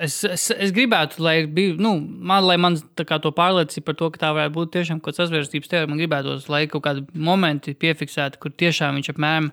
Es, 0.00 0.14
es, 0.24 0.46
es 0.56 0.70
gribētu, 0.72 1.18
lai, 1.20 1.42
bija, 1.44 1.74
nu, 1.76 1.92
man, 2.00 2.46
lai 2.48 2.56
man 2.56 2.78
to 2.96 3.32
pārliecība 3.36 3.90
par 3.90 3.96
to, 4.00 4.06
ka 4.14 4.22
tā 4.22 4.30
varētu 4.32 4.54
būt 4.54 4.70
tiešām 4.78 5.00
kaut 5.00 5.12
kāda 5.12 5.26
sazvērstības 5.26 5.68
teorija. 5.68 5.90
Man 5.90 6.00
gribētos, 6.00 6.46
lai 6.48 6.62
kaut 6.72 6.86
kādi 6.86 7.04
momenti 7.12 7.74
piefiksēti, 7.76 8.40
kur 8.40 8.54
tiešām 8.62 8.96
viņš 8.96 9.10
apmēram 9.12 9.50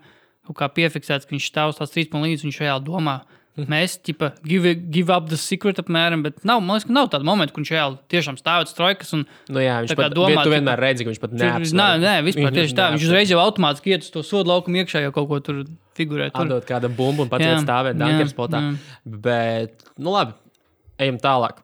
kaut 0.47 0.59
kā 0.61 0.69
piefiksēts, 0.77 1.27
ka 1.27 1.35
viņš 1.35 1.49
stāv 1.51 1.73
uz 1.73 1.81
tās 1.81 1.91
trīs 1.91 2.07
punktus 2.13 2.45
un 2.45 2.51
viņš 2.51 2.61
reāli 2.63 2.87
domā. 2.87 3.17
Mēs, 3.57 3.95
tipa, 4.05 4.31
give, 4.45 4.69
give 4.93 5.13
up 5.13 5.31
the 5.31 5.37
secret, 5.41 5.79
apmēram, 5.81 6.21
bet 6.25 6.43
nav, 6.45 6.59
man 6.61 6.77
liekas, 6.77 6.85
ka 6.85 6.93
nav 6.93 7.07
tāda 7.13 7.25
momenta, 7.25 7.55
kur 7.55 7.63
viņš 7.63 7.71
jau 7.73 7.87
tiešām 8.13 8.37
stāv 8.37 8.67
uz 8.67 8.73
trojkas. 8.77 9.13
Un, 9.17 9.23
nu 9.49 9.63
jā, 9.63 9.79
viņš 9.81 9.95
pat 9.97 10.13
domā, 10.13 10.43
tu 10.45 10.51
vienmēr 10.53 10.83
redzi, 10.83 11.07
ka 11.07 11.09
viņš 11.09 11.21
pat 11.23 11.33
neapstrādā. 11.33 11.87
Nē, 11.97 12.03
nē, 12.03 12.15
vispār 12.27 12.53
tieši 12.53 12.75
tā. 12.77 12.89
Viņš 12.93 13.05
uzreiz 13.07 13.31
jau 13.33 13.39
automātiski 13.41 13.95
iet 13.95 14.05
uz 14.05 14.11
to 14.13 14.21
sodu 14.27 14.53
laukumu 14.53 14.83
iekšā, 14.83 15.01
jau 15.07 15.13
kaut 15.15 15.31
ko 15.31 15.39
tur 15.47 15.63
figurē. 15.97 16.29
Tur 16.35 16.51
dod 16.51 16.67
kādam 16.69 16.93
bumbu 16.97 17.25
un 17.25 17.31
pats 17.31 17.63
stāvēt 17.63 17.97
Dunkers 17.97 18.35
spotā. 18.35 18.61
Bet, 19.25 19.87
nu 19.97 20.13
labi, 20.13 20.37
ejam 21.01 21.17
tālāk. 21.23 21.63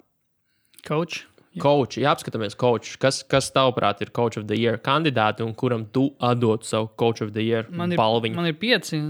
Coach. 0.87 1.27
Coach, 1.61 1.99
jā, 2.01 2.09
apskatāmies, 2.09 2.55
coach. 2.57 2.95
Kas, 3.01 3.21
kas 3.29 3.51
tavuprāt 3.53 4.01
ir 4.01 4.09
Coach 4.09 4.39
of 4.41 4.47
the 4.49 4.57
Year 4.57 4.79
kandidāti 4.81 5.45
un 5.45 5.53
kuram 5.53 5.85
tu 5.93 6.07
atdod 6.17 6.65
savu 6.65 6.89
Coach 6.97 7.21
of 7.21 7.35
the 7.35 7.45
Year 7.45 7.69
man 7.69 7.93
ir, 7.93 7.99
balviņu? 8.01 8.39
Man 8.39 8.49
ir 8.49 8.57
pieci. 8.57 9.03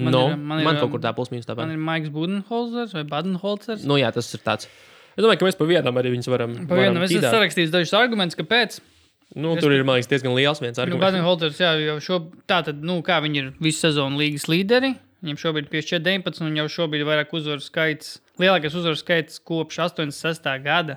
Man, 0.00 0.14
no, 0.14 0.22
ir, 0.32 0.38
man, 0.38 0.62
ir, 0.62 0.68
man 0.68 0.78
kaut 0.80 0.94
kur 0.94 1.02
tā 1.02 1.12
plus-mínus 1.16 1.48
tāpat. 1.48 1.66
Man 1.66 1.74
ir 1.74 1.82
Maiks 1.84 2.12
Budenholzers 2.14 2.94
vai 2.96 3.04
Badenholzers. 3.08 3.84
Nu, 3.88 3.98
jā, 4.00 4.10
tas 4.14 4.30
ir 4.36 4.42
tāds. 4.44 4.70
Es 5.16 5.24
domāju, 5.24 5.42
ka 5.42 5.50
mēs 5.50 5.58
pa 5.58 5.66
vienam 5.68 6.00
arī 6.00 6.14
viņus 6.14 6.30
varam. 6.32 6.56
Pa 6.70 6.78
vienam 6.78 7.04
es 7.04 7.12
esmu 7.12 7.26
sarakstījis 7.26 7.74
dažus 7.74 7.92
argumentus, 7.98 8.38
kāpēc. 8.38 8.78
Nu, 9.36 9.52
es, 9.54 9.62
tur 9.62 9.74
ir 9.74 9.84
liekas, 9.84 10.08
diezgan 10.10 10.34
liels 10.34 10.62
viens 10.62 10.74
nu, 10.74 10.82
arguments. 10.82 11.02
Nu, 11.02 11.04
Badenholzers, 11.04 11.60
jā, 11.62 11.74
jau 11.84 11.98
šo, 12.02 12.18
tā 12.50 12.62
tad, 12.66 12.80
nu, 12.86 12.98
kā 13.06 13.20
viņi 13.22 13.42
ir 13.42 13.52
visu 13.62 13.84
sezonu 13.84 14.18
līgas 14.18 14.48
līderi. 14.50 14.94
Viņam 15.20 15.36
šobrīd 15.42 15.68
ir 15.68 15.74
519, 15.74 16.40
un 16.46 16.56
jau 16.56 16.66
šobrīd 16.72 17.04
ir 17.04 17.08
vairāk 17.08 17.34
uzvaru 17.36 17.62
skaits, 17.62 18.16
lielākais 18.40 18.74
uzvaru 18.78 18.96
skaits 18.96 19.36
kopš 19.44 19.82
86. 19.84 20.48
gada, 20.64 20.96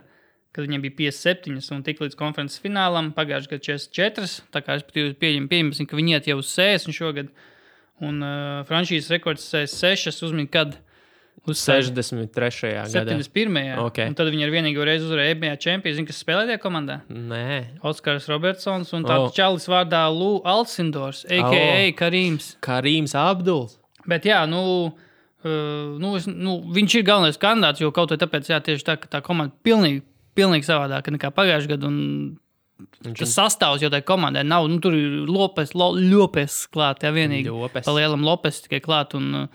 kad 0.56 0.64
viņam 0.64 0.86
bija 0.86 0.96
57, 1.12 1.60
un 1.76 1.84
tik 1.84 2.00
līdz 2.02 2.16
konferences 2.18 2.62
finālam 2.64 3.12
pagājušajā 3.18 3.52
gadā 3.52 3.66
44. 3.68 4.46
Tā 4.54 4.62
kā 4.64 4.78
es 4.80 4.86
pieņemu, 4.88 5.50
pieņemsim, 5.52 5.90
ka 5.90 6.00
viņi 6.00 6.16
iet 6.16 6.30
jau 6.32 6.40
uz 6.40 6.54
60 6.56 6.96
šogad. 6.96 7.34
Un 8.02 8.24
uh, 8.26 8.64
franšīzes 8.68 9.12
rekords 9.14 9.46
6 9.54 10.24
uzmini, 10.26 10.48
kad 10.52 10.78
uz 11.46 11.60
63. 11.60 12.72
gadā. 12.94 13.18
71. 13.20 13.78
Okay. 13.86 14.10
Un 14.10 14.18
tad 14.18 14.30
viņi 14.32 14.46
ir 14.48 14.54
vienīgo 14.54 14.86
reizi 14.88 15.06
uzvarējuši 15.08 15.36
EBA 15.36 15.54
čempionu. 15.62 15.98
Zini, 15.98 16.10
kas 16.10 16.22
spēlē 16.24 16.46
tajā 16.50 16.62
komandā? 16.64 17.00
Nē. 17.12 17.80
Oskars 17.86 18.30
Robertsons 18.32 18.94
un 18.96 19.08
tāds 19.08 19.30
oh. 19.30 19.36
čalis 19.36 19.68
vārdā 19.72 20.06
Lū 20.14 20.38
Alsindors, 20.48 21.24
a.k.a. 21.28 21.66
Oh. 21.76 21.96
Karīms. 22.00 22.54
Karīms 22.64 23.16
Abduls. 23.20 23.78
Bet 24.10 24.28
jā, 24.30 24.44
nu. 24.50 24.64
Uh, 25.44 26.00
nu, 26.00 26.14
es, 26.16 26.24
nu, 26.24 26.62
viņš 26.72 26.94
ir 26.96 27.02
galvenais 27.04 27.36
kandidāts, 27.36 27.82
jo 27.84 27.90
kaut 27.92 28.14
kā 28.14 28.16
tāpēc, 28.22 28.48
jā, 28.48 28.62
tieši 28.64 28.86
tā, 28.88 28.94
ka 28.96 29.10
tā 29.12 29.20
komanda 29.26 29.52
pilnīgi, 29.68 30.00
pilnīgi 30.40 30.70
savādāka 30.70 31.12
nekā 31.12 31.34
pagājušajā 31.36 31.74
gadā. 31.74 31.90
Viņš 33.06 33.20
tas 33.22 33.34
sastāvs 33.38 33.84
jau 33.84 33.90
tajā 33.94 34.06
komandai 34.08 34.44
nav. 34.48 34.68
Nu, 34.72 34.80
tur 34.84 34.96
ir 34.98 35.28
Lopes, 35.30 35.74
lo, 35.78 35.92
Lopes 35.96 36.64
klāt, 36.74 37.04
jā, 37.06 37.12
vienīgi. 37.16 37.52
Lopes. 37.54 37.86
Pa 37.86 37.94
lielam 37.96 38.26
Lopes 38.26 38.64
tikai 38.66 38.82
klāt. 38.84 39.14
Un, 39.18 39.48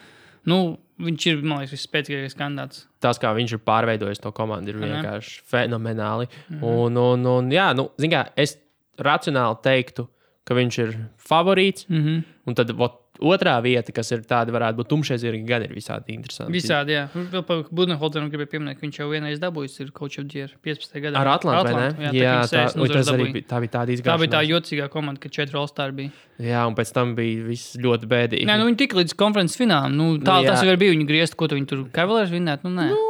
nu, 0.49 0.59
viņš 1.03 1.27
ir, 1.31 1.43
man 1.43 1.63
liekas, 1.63 1.75
visspēcīgākais 1.77 2.39
kandidāts. 2.39 2.85
Tas, 3.05 3.21
kā 3.23 3.33
viņš 3.37 3.57
ir 3.57 3.65
pārveidojis 3.67 4.23
to 4.23 4.33
komandu, 4.37 4.73
ir 4.73 4.81
vienkārši 4.83 5.43
fenomenāli. 5.51 6.29
Mm 6.29 6.61
-hmm. 6.61 6.79
Un, 6.87 6.97
un, 6.97 7.27
un, 7.35 7.51
jā, 7.53 7.73
nu, 7.77 7.91
kā, 8.11 8.27
es 8.37 8.57
racionāli 8.99 9.61
teiktu, 9.63 10.09
ka 10.45 10.55
viņš 10.55 10.79
ir 10.83 10.97
favorīts. 11.19 11.89
Mm 11.89 12.03
-hmm. 12.05 12.25
Un 12.47 12.55
tad, 12.55 12.71
ot, 12.71 13.01
Otrā 13.19 13.57
vieta, 13.65 13.93
kas 13.95 14.13
ir 14.15 14.23
tāda, 14.29 14.53
varētu 14.55 14.79
būt 14.79 14.89
tumšaizīgi, 14.93 15.41
gan 15.49 15.65
ir 15.67 15.73
visādi 15.75 16.15
interesanti. 16.15 16.55
Visādi, 16.55 16.95
jā. 16.95 17.07
Vēl 17.33 17.43
par 17.49 17.65
Budenholzeru 17.75 18.31
gribēju 18.31 18.53
pieminēt, 18.53 18.79
ka 18.79 18.87
viņš 18.87 19.01
jau 19.01 19.09
vienreiz 19.11 19.41
dabūjis 19.43 19.81
ir 19.83 19.91
the 19.91 20.39
Year 20.39 20.53
15. 20.63 21.01
gadā. 21.03 21.19
Ar 21.19 21.33
Atlantu, 21.35 21.73
vai 21.75 21.89
ne? 21.89 22.07
Jā, 22.07 22.13
jā 22.15 22.37
tā, 22.47 22.65
tā, 22.71 22.89
tas 22.95 23.11
arī 23.11 23.29
bija, 23.35 23.49
tā 23.51 23.61
bija 23.65 23.75
tāda 23.75 23.95
izgāšana. 23.97 24.15
Tā 24.15 24.23
bija 24.23 24.35
tā 24.37 24.43
jocīgā 24.47 24.89
komanda, 24.93 25.23
ka 25.23 25.33
četri 25.35 25.59
All-Star 25.59 25.95
bija. 25.97 26.15
Jā, 26.39 26.63
un 26.71 26.79
pēc 26.79 26.95
tam 26.95 27.17
bija 27.19 27.47
viss 27.49 27.75
ļoti 27.83 28.11
bēdīgi. 28.11 28.47
Nē, 28.47 28.59
nu 28.61 28.69
viņi 28.71 28.83
tika 28.85 29.01
līdz 29.01 29.17
konferences 29.19 29.59
finālam. 29.59 29.99
Nu, 29.99 30.11
tā, 30.23 30.39
nu, 30.39 30.53
tas 30.53 30.63
jau 30.63 30.79
bija 30.79 30.95
viņa 30.95 31.09
griezt, 31.11 31.35
ko 31.39 31.51
tu 31.51 31.59
viņi 31.59 31.71
tur 31.73 31.87
Cavaliers 31.95 32.31
vinnēt. 32.35 32.67
Nu, 32.67 32.75
nē. 32.79 32.91
Nu, 32.95 33.07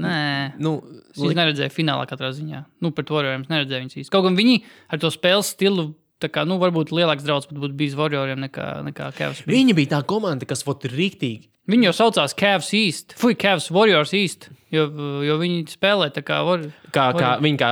Nē, 0.00 0.54
nu, 0.62 0.76
es 1.10 1.34
neredzēju 1.34 1.72
finālā 1.74 2.04
katrā 2.06 2.30
ziņā. 2.30 2.62
Nu, 2.84 2.92
par 2.94 3.04
to 3.08 3.16
arī 3.18 3.32
neredzēju 3.42 3.82
viņas 3.82 3.96
īsti. 3.98 4.12
Kaut 4.14 4.22
gan 4.28 4.36
viņi 4.38 4.60
ar 4.86 5.00
to 5.02 5.10
spēles 5.10 5.50
stilu 5.50 5.88
Tā 6.20 6.28
kā, 6.32 6.44
nu, 6.48 6.58
varbūt 6.60 6.92
lielāks 6.92 7.24
draudz 7.24 7.48
būtu 7.48 7.72
bijis 7.76 7.96
Warrioriem 7.98 8.42
nekā, 8.44 8.66
nekā 8.90 9.12
Cavs. 9.16 9.44
Viņi 9.48 9.76
bija 9.78 9.96
tā 9.96 10.02
komanda, 10.08 10.48
kas 10.48 10.66
ir 10.68 10.92
rīktīgi. 10.92 11.48
Viņi 11.70 11.86
jau 11.86 11.92
saucās 11.94 12.34
Cavs 12.34 12.70
East, 12.74 13.14
Fui, 13.20 13.36
Cavs 13.38 13.68
Warriors 13.70 14.12
East, 14.16 14.48
jo, 14.74 14.86
jo 15.22 15.36
viņi 15.38 15.60
spēlē 15.70 16.08
tā 16.14 16.22
kā. 16.26 16.40
Var, 16.46 16.64
kā, 16.90 17.04
kā 17.14 17.34
viņi 17.42 17.60
kā, 17.60 17.68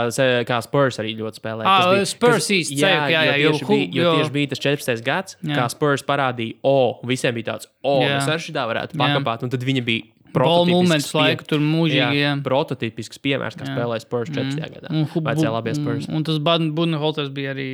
kā 0.46 0.58
Spurs 0.62 1.00
arī 1.02 1.16
ļoti 1.18 1.40
spēlē. 1.40 1.66
Ah, 1.66 1.88
bija, 1.94 2.04
Spurs 2.06 2.44
kas, 2.44 2.50
East, 2.54 2.74
jā, 2.76 2.92
jā, 3.10 3.24
jā, 3.26 3.38
jo, 3.42 3.54
tieši, 3.56 3.66
bija, 3.70 3.88
jo, 3.88 4.04
jo 4.04 4.12
tieši 4.18 4.34
bija 4.36 4.52
tas 4.52 4.62
14. 4.62 5.02
gads, 5.06 5.38
jā. 5.40 5.56
kā 5.56 5.66
Spurs 5.72 6.06
parādīja, 6.06 6.60
o, 6.68 6.76
visiem 7.10 7.34
bija 7.40 7.54
tāds, 7.54 7.70
o, 7.82 7.98
jā. 8.04 8.14
mēs 8.14 8.30
ar 8.36 8.44
šitā 8.44 8.68
varētu 8.70 9.00
pakāpāt, 9.00 9.44
un 9.48 9.52
tad 9.56 9.66
viņi 9.66 9.84
bija 9.88 10.14
Prototypisks 10.28 11.14
laiku 11.16 11.46
tur 11.48 11.62
mūžīgi. 11.64 11.98
Jā, 11.98 12.10
jā. 12.12 12.32
Prototypisks 12.44 13.20
piemērs, 13.24 13.56
kā 13.58 13.64
spēlēja 13.64 14.04
Spurs 14.04 14.28
14. 14.30 14.60
Mm. 14.60 14.74
gadā. 14.76 15.24
Vai 15.24 15.34
cēlā 15.38 15.54
labie 15.56 15.72
Spurs. 15.78 16.08
Un, 16.10 16.20
un 16.20 16.26
tas 16.28 16.36
Budenholters 16.44 17.32
bija 17.34 17.54
arī 17.56 17.70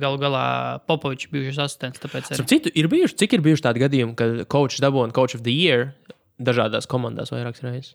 galu 0.00 0.20
galā 0.20 0.46
Popovičs 0.88 1.30
bijušas 1.32 1.60
asistents. 1.64 2.02
Arī... 2.04 2.46
Citu, 2.50 2.72
ir 2.76 2.88
bijuši, 2.92 3.16
cik 3.24 3.36
ir 3.38 3.44
bijuši 3.44 3.64
tādi 3.64 3.82
gadījumi, 3.84 4.16
kad 4.18 4.42
coach 4.52 4.80
dabūna 4.84 5.14
coach 5.16 5.36
of 5.38 5.44
the 5.46 5.54
year 5.54 5.92
dažādās 6.42 6.88
komandās 6.90 7.32
vairākas 7.32 7.64
reizes? 7.64 7.94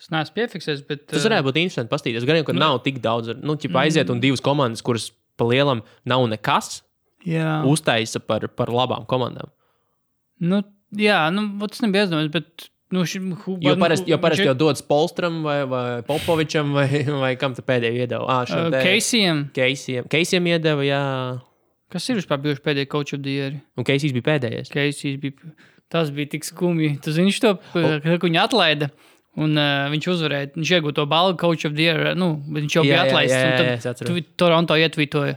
Es 0.00 0.08
neesmu 0.12 0.38
piefiksējis, 0.38 0.82
bet. 0.88 1.04
Tas 1.10 1.26
varētu 1.26 1.50
būt 1.50 1.58
interesanti 1.60 1.92
paskatīties. 1.92 2.24
Gan 2.28 2.40
jau, 2.40 2.46
ka 2.48 2.54
nu, 2.56 2.62
nav 2.62 2.78
tik 2.84 3.02
daudz, 3.04 3.34
nu, 3.36 3.58
ķipa 3.60 3.82
aiziet 3.84 4.12
un 4.12 4.22
divas 4.22 4.40
komandas, 4.44 4.82
kuras 4.84 5.10
pa 5.36 5.44
lielam 5.48 5.82
nav 6.08 6.24
nekas, 6.32 6.80
jā. 7.28 7.58
uztaisa 7.68 8.22
par, 8.24 8.48
par 8.56 8.72
labām 8.72 9.04
komandām. 9.10 9.52
Nu, 10.40 10.62
jā, 10.96 11.18
nu, 11.34 11.44
tas 11.68 11.84
nebija 11.84 12.06
aizdomāts, 12.06 12.32
bet 12.32 12.70
Nu, 12.96 13.04
šim, 13.08 13.28
jo 13.60 13.74
parasti 13.80 14.12
jau, 14.12 14.18
parasti 14.22 14.46
jau 14.46 14.54
dodas 14.56 14.80
Polstram 14.86 15.42
vai, 15.44 15.58
vai 15.68 15.84
Popovičam, 16.06 16.72
vai, 16.76 17.02
vai 17.24 17.34
kam 17.40 17.52
te 17.56 17.64
pēdējo 17.66 18.00
iedeva? 18.06 18.24
Ah, 18.32 18.46
uh, 18.48 18.76
Keisijam. 18.80 19.46
Keisijam. 19.56 20.08
Keisijam 20.12 20.48
iedeva, 20.48 20.86
jā. 20.86 21.02
Kas 21.92 22.08
ir 22.10 22.18
vispār 22.18 22.40
bijuši 22.42 22.64
pēdējie 22.64 22.90
coach 22.90 23.16
of 23.16 23.22
the 23.26 23.34
year? 23.34 23.58
Un 23.76 23.86
Keisijs 23.86 24.14
bija 24.16 24.26
pēdējais. 24.32 24.72
Keisijs 24.72 25.20
bija. 25.22 25.52
Tas 25.92 26.08
bija 26.10 26.32
tik 26.32 26.46
skumji. 26.46 26.96
Tas 27.02 27.18
viņš 27.20 27.42
to, 27.44 27.52
oh. 27.78 27.98
ka 28.02 28.16
viņu 28.24 28.40
atlaida. 28.42 28.88
Un 29.36 29.52
uh, 29.60 29.86
viņš 29.92 30.08
uzvarēja. 30.14 30.48
Viņš 30.56 30.72
iegūta 30.78 31.02
to 31.02 31.04
balvu 31.10 31.36
coach 31.42 31.68
of 31.68 31.76
the 31.76 31.84
year. 31.86 32.14
Nu, 32.18 32.32
viņš 32.56 32.78
jau 32.78 32.82
jā, 32.86 32.88
bija 32.88 33.04
atlaists. 33.04 33.36
Jā, 33.36 33.52
jā, 33.52 33.68
jā, 33.68 33.76
jā, 33.84 33.92
tad 34.00 34.32
Toronto 34.40 34.78
ietvītoja. 34.80 35.36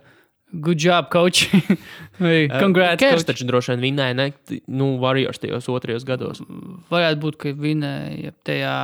Good 0.51 0.81
job, 0.81 1.09
coach. 1.13 1.45
Vai, 2.23 2.47
congrats. 2.49 2.99
Kers 3.01 3.27
taču 3.27 3.45
droši 3.45 3.75
vien 3.75 3.83
vinnēja, 3.85 4.15
ne? 4.17 4.27
Nu, 4.65 4.95
Warriors 5.01 5.41
tajos 5.41 5.69
otrajos 5.69 6.07
gados. 6.07 6.41
Varētu 6.89 7.21
būt, 7.21 7.37
ka 7.43 7.53
vinnēja 7.53 8.33
tajā. 8.47 8.75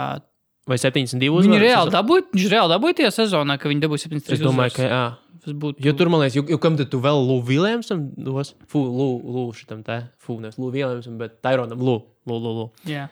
Vai 0.69 0.78
72 0.82 1.30
uzvaras? 1.30 1.49
Viņi 1.49 1.62
reāli 1.62 1.93
dabūja, 1.93 2.25
viņš 2.34 2.47
reāli 2.54 2.73
dabūja 2.73 2.99
tajā 3.01 3.12
sezonā, 3.17 3.58
ka 3.62 3.69
viņi 3.69 3.84
dabūja 3.86 4.06
73 4.06 4.21
uzvaras. 4.21 4.39
Es 4.39 4.45
domāju, 4.45 4.75
ka 4.78 4.88
jā. 4.89 5.04
Tas 5.45 5.54
būtu. 5.62 5.82
Jo 5.86 5.93
tur, 5.97 6.10
man 6.10 6.23
liekas, 6.23 6.38
jo, 6.39 6.45
jo 6.49 6.58
kam 6.62 6.78
tad 6.80 6.89
tu 6.89 6.97
vēl 7.04 7.19
Lū 7.21 7.36
Viljamsam 7.45 8.08
dos? 8.17 8.56
Fū, 8.69 8.82
Lū, 8.82 9.10
Lū 9.21 9.43
šitam 9.58 9.84
te. 9.86 9.99
Fū, 10.25 10.39
nevis 10.41 10.58
Lū 10.58 10.71
Viljamsam, 10.73 11.19
bet 11.21 11.38
Taironam 11.45 11.82
Lū. 11.86 11.99
Lū, 12.25 12.39
Lū, 12.41 12.54
Lū. 12.58 12.65
Jā. 12.89 13.06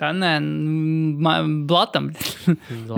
Tā 0.00 0.10
nē, 0.10 0.32
blatam. 1.70 2.08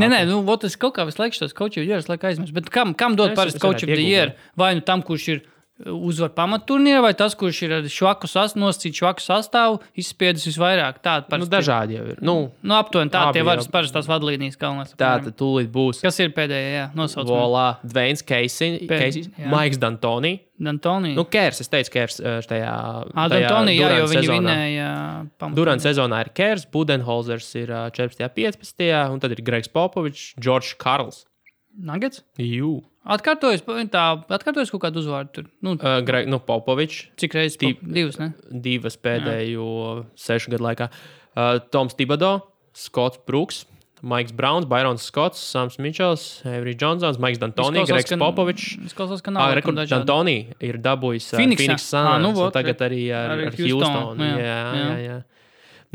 nē, 0.01 0.07
nē, 0.09 0.23
nu, 0.31 0.39
ot, 0.49 0.63
es 0.65 0.79
kaut 0.81 0.95
kā 0.97 1.05
visu 1.05 1.21
laiku 1.21 1.43
tos 1.43 1.53
coach 1.57 1.77
of 1.77 1.83
the 1.83 1.91
year 1.91 2.01
laiku 2.09 2.31
aizmirsu. 2.31 2.55
Bet 2.57 2.71
kam, 2.73 2.95
kam 2.97 3.19
dot 3.19 3.35
parasti 3.37 3.61
coach 3.61 3.85
of 3.85 3.93
the 3.93 4.01
year? 4.01 4.33
Vai 4.57 4.73
nu 4.79 4.85
tam, 4.87 5.05
kurš 5.05 5.29
ir 5.35 5.43
uzvar 5.85 6.31
pamatturnīrā, 6.33 7.03
vai 7.05 7.13
tas, 7.13 7.35
kurš 7.37 7.59
ir 7.67 7.73
ar 7.77 7.83
švaku 7.93 8.29
sastāvu, 8.31 8.63
nosacīt 8.65 8.97
švaku 8.97 9.21
sastāvu, 9.21 9.81
izspiedis 10.01 10.47
visvairāk. 10.49 11.03
Tāda 11.05 11.29
Nu, 11.39 11.45
dažādi 11.53 11.99
jau 11.99 12.07
ir. 12.15 12.17
Nu, 12.25 12.37
Nu, 12.63 12.75
aptuveni 12.79 13.11
tā, 13.13 13.27
Abi 13.29 13.37
tie 13.39 13.43
var 13.45 13.59
jau. 13.61 13.67
parasti 13.75 13.93
tās 13.99 14.09
vadlīnijas 14.09 14.57
galvenās. 14.57 14.95
tā 14.97 15.11
tad 15.23 15.37
tūlīt 15.37 15.69
būs. 15.69 16.01
Kas 16.01 16.19
ir 16.21 16.31
pēdējā, 16.33 16.71
jā, 16.79 16.87
nosaucamā? 16.97 17.29
Volā, 17.29 17.67
Pēd- 18.89 19.29
jā. 19.37 19.51
Maiks 19.53 19.77
Dantoni. 19.79 20.41
Dantonī. 20.59 21.15
Nu, 21.15 21.25
Kērs, 21.29 21.61
es 21.61 21.69
teicu, 21.69 21.91
Kērs 21.93 22.19
eh, 22.25 22.41
tajā. 22.49 22.73
Ā, 23.13 23.29
tajā 23.29 23.45
Dantonī, 23.51 23.77
jā, 23.77 23.91
jo 23.99 24.07
viņi 24.09 24.29
vinēja. 24.33 25.55
Durant 25.55 25.83
sezonā 25.85 26.23
ir 26.25 26.31
Kērs, 26.33 26.65
Budenholzers 26.73 27.55
ir 27.61 27.69
ā, 27.69 27.91
14. 27.93 28.33
15. 28.33 29.13
un 29.13 29.21
tad 29.21 29.33
ir 29.37 29.43
Gregs 29.45 29.69
Popovičs, 29.69 30.33
Džordžs 30.41 30.73
Karls. 30.79 31.27
Nuggets? 31.79 32.23
Jū. 32.41 32.81
Atkārtojas, 33.07 33.63
tā, 33.93 34.05
atkārtojas 34.35 34.73
kaut 34.75 34.83
kādu 34.83 34.99
uzvārdu 35.03 35.31
tur. 35.39 35.45
Nu, 35.63 35.77
Uh, 35.79 36.01
Greg, 36.07 36.27
nu, 36.31 36.41
Popovičs, 36.43 37.05
cik 37.21 37.37
reizes? 37.39 37.59
Tip... 37.61 37.79
Divas, 37.83 38.19
ne? 38.19 38.33
divas 38.51 38.97
pēdējo 38.99 40.07
sešu 40.19 40.51
gadu 40.57 40.67
laikā. 40.67 40.89
Uh, 41.37 41.61
Toms 41.71 41.95
Tibado, 41.95 42.41
Skots 42.75 43.21
Brooks, 43.29 43.65
Maiks 44.07 44.35
Browns, 44.37 44.67
Bairons 44.69 45.07
Skots, 45.09 45.39
Sams 45.41 45.79
Mičels, 45.83 46.27
Evrijs 46.45 46.77
Džonsons, 46.83 47.17
Maiks 47.23 47.39
Dantoni, 47.41 47.81
ka- 47.87 48.19
Popovičs. 48.21 48.77
Ah, 48.99 49.31
nav 49.33 49.55
Rekord 49.57 49.79
dažādi. 49.79 50.05
Dantoni 50.05 50.37
ir 50.61 50.77
dabūjis 50.85 51.31
uh, 51.33 51.39
Phoenixā? 51.41 51.63
Phoenix 51.63 51.87
Ā, 51.87 51.95
Suns, 51.95 52.27
nu, 52.27 52.51
tagad 52.53 52.83
arī 52.85 53.07
ar, 53.15 53.31
ar 53.33 53.47
ar 53.47 53.57
Houstonu, 53.57 54.19
jā, 54.21 54.37
Jā, 54.37 54.59
jā, 54.75 54.85
jā. 54.85 54.99
jā. 55.07 55.17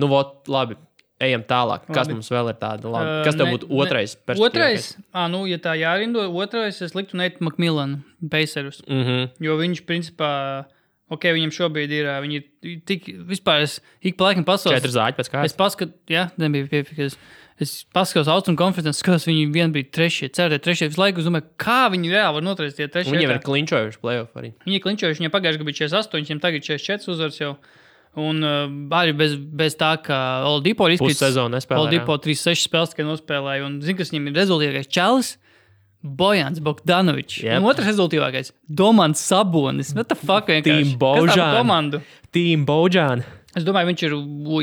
Nu, 0.02 0.08
vot, 0.10 0.48
labi. 0.50 0.80
Ejam 1.22 1.44
tālāk. 1.46 1.84
Kas 1.88 2.08
Labi. 2.08 2.16
mums 2.18 2.30
vēl 2.34 2.50
ir 2.50 2.58
tāda? 2.62 2.90
Labi. 2.90 3.16
Kas 3.28 3.36
tev 3.38 3.46
ne- 3.46 3.54
būtu 3.56 3.68
ne- 3.70 3.78
otrais? 3.86 4.16
perspektīvākais? 4.26 4.48
Otrais, 4.50 4.86
ah, 5.14 5.28
nu, 5.30 5.44
ja 5.46 5.58
tā 5.62 5.76
jārindo, 5.78 6.24
otrais 6.34 6.82
es 6.82 6.96
liktu 6.98 7.14
Neitu 7.20 7.46
Makmilanu, 7.46 8.02
Pacers. 8.32 8.82
Mhm. 8.88 9.30
Jo 9.40 9.58
viņš, 9.60 9.84
principā, 9.86 10.32
ok, 11.12 11.22
viņam 11.38 11.52
šobrīd 11.54 11.92
ir, 11.94 12.10
viņi 12.26 12.40
ir 12.64 12.82
tik, 12.90 13.06
vispār 13.30 13.62
es 13.68 13.80
ik 14.02 14.18
pa 14.18 14.32
laikam 14.32 14.44
pasaules. 14.48 14.80
Četri 14.82 14.92
zāģi 14.98 15.16
pēc 15.20 15.30
Es 15.30 15.30
kārtas. 15.30 15.56
paskatu, 15.60 15.94
jā, 16.10 16.32
nebija 16.42 16.68
piefikas. 16.68 17.18
Es 17.62 17.86
paskatos 17.94 18.26
austrumu 18.26 18.58
konferences, 18.58 18.98
skatos, 19.04 19.28
viņi 19.30 19.52
vien 19.54 19.72
bija 19.72 19.86
trešie, 19.94 20.32
ceturtie, 20.34 20.58
trešie. 20.66 20.88
Visu 20.90 20.98
laiku 21.04 21.20
es 21.22 21.26
domāju, 21.28 21.44
kā 21.62 21.92
viņi 21.94 22.10
reāli 22.10 22.34
var 22.40 22.42
noturēt 22.42 22.74
tie 22.76 22.88
trešie. 22.88 23.12
Viņiem 23.14 23.30
vietā. 23.30 23.38
ir 23.38 23.46
klinčojuši 23.46 24.00
playoff 24.02 24.34
arī. 24.34 24.54
Viņi 24.66 24.80
ir 24.80 24.82
klinčojuši, 24.82 25.20
viņiem 25.22 25.34
pagājušajā 25.36 25.62
gadā 25.62 25.70
bija 25.70 25.80
48, 25.86 26.26
viņiem 26.26 26.42
tagad 26.42 26.62
44 26.66 27.08
uzvaras 27.14 27.38
jau. 27.38 27.58
Un 28.20 28.44
uh, 28.44 28.66
arī 28.98 29.14
bez, 29.16 29.38
bez 29.40 29.78
tā, 29.80 29.94
ka 30.04 30.18
Oldipo 30.50 30.90
ir 30.90 30.98
izkrits. 30.98 31.22
Pussezonu 31.22 31.56
nespēlēja, 31.56 31.86
Oldipo 31.86 32.18
3-6 32.20 32.66
spēles 32.68 32.92
tikai 32.92 33.06
nospēlēja. 33.08 33.68
Un 33.70 33.78
zini, 33.86 33.96
kas 34.02 34.12
viņam 34.12 34.28
ir 34.28 34.40
rezultātīvākais 34.42 34.92
čalis? 34.92 35.30
Bojans 36.02 36.60
Bogdanovičs. 36.66 37.44
Jep. 37.46 37.62
Un 37.62 37.70
otrs 37.70 37.88
rezultātīvākais- 37.88 38.52
Domants 38.82 39.22
Sabonis. 39.22 39.94
What 39.96 40.10
the 40.10 40.18
fuck? 40.18 40.50
Bojan. 40.98 41.56
komandu. 41.56 42.02
Team 42.34 42.66
Bojan. 42.66 43.24
Es 43.56 43.66
domāju, 43.68 43.92
viņš 43.92 44.04
ir, 44.08 44.14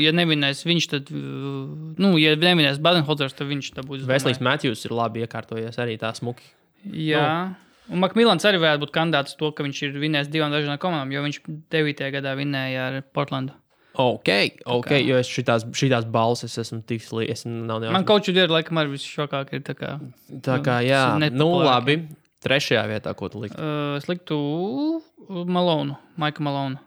ja 0.01 0.11
nevinēs 0.17 0.63
viņš, 0.65 0.85
tad, 0.89 1.09
nu, 1.13 2.15
ja 2.17 2.33
nevinēs 2.41 2.79
Badenholzers, 2.81 3.35
tad 3.37 3.47
viņš 3.47 3.73
tā 3.77 3.83
būs. 3.85 4.05
domāju. 4.41 4.45
Matjūs 4.49 4.85
ir 4.85 4.95
labi 4.97 5.25
iekārtojies 5.25 5.77
arī 5.77 5.97
tā 6.01 6.09
smuki. 6.17 6.41
Jā. 6.89 7.53
Un 7.89 8.03
Makmilans 8.03 8.45
arī 8.45 8.59
varētu 8.61 8.83
būt 8.85 8.93
kandidāts 8.93 9.37
to, 9.39 9.49
ka 9.55 9.65
viņš 9.65 9.81
ir 9.87 9.97
vinējis 10.01 10.29
divām 10.33 10.53
dažādām 10.53 10.77
komandām, 10.81 11.13
jo 11.15 11.23
viņš 11.25 11.39
9. 11.73 12.05
gadā 12.13 12.35
vinēja 12.37 12.87
ar 12.89 12.99
Portlandu. 13.15 13.55
Ok, 13.99 14.29
ok, 14.69 14.91
jo 15.01 15.17
es 15.19 15.27
šitās, 15.27 15.65
šitās 15.75 16.05
balsis 16.07 16.53
esmu 16.61 16.83
tik 16.87 17.01
slīdis. 17.03 17.43
Man 17.49 18.05
kaut 18.07 18.27
kādā 18.27 18.45
veidā, 18.45 18.53
laikam, 18.59 18.79
arī 18.79 18.93
visšokāk 18.93 19.55
ir 19.57 19.63
tā 19.67 19.75
kā. 19.75 19.95
Tā 20.45 20.59
kā, 20.63 20.77
jā, 20.85 21.01
tas 21.17 21.31
ir 21.33 21.39
nu 21.39 21.49
labi. 21.59 21.97
Trešajā 22.39 22.85
vietā, 22.87 23.11
ko 23.19 23.27
tu 23.27 23.41
likt? 23.43 23.57
Uh, 23.59 23.97
es 23.99 24.05
liktu 24.07 24.37
Malonu, 25.27 25.97
Maika 26.21 26.45
Malonu. 26.45 26.79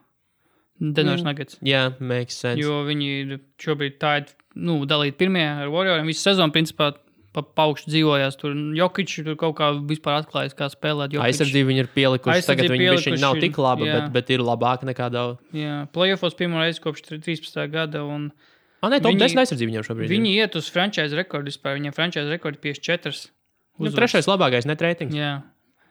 Denveras 0.83 1.21
Mm. 1.21 1.27
Nuggets. 1.29 1.59
Jā, 1.63 1.83
makes 2.01 2.39
sense. 2.41 2.59
Jo 2.59 2.81
viņi 2.87 3.11
ir 3.21 3.35
šobrīd 3.61 3.99
tā, 4.03 4.17
ir, 4.23 4.33
nu, 4.57 4.81
dalīti 4.89 5.15
pirmie 5.21 5.45
ar 5.45 5.69
Warrioriem. 5.71 6.09
Visu 6.11 6.25
sezonu, 6.25 6.51
principā, 6.55 6.91
pa 7.33 7.43
paukšu 7.43 7.89
dzīvojās. 7.91 8.37
Tur 8.41 8.55
Jokic 8.77 9.09
tur 9.25 9.37
kaut 9.41 9.57
kā 9.57 9.71
vispār 9.89 10.21
atklājis, 10.23 10.55
kā 10.59 10.69
spēlēt. 10.73 11.15
Jokic. 11.17 11.27
Aizsardzību 11.31 11.71
viņi 11.73 11.83
ir 11.85 11.91
pielikuši. 11.95 12.47
Tagad 12.47 12.69
viņi 12.71 12.87
pielikuši 12.87 13.21
nav 13.23 13.37
ir, 13.39 13.45
tik 13.47 13.59
labi, 13.59 13.89
jā. 13.89 13.99
bet, 14.01 14.13
bet 14.13 14.31
ir 14.37 14.45
labāka 14.45 14.89
nekā 14.89 15.09
daudz. 15.13 15.39
Jā, 15.57 15.87
playoffs 15.93 16.37
pirmo 16.39 16.61
reizi 16.61 16.81
kopš 16.85 17.07
13. 17.09 17.69
gada. 17.73 18.05
Un 18.05 18.33
Ah, 18.83 18.89
nē, 18.91 18.99
top 18.99 19.13
Viņi- 19.13 19.21
10 19.23 19.39
aizsardzību 19.39 19.71
viņam 19.71 19.85
šobrīd. 19.87 20.11
ir. 20.11 20.15
viņi 20.19 20.31
iet 20.43 20.57
uz 20.59 20.69
franchise 20.69 21.15
rekordu 21.15 21.47
vispār. 21.53 21.79
Viņiem 21.79 21.95
franchise 21.95 22.27
rekordi 22.27 22.59
54. 22.59 23.31
Nu, 23.79 23.91
trešais 23.95 24.27
labākais 24.27 24.67
net 24.67 24.83
reitings. 24.83 25.15
Jā. 25.15 25.43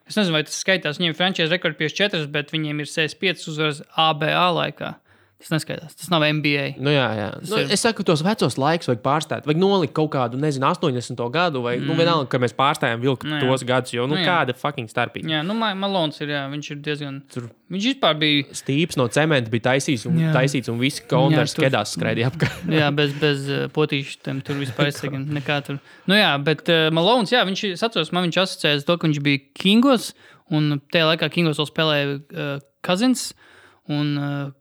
Es 0.05 0.17
nezinu, 0.17 0.33
vai 0.33 0.43
tas 0.43 0.57
skaitās. 0.61 0.99
Viņiem 0.99 1.13
ir 1.13 1.15
frančise 1.15 1.49
rekords 1.49 1.77
54, 1.79 2.27
bet 2.27 2.51
viņiem 2.51 2.81
ir 2.83 2.85
65 2.91 3.47
uzvaras 3.47 3.81
ABA 3.95 4.27
laikā. 4.51 4.95
Tas 5.41 5.49
neskaitās. 5.55 5.95
Tas 5.97 6.09
nav 6.13 6.21
NBA. 6.21 6.75
Nu, 6.77 6.91
jā, 6.93 7.05
jā. 7.17 7.29
Nu, 7.49 7.57
ir- 7.63 7.71
es 7.73 7.81
saku, 7.81 8.03
tos 8.05 8.21
vecos 8.21 8.59
laikus 8.61 8.87
vajag 8.91 9.01
pārstāt. 9.01 9.47
Vajag 9.49 9.57
nolikt 9.57 9.95
kaut 9.97 10.11
kādu, 10.13 10.37
nezinu, 10.37 10.67
80. 10.69 11.23
gadu, 11.33 11.63
vai 11.65 11.79
mm. 11.79 11.87
nu, 11.89 11.95
vienalga, 11.97 12.27
ka 12.29 12.37
mēs 12.43 12.53
pārstājam 12.53 13.01
vilkt 13.01 13.25
Nu, 13.25 13.39
jā. 13.39 13.47
tos 13.49 13.65
gadus. 13.65 13.93
Jo, 13.95 14.05
nu, 14.05 14.19
Nu, 14.19 14.25
kāda 14.27 14.53
fucking 14.53 14.87
starpība. 14.91 15.31
Jā, 15.33 15.41
nu, 15.41 15.55
Ma- 15.57 15.73
Malons 15.73 16.21
ir, 16.21 16.29
jā, 16.35 16.43
viņš 16.51 16.69
ir 16.75 16.79
diezgan. 16.85 17.17
Tur 17.33 17.49
Viņš 17.71 17.85
vispār 17.87 18.17
bija, 18.19 18.43
stīps 18.51 18.97
no 18.99 19.05
cementa 19.07 19.47
bija 19.49 19.63
taisīts 19.69 20.03
un, 20.05 20.17
Jā. 20.19 20.33
taisīts, 20.35 20.67
un 20.67 20.77
visi 20.81 21.05
konversas 21.07 21.55
tur- 21.55 21.63
skedās 21.63 21.93
skraidīja 21.95 22.27
apkārt. 22.27 22.65
jā, 22.81 22.89
bez, 22.93 23.13
bez 23.21 23.45
uh, 23.47 23.61
potīšiem, 23.71 24.41
tur 24.43 24.59
vispār 24.59 24.89
aizsegam, 24.89 25.23
nekā 25.39 25.61
tur. 25.63 25.77
Nu, 26.05 26.17
jā, 26.19 26.33
bet 26.43 26.67
uh, 26.67 26.89
Malons, 26.91 27.31
jā, 27.31 27.45
viņš, 27.47 27.63
es 27.71 27.85
atceros, 27.87 28.11
man 28.11 28.27
viņš 28.27 28.41
asociējas 28.43 28.83
to, 28.89 28.97
ka 28.99 29.07
viņš 29.07 29.21
bija 29.23 29.39
Kingos, 29.55 30.09
un 30.51 30.81
tajā 30.91 31.07
laikā 31.13 31.31
Kingos 31.31 31.61
vēl 31.63 31.69
spēlēja 31.71 32.09
uh, 32.19 32.51
Kazins, 32.83 33.29
un 33.87 34.11
uh, 34.19 34.51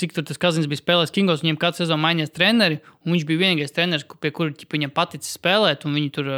cik 0.00 0.16
tur 0.16 0.26
tas 0.26 0.40
Kazins 0.40 0.68
bija 0.70 0.80
spēlējis 0.80 1.14
Kingos, 1.14 1.44
viņiem 1.44 1.58
katru 1.60 1.84
sezonu 1.84 2.02
mainījās 2.04 2.32
treneri, 2.34 2.80
un 3.04 3.14
viņš 3.14 3.24
bija 3.28 3.42
vienīgais 3.44 3.74
treneris, 3.76 4.06
pie 4.20 4.32
kura 4.34 4.68
viņam 4.74 4.92
paticis 4.96 5.36
spēlēt, 5.36 5.86
un 5.86 5.96
viņi 5.98 6.12
tur 6.16 6.30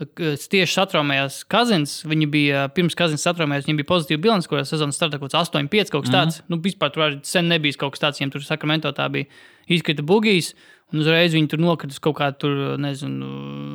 tieši 0.00 0.72
satraumējās 0.72 1.42
Kazins. 1.52 2.00
Viņi 2.08 2.26
bija 2.32 2.66
pirms 2.74 2.96
Kazins 2.98 3.22
satraumējās, 3.26 3.66
viņiem 3.66 3.80
bija 3.82 3.90
pozitīva 3.90 4.22
bilance, 4.24 4.48
kurā 4.50 4.64
sezonā 4.66 4.94
startā 4.94 5.20
kaut 5.20 5.30
kāds 5.30 5.52
8-5 5.52 5.92
kaut 5.92 6.06
kas 6.06 6.14
tāds. 6.14 6.38
Mm 6.38 6.42
-hmm. 6.42 6.48
Nu, 6.48 6.60
vispār 6.64 6.92
tur 6.92 7.18
sen 7.22 7.48
nebija 7.48 7.78
kaut 7.78 7.92
kas 7.92 8.00
tāds, 8.00 8.20
viņiem 8.20 8.32
tur 8.32 8.42
Sakramento 8.42 8.92
tā 8.92 9.08
bija 9.10 9.26
izkrita 9.68 10.02
bugijas. 10.02 10.54
Un 10.92 11.00
uzreiz 11.00 11.32
viņi 11.32 11.48
tur 11.48 11.60
nokrita 11.62 11.96
kaut 12.04 12.18
kādu, 12.18 12.36
tur, 12.42 12.58
nezinu, 12.80 13.28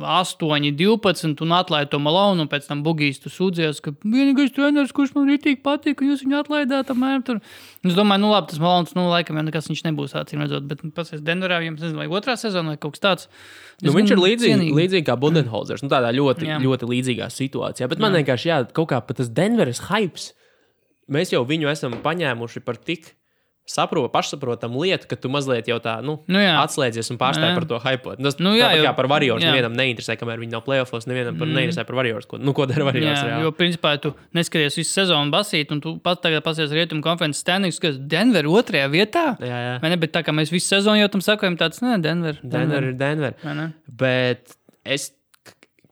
8, 0.06 0.68
12, 0.78 1.42
un 1.42 1.54
atlaida 1.56 1.90
to 1.90 1.98
malonu. 2.02 2.44
Un 2.44 2.50
pēc 2.50 2.68
tam 2.68 2.84
bugijas 2.86 3.18
tur 3.24 3.34
sūdzējās, 3.34 3.80
ka 3.82 3.92
vienīgais 4.04 4.54
treneris, 4.54 4.94
kurš 4.94 5.16
man 5.16 5.26
rītīgi 5.26 5.58
patīk, 5.64 5.98
un 6.04 6.12
jūs 6.12 6.22
viņu 6.22 6.38
atlaidāt. 6.38 6.92
Apmēram, 6.94 7.24
tur. 7.26 7.40
Un 7.82 7.90
es 7.90 7.98
domāju, 7.98 8.22
nu 8.22 8.30
labi, 8.30 8.52
tas 8.52 8.62
malons, 8.62 8.94
nu, 8.94 9.08
laikam 9.10 9.40
jau 9.40 9.44
nekas 9.48 9.70
viņš 9.72 9.84
nebūs 9.88 10.14
acīm 10.22 10.46
redzot. 10.46 10.70
Bet 10.70 10.86
nu, 10.86 10.92
pats 10.94 11.16
Denverā, 11.18 11.58
viņam, 11.64 11.80
nezinu, 11.82 12.02
vai 12.04 12.08
otrā 12.20 12.38
sezonā 12.38 12.76
vai 12.76 12.80
kaut 12.80 12.94
kas 12.94 13.04
tāds. 13.04 13.28
Nu, 13.82 13.94
viņš 13.98 14.14
ir 14.14 14.24
cienīgi. 14.46 14.78
līdzīgi 14.78 15.06
kā 15.10 15.18
Budenholzers. 15.18 15.82
Nu, 15.82 15.90
tādā 15.90 16.14
ļoti, 16.14 16.46
Jā. 16.46 16.62
ļoti 16.62 16.86
līdzīgā 16.94 17.30
situācijā. 17.34 17.90
Bet 17.90 17.98
man 18.02 18.14
Jā. 18.14 18.22
vienkārši 18.22 18.50
jā, 18.50 18.62
kaut 18.74 18.92
kā 18.94 19.02
pat 19.02 19.18
tas 19.18 19.30
Denveras 19.30 19.88
hype. 19.90 20.30
Mēs 21.10 21.34
jau 21.34 21.42
viņu 21.48 21.70
esam 21.70 21.98
paņēmuši 22.04 22.62
par 22.66 22.78
tik 22.78 23.14
saprotamu, 23.68 24.08
pašsaprotamu 24.12 24.80
lietu, 24.82 25.06
ka 25.10 25.16
tu 25.20 25.28
mazliet 25.32 25.68
jau 25.68 25.76
tā, 25.84 25.98
nu, 26.04 26.18
Nu, 26.26 26.40
jā. 26.40 26.54
atslēdzies 26.64 27.10
un 27.12 27.18
pārstāji 27.20 27.52
Jā. 27.52 27.56
par 27.58 27.66
to 27.68 27.78
hypot. 27.84 28.16
Tas 28.24 28.38
Nu, 28.40 28.50
nu, 28.50 28.56
jā, 28.56 28.70
jā, 28.72 28.78
jo- 28.80 28.86
kā 28.88 28.92
par 28.96 29.06
jā. 29.44 29.52
Nevienam 29.52 29.76
neinteresē, 29.76 30.16
kamēr 30.16 30.40
viņi 30.40 30.54
nav 30.56 30.64
playoffs, 30.64 31.06
nevienam 31.06 31.36
par, 31.38 31.46
mm. 31.46 31.54
neinteresē 31.58 31.84
par 31.86 31.96
Warriors. 32.00 32.26
Ko, 32.26 32.38
nu, 32.40 32.54
ko 32.56 32.64
dara 32.66 32.86
Warriors? 32.88 33.20
Jā, 33.20 33.26
reāli. 33.28 33.42
jo, 33.44 33.52
principā, 33.52 34.00
tu 34.00 34.14
neskaties 34.34 34.78
visu 34.80 34.90
sezonu 34.90 35.30
basīt, 35.30 35.70
un 35.70 35.80
tu 35.84 35.98
pat 35.98 36.22
tagad 36.24 36.42
pasies 36.42 36.72
rietumu 36.72 37.02
konferences 37.04 37.44
standings, 37.44 37.78
kas 37.78 37.98
Denver 37.98 38.44
otrajā 38.48 38.88
vietā. 38.88 39.36
jā, 39.38 39.58
jā. 39.68 39.76
Vai 39.82 39.90
ne, 39.90 39.96
bet 40.00 40.12
tā 40.16 40.24
kā 40.24 40.32
mēs 40.32 40.50
visu 40.50 40.66
sezonu 40.74 40.98
jau 41.02 41.08
tam 41.12 41.20
sakojam, 41.20 41.56
tāds, 41.60 41.82
nē, 41.84 42.00
Denver. 42.00 42.40
Denver 42.42 42.82
ir 42.84 42.94
Denver. 42.94 43.34
Ne? 43.44 43.72
Bet 43.86 44.56
es 44.84 45.12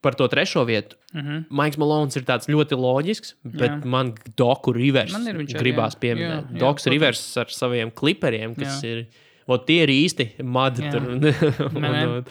par 0.03 0.15
to 0.15 0.29
trešo 0.29 0.65
vietu. 0.65 0.97
Uh 1.17 1.23
-huh. 1.23 1.45
Maiks 1.49 1.79
Malons 1.81 2.17
ir 2.17 2.23
tāds 2.29 2.49
ļoti 2.53 2.77
loģisks, 2.77 3.35
bet 3.45 3.71
Jā. 3.71 3.85
man 3.85 4.13
Doku 4.37 4.73
Rivers 4.73 5.13
Man 5.13 5.27
ir 5.27 5.35
arī, 5.35 5.47
gribās 5.57 5.95
jā. 5.97 6.01
pieminēt. 6.01 6.45
Jā, 6.45 6.53
jā, 6.53 6.59
Doks 6.61 6.85
protams. 6.85 6.93
Rivers 6.93 7.37
ar 7.37 7.47
saviem 7.49 7.91
kliperiem, 7.91 8.55
kas 8.55 8.83
Jā. 8.83 8.91
ir. 8.91 9.07
Vot 9.49 9.67
tie 9.67 9.83
ir 9.85 9.89
īsti 9.89 10.43
madi. 10.43 10.83
Jā. 10.83 10.91
Tur, 10.93 11.03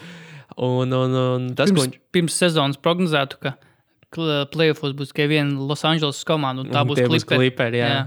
un, 0.56 0.92
un, 0.92 0.92
un, 0.92 1.14
un 1.14 1.54
tas, 1.54 1.70
Pirms, 1.70 1.80
ko 1.80 1.86
viņš 1.86 1.98
pirms 2.12 2.32
sezonas 2.32 2.76
prognozētu, 2.76 3.40
ka 3.40 3.56
playoffs 4.52 4.96
būs 4.96 5.12
tikai 5.12 5.28
viena 5.30 5.68
Los 5.68 5.84
Angeles 5.86 6.22
komanda, 6.26 6.64
un 6.64 6.72
tā 6.72 6.82
Un 6.82 6.90
būs 6.90 7.00
tie 7.00 7.08
būs 7.08 7.24
Clippers. 7.24 7.42
kliperi, 7.42 7.82
jā. 7.82 7.90
Jā. 7.92 8.04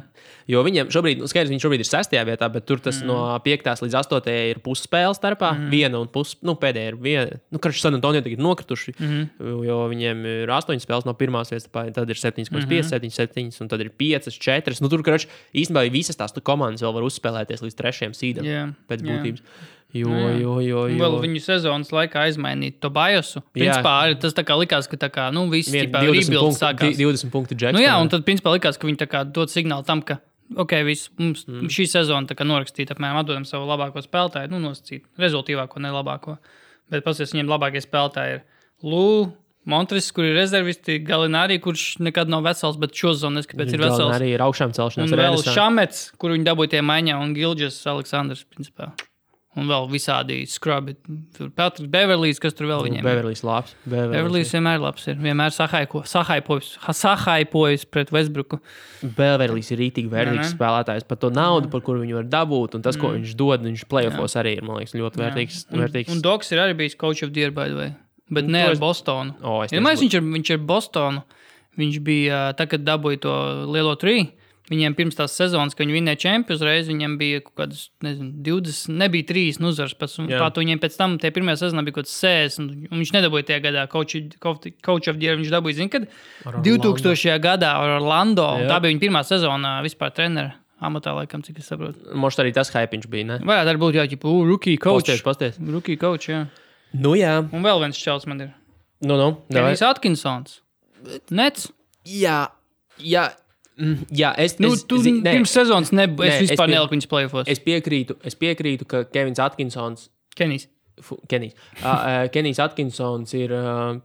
Jo 0.50 0.64
viņam 0.66 0.90
šobrīd, 0.90 1.20
nu, 1.22 1.28
skaidrs, 1.30 1.52
viņš 1.54 1.62
šobrīd 1.62 1.84
ir 1.84 1.88
sestajā 1.88 2.24
vietā, 2.26 2.48
bet 2.50 2.66
tur 2.66 2.80
tas 2.82 3.04
mm. 3.04 3.10
no 3.10 3.18
5. 3.46 3.68
līdz 3.86 3.98
8. 4.00 4.30
ir 4.50 4.62
pusspēle 4.66 5.14
starpā. 5.14 5.52
Mm. 5.54 5.68
Viena 5.70 6.02
un 6.02 6.10
pus, 6.10 6.34
nu, 6.46 6.56
pēdējā 6.58 6.94
ir 6.94 6.98
viena. 7.04 7.38
Nu, 7.54 7.62
kurš 7.62 7.84
San 7.84 7.98
Antonio 7.98 8.24
tagad 8.26 8.40
ir 8.40 8.42
nokrituši, 8.42 8.96
mm. 8.98 9.24
jo 9.68 9.78
viņiem 9.92 10.26
ir 10.32 10.54
8 10.56 10.82
spēles 10.82 11.06
no 11.06 11.14
pirmās 11.20 11.54
vietas, 11.54 11.70
tad 11.70 12.02
ir 12.10 12.18
7,5, 12.18 12.50
mm. 12.66 12.90
7, 12.90 13.14
7, 13.20 13.46
un 13.62 13.70
tad 13.70 13.86
ir 13.86 13.94
5, 14.02 14.32
4. 14.34 14.80
Nu, 14.82 14.90
tur, 14.90 15.06
kurš 15.06 15.30
īstenībā 15.54 15.86
visas 15.94 16.18
tās 16.18 16.34
tu 16.34 16.42
komandas 16.42 16.82
vēl 16.86 16.98
var 16.98 17.06
uzspēlēties 17.06 17.68
līdz 17.68 17.82
3. 17.84 18.14
sīdam 18.18 18.50
Jā, 18.50 18.66
pēc 18.90 19.06
būtības. 19.06 19.46
Jo, 19.90 20.06
Nu 20.06 20.18
jā. 20.18 20.34
jo, 20.38 20.56
jo, 20.62 20.82
jo. 20.86 20.98
Vēl 21.02 21.16
viņu 21.24 21.40
sezonas 21.42 21.90
laikā 21.90 22.28
izmainīt 22.30 22.78
to 22.84 22.92
bajosu. 22.94 23.42
Jā. 23.42 23.56
Principā 23.58 23.94
arī 24.06 24.20
tas 24.22 24.36
tā 24.38 24.44
kā 24.46 24.58
likās, 24.60 24.86
ka 24.86 25.00
tā 25.02 25.10
kā, 25.10 25.30
nu, 25.34 25.48
viss 25.50 25.72
20 25.74 25.98
rebuilds 25.98 26.30
punktu, 26.30 26.60
sākās. 26.62 26.94
di- 26.94 27.06
20 27.08 27.34
punktu 27.34 27.58
džeks. 27.58 27.74
Nu, 27.74 27.82
jā, 27.82 27.96
un 27.98 28.12
tad 28.14 28.22
principā 28.28 28.54
likās, 28.54 28.78
ka 28.78 28.86
viņi 28.86 29.02
tā 29.02 29.10
kā 29.10 29.24
dod 29.26 29.50
signālu 29.50 29.86
tam, 29.88 30.04
ka 30.06 30.20
ok, 30.56 30.78
viss, 30.86 31.10
mums 31.18 31.46
mm. 31.48 31.74
šī 31.74 31.88
sezona 31.90 32.30
tā 32.30 32.38
kā 32.38 32.46
norakstīta, 32.46 32.94
apmēram 32.94 33.24
atdodam 33.24 33.50
savu 33.50 33.66
labāko 33.66 34.02
spēlētāju, 34.06 34.54
nu, 34.54 34.62
nosacīt 34.62 35.06
rezultātīvāko, 35.18 35.82
ne 35.82 35.90
labāko. 35.90 36.38
Bet 36.90 37.06
pasies, 37.06 37.34
viņiem 37.34 37.50
labākie 37.50 37.82
spēlētāji 37.82 38.40
ir 38.40 38.42
Lūks. 38.86 39.36
Montris, 39.70 40.08
kur 40.16 40.24
ir 40.26 40.38
rezervisti, 40.40 40.96
Galinārī, 41.06 41.60
kurš 41.62 42.00
nekad 42.02 42.32
nav 42.32 42.46
vesels, 42.48 42.78
bet 42.80 42.96
šo 42.96 43.12
zonu 43.14 43.38
neskapēc 43.38 43.76
ir 43.76 43.84
vesels. 43.84 44.14
Arī 44.16 44.32
ir 44.34 44.42
augšām 44.42 44.72
celšanās. 44.74 45.12
Un 45.12 45.20
vēl. 45.20 45.38
Šamets, 45.46 46.00
kur 46.18 46.34
viņi 46.34 46.48
dabūja 46.48 46.78
tie 46.78 46.82
maiņā, 46.86 47.20
un 47.22 47.36
Gilģis 47.38 47.78
Aleksandrs, 47.92 48.46
principā. 48.50 48.94
Un 49.60 49.68
vēl 49.68 49.88
visādi 49.92 50.38
skrubi. 50.48 50.96
Tur 51.38 51.50
Patriks 51.56 51.90
Beverlijs, 51.92 52.40
kas 52.40 52.54
tur 52.58 52.68
vēl 52.70 52.86
viņiem 52.88 53.02
ir. 53.02 53.08
Beverlijs 53.08 53.44
labs. 53.44 53.76
Beverlijs 53.86 54.52
vienmēr 54.56 54.80
labs 54.84 55.08
ir. 55.12 55.16
Vienmēr 55.22 55.52
sahaiko- 55.56 56.04
sahaipojas 56.08 56.78
ha- 56.86 56.94
sahaipojas 56.96 57.86
pret 57.90 58.10
Westbrook'u. 58.16 58.60
Beverlijs 59.04 59.72
ir 59.72 59.80
rītīgi 59.84 60.10
vērtīgs 60.12 60.54
spēlētājs 60.56 61.08
par 61.08 61.18
to 61.22 61.30
naudu, 61.36 61.70
par 61.72 61.82
kuru 61.86 62.02
viņu 62.04 62.20
var 62.22 62.28
dabūt, 62.32 62.76
un 62.76 62.82
tas, 62.86 62.98
ko 63.00 63.14
viņš 63.16 63.36
dod, 63.40 63.64
viņš 63.68 63.86
playoffs 63.92 64.36
arī 64.40 64.58
ir, 64.58 64.64
man 64.68 64.80
liekas, 64.82 64.96
ļoti 65.00 65.22
vērtīgs. 65.24 65.60
Un, 65.72 65.80
vērtīgs. 65.86 66.12
un 66.16 66.22
Doks 66.26 66.52
ir 66.52 66.60
arī 66.64 66.76
bijis 66.78 66.96
coach 66.98 67.24
of 67.24 67.36
year, 67.36 67.52
by 67.52 67.68
the 67.70 67.76
way. 67.76 67.94
Bet 68.32 68.46
Nu, 68.46 68.52
ne 68.52 68.64
ar 68.68 68.72
es- 68.76 68.80
Bostonu. 68.80 69.36
O, 69.42 69.62
es 69.64 69.72
mēs, 69.72 70.00
viņš, 70.04 70.14
ir, 70.14 70.22
viņš 70.22 70.50
ir 70.52 70.58
Bostonu. 70.60 71.24
Viņš 71.80 72.00
bija 72.04 72.54
tā, 72.58 72.68
kad 72.70 72.84
dabūja 72.84 73.22
to 73.22 73.34
lielo 73.72 73.96
trīs. 73.98 74.30
Viņiem 74.70 74.94
pirms 74.94 75.16
tās 75.18 75.34
sezonas, 75.34 75.74
kad 75.74 75.88
viņi 75.88 75.96
vinēja 75.98 76.20
čempionu 76.22 76.60
uzreiz, 76.60 76.86
viņiem 76.92 77.16
bija 77.18 77.40
kaut 77.42 77.56
kādas, 77.64 77.88
nezinu, 78.06 78.30
20, 78.46 78.92
nebija 79.02 79.26
3 79.32 79.64
uzvaras. 79.66 79.96
Pēc, 79.98 80.18
pat 80.30 80.60
viņiem 80.62 80.82
pēc 80.84 80.98
tam, 81.00 81.16
tie 81.22 81.32
pirmie 81.34 81.56
sezonā 81.58 81.82
bija 81.88 81.98
kaut 81.98 82.06
kāds 82.06 82.14
60, 82.22 82.86
un 82.92 83.02
viņš 83.02 83.14
nedabūja 83.18 83.48
tajā 83.50 83.64
gadā 83.66 83.88
coach, 83.90 84.14
coach 84.40 85.10
of 85.10 85.18
the 85.18 85.26
year. 85.26 85.40
Viņš 85.40 85.50
dabūja, 85.56 85.80
zini, 85.82 85.90
kad 85.96 86.06
Ar 86.46 86.60
Orlando. 86.60 86.94
2000. 87.02 87.40
gadā 87.42 87.72
ar 87.82 87.96
Orlando. 87.98 88.46
Tā 88.70 88.78
bija 88.84 88.94
viņa 88.94 89.04
pirmā 89.08 89.24
sezona 89.26 89.80
vispār 89.86 90.14
treneru 90.14 90.54
amatā, 90.80 91.12
laikam, 91.18 91.42
cik 91.44 91.58
es 91.60 91.68
saprotu. 91.74 92.06
Mums 92.16 92.38
arī 92.40 92.54
tas 92.56 92.70
hypiņš 92.72 93.10
bija. 93.12 93.26
Ne? 93.34 93.40
Varētu 93.50 93.82
būt, 93.82 93.98
jā, 94.00 94.06
ģipa, 94.14 94.30
uh, 94.30 94.46
rookie 94.48 94.78
coach. 94.80 95.10
Pasties, 95.10 95.26
pasties. 95.26 95.58
Rookie 95.60 95.98
coach, 96.00 96.30
jā. 96.32 96.46
Nu, 96.94 97.18
jā, 97.20 97.40
Un 97.52 97.66
vēl 97.66 97.82
viens 97.84 97.98
čels 98.00 98.24
man 98.30 98.46
ir. 98.46 98.54
nu, 99.02 99.18
nu. 99.20 99.28
Kenijs 99.52 99.84
Atkinsons. 99.86 100.62
Nets. 101.34 101.68
Jā, 102.08 102.48
jā, 103.02 103.28
jā 104.12 104.34
es, 104.38 104.58
Nu, 104.60 104.74
es, 104.74 104.84
tu 104.84 104.98
zi- 105.02 105.12
nē, 105.22 105.32
pirms 105.38 105.52
sezonas 105.56 105.92
nebūtu. 105.92 106.28
Es 106.28 106.50
vispār 106.50 106.68
pie- 106.68 106.76
neliku 106.76 106.96
viņas 106.96 107.08
plēfos. 107.08 107.48
es 107.48 107.60
piekrītu, 107.60 108.16
es 108.24 108.36
piekrītu, 108.36 108.86
ka 108.88 109.04
Kevins 109.06 109.40
Atkinsons, 109.40 110.10
Kenijs. 110.36 110.68
fu- 111.02 111.20
Kenijs, 111.28 111.54
uh, 111.84 112.28
Kenijs 112.34 112.60
Atkinsons 112.60 113.34
ir 113.34 113.52
uh, 113.52 113.96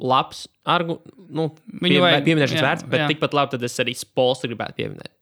labs, 0.00 0.48
argu, 0.66 0.98
nu, 1.30 1.50
Viņu 1.82 2.00
pie, 2.02 2.20
pieminēšanas 2.26 2.62
vērts, 2.66 2.88
bet 2.90 3.00
jā. 3.00 3.08
tikpat 3.12 3.32
labi 3.34 3.50
tad 3.50 3.62
es 3.62 3.78
arī 3.78 3.94
Spolstu 3.94 4.48
gribētu 4.48 4.74
pieminēt. 4.80 5.12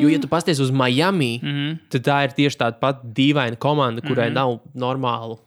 Jo, 0.00 0.08
ja 0.08 0.18
tu 0.18 0.28
pasties 0.28 0.60
uz 0.60 0.70
Miami, 0.70 1.40
mm 1.42 1.48
Mhm. 1.48 1.66
-hmm. 1.66 1.78
tad 1.90 2.02
tā 2.04 2.24
ir 2.24 2.30
tieši 2.36 2.56
tāda 2.56 2.78
pati 2.80 3.06
dīvaina 3.12 3.56
komanda, 3.58 4.00
kurai 4.00 4.30
mm 4.30 4.34
-hmm. 4.34 4.34
nav 4.34 4.60
normālu. 4.74 5.38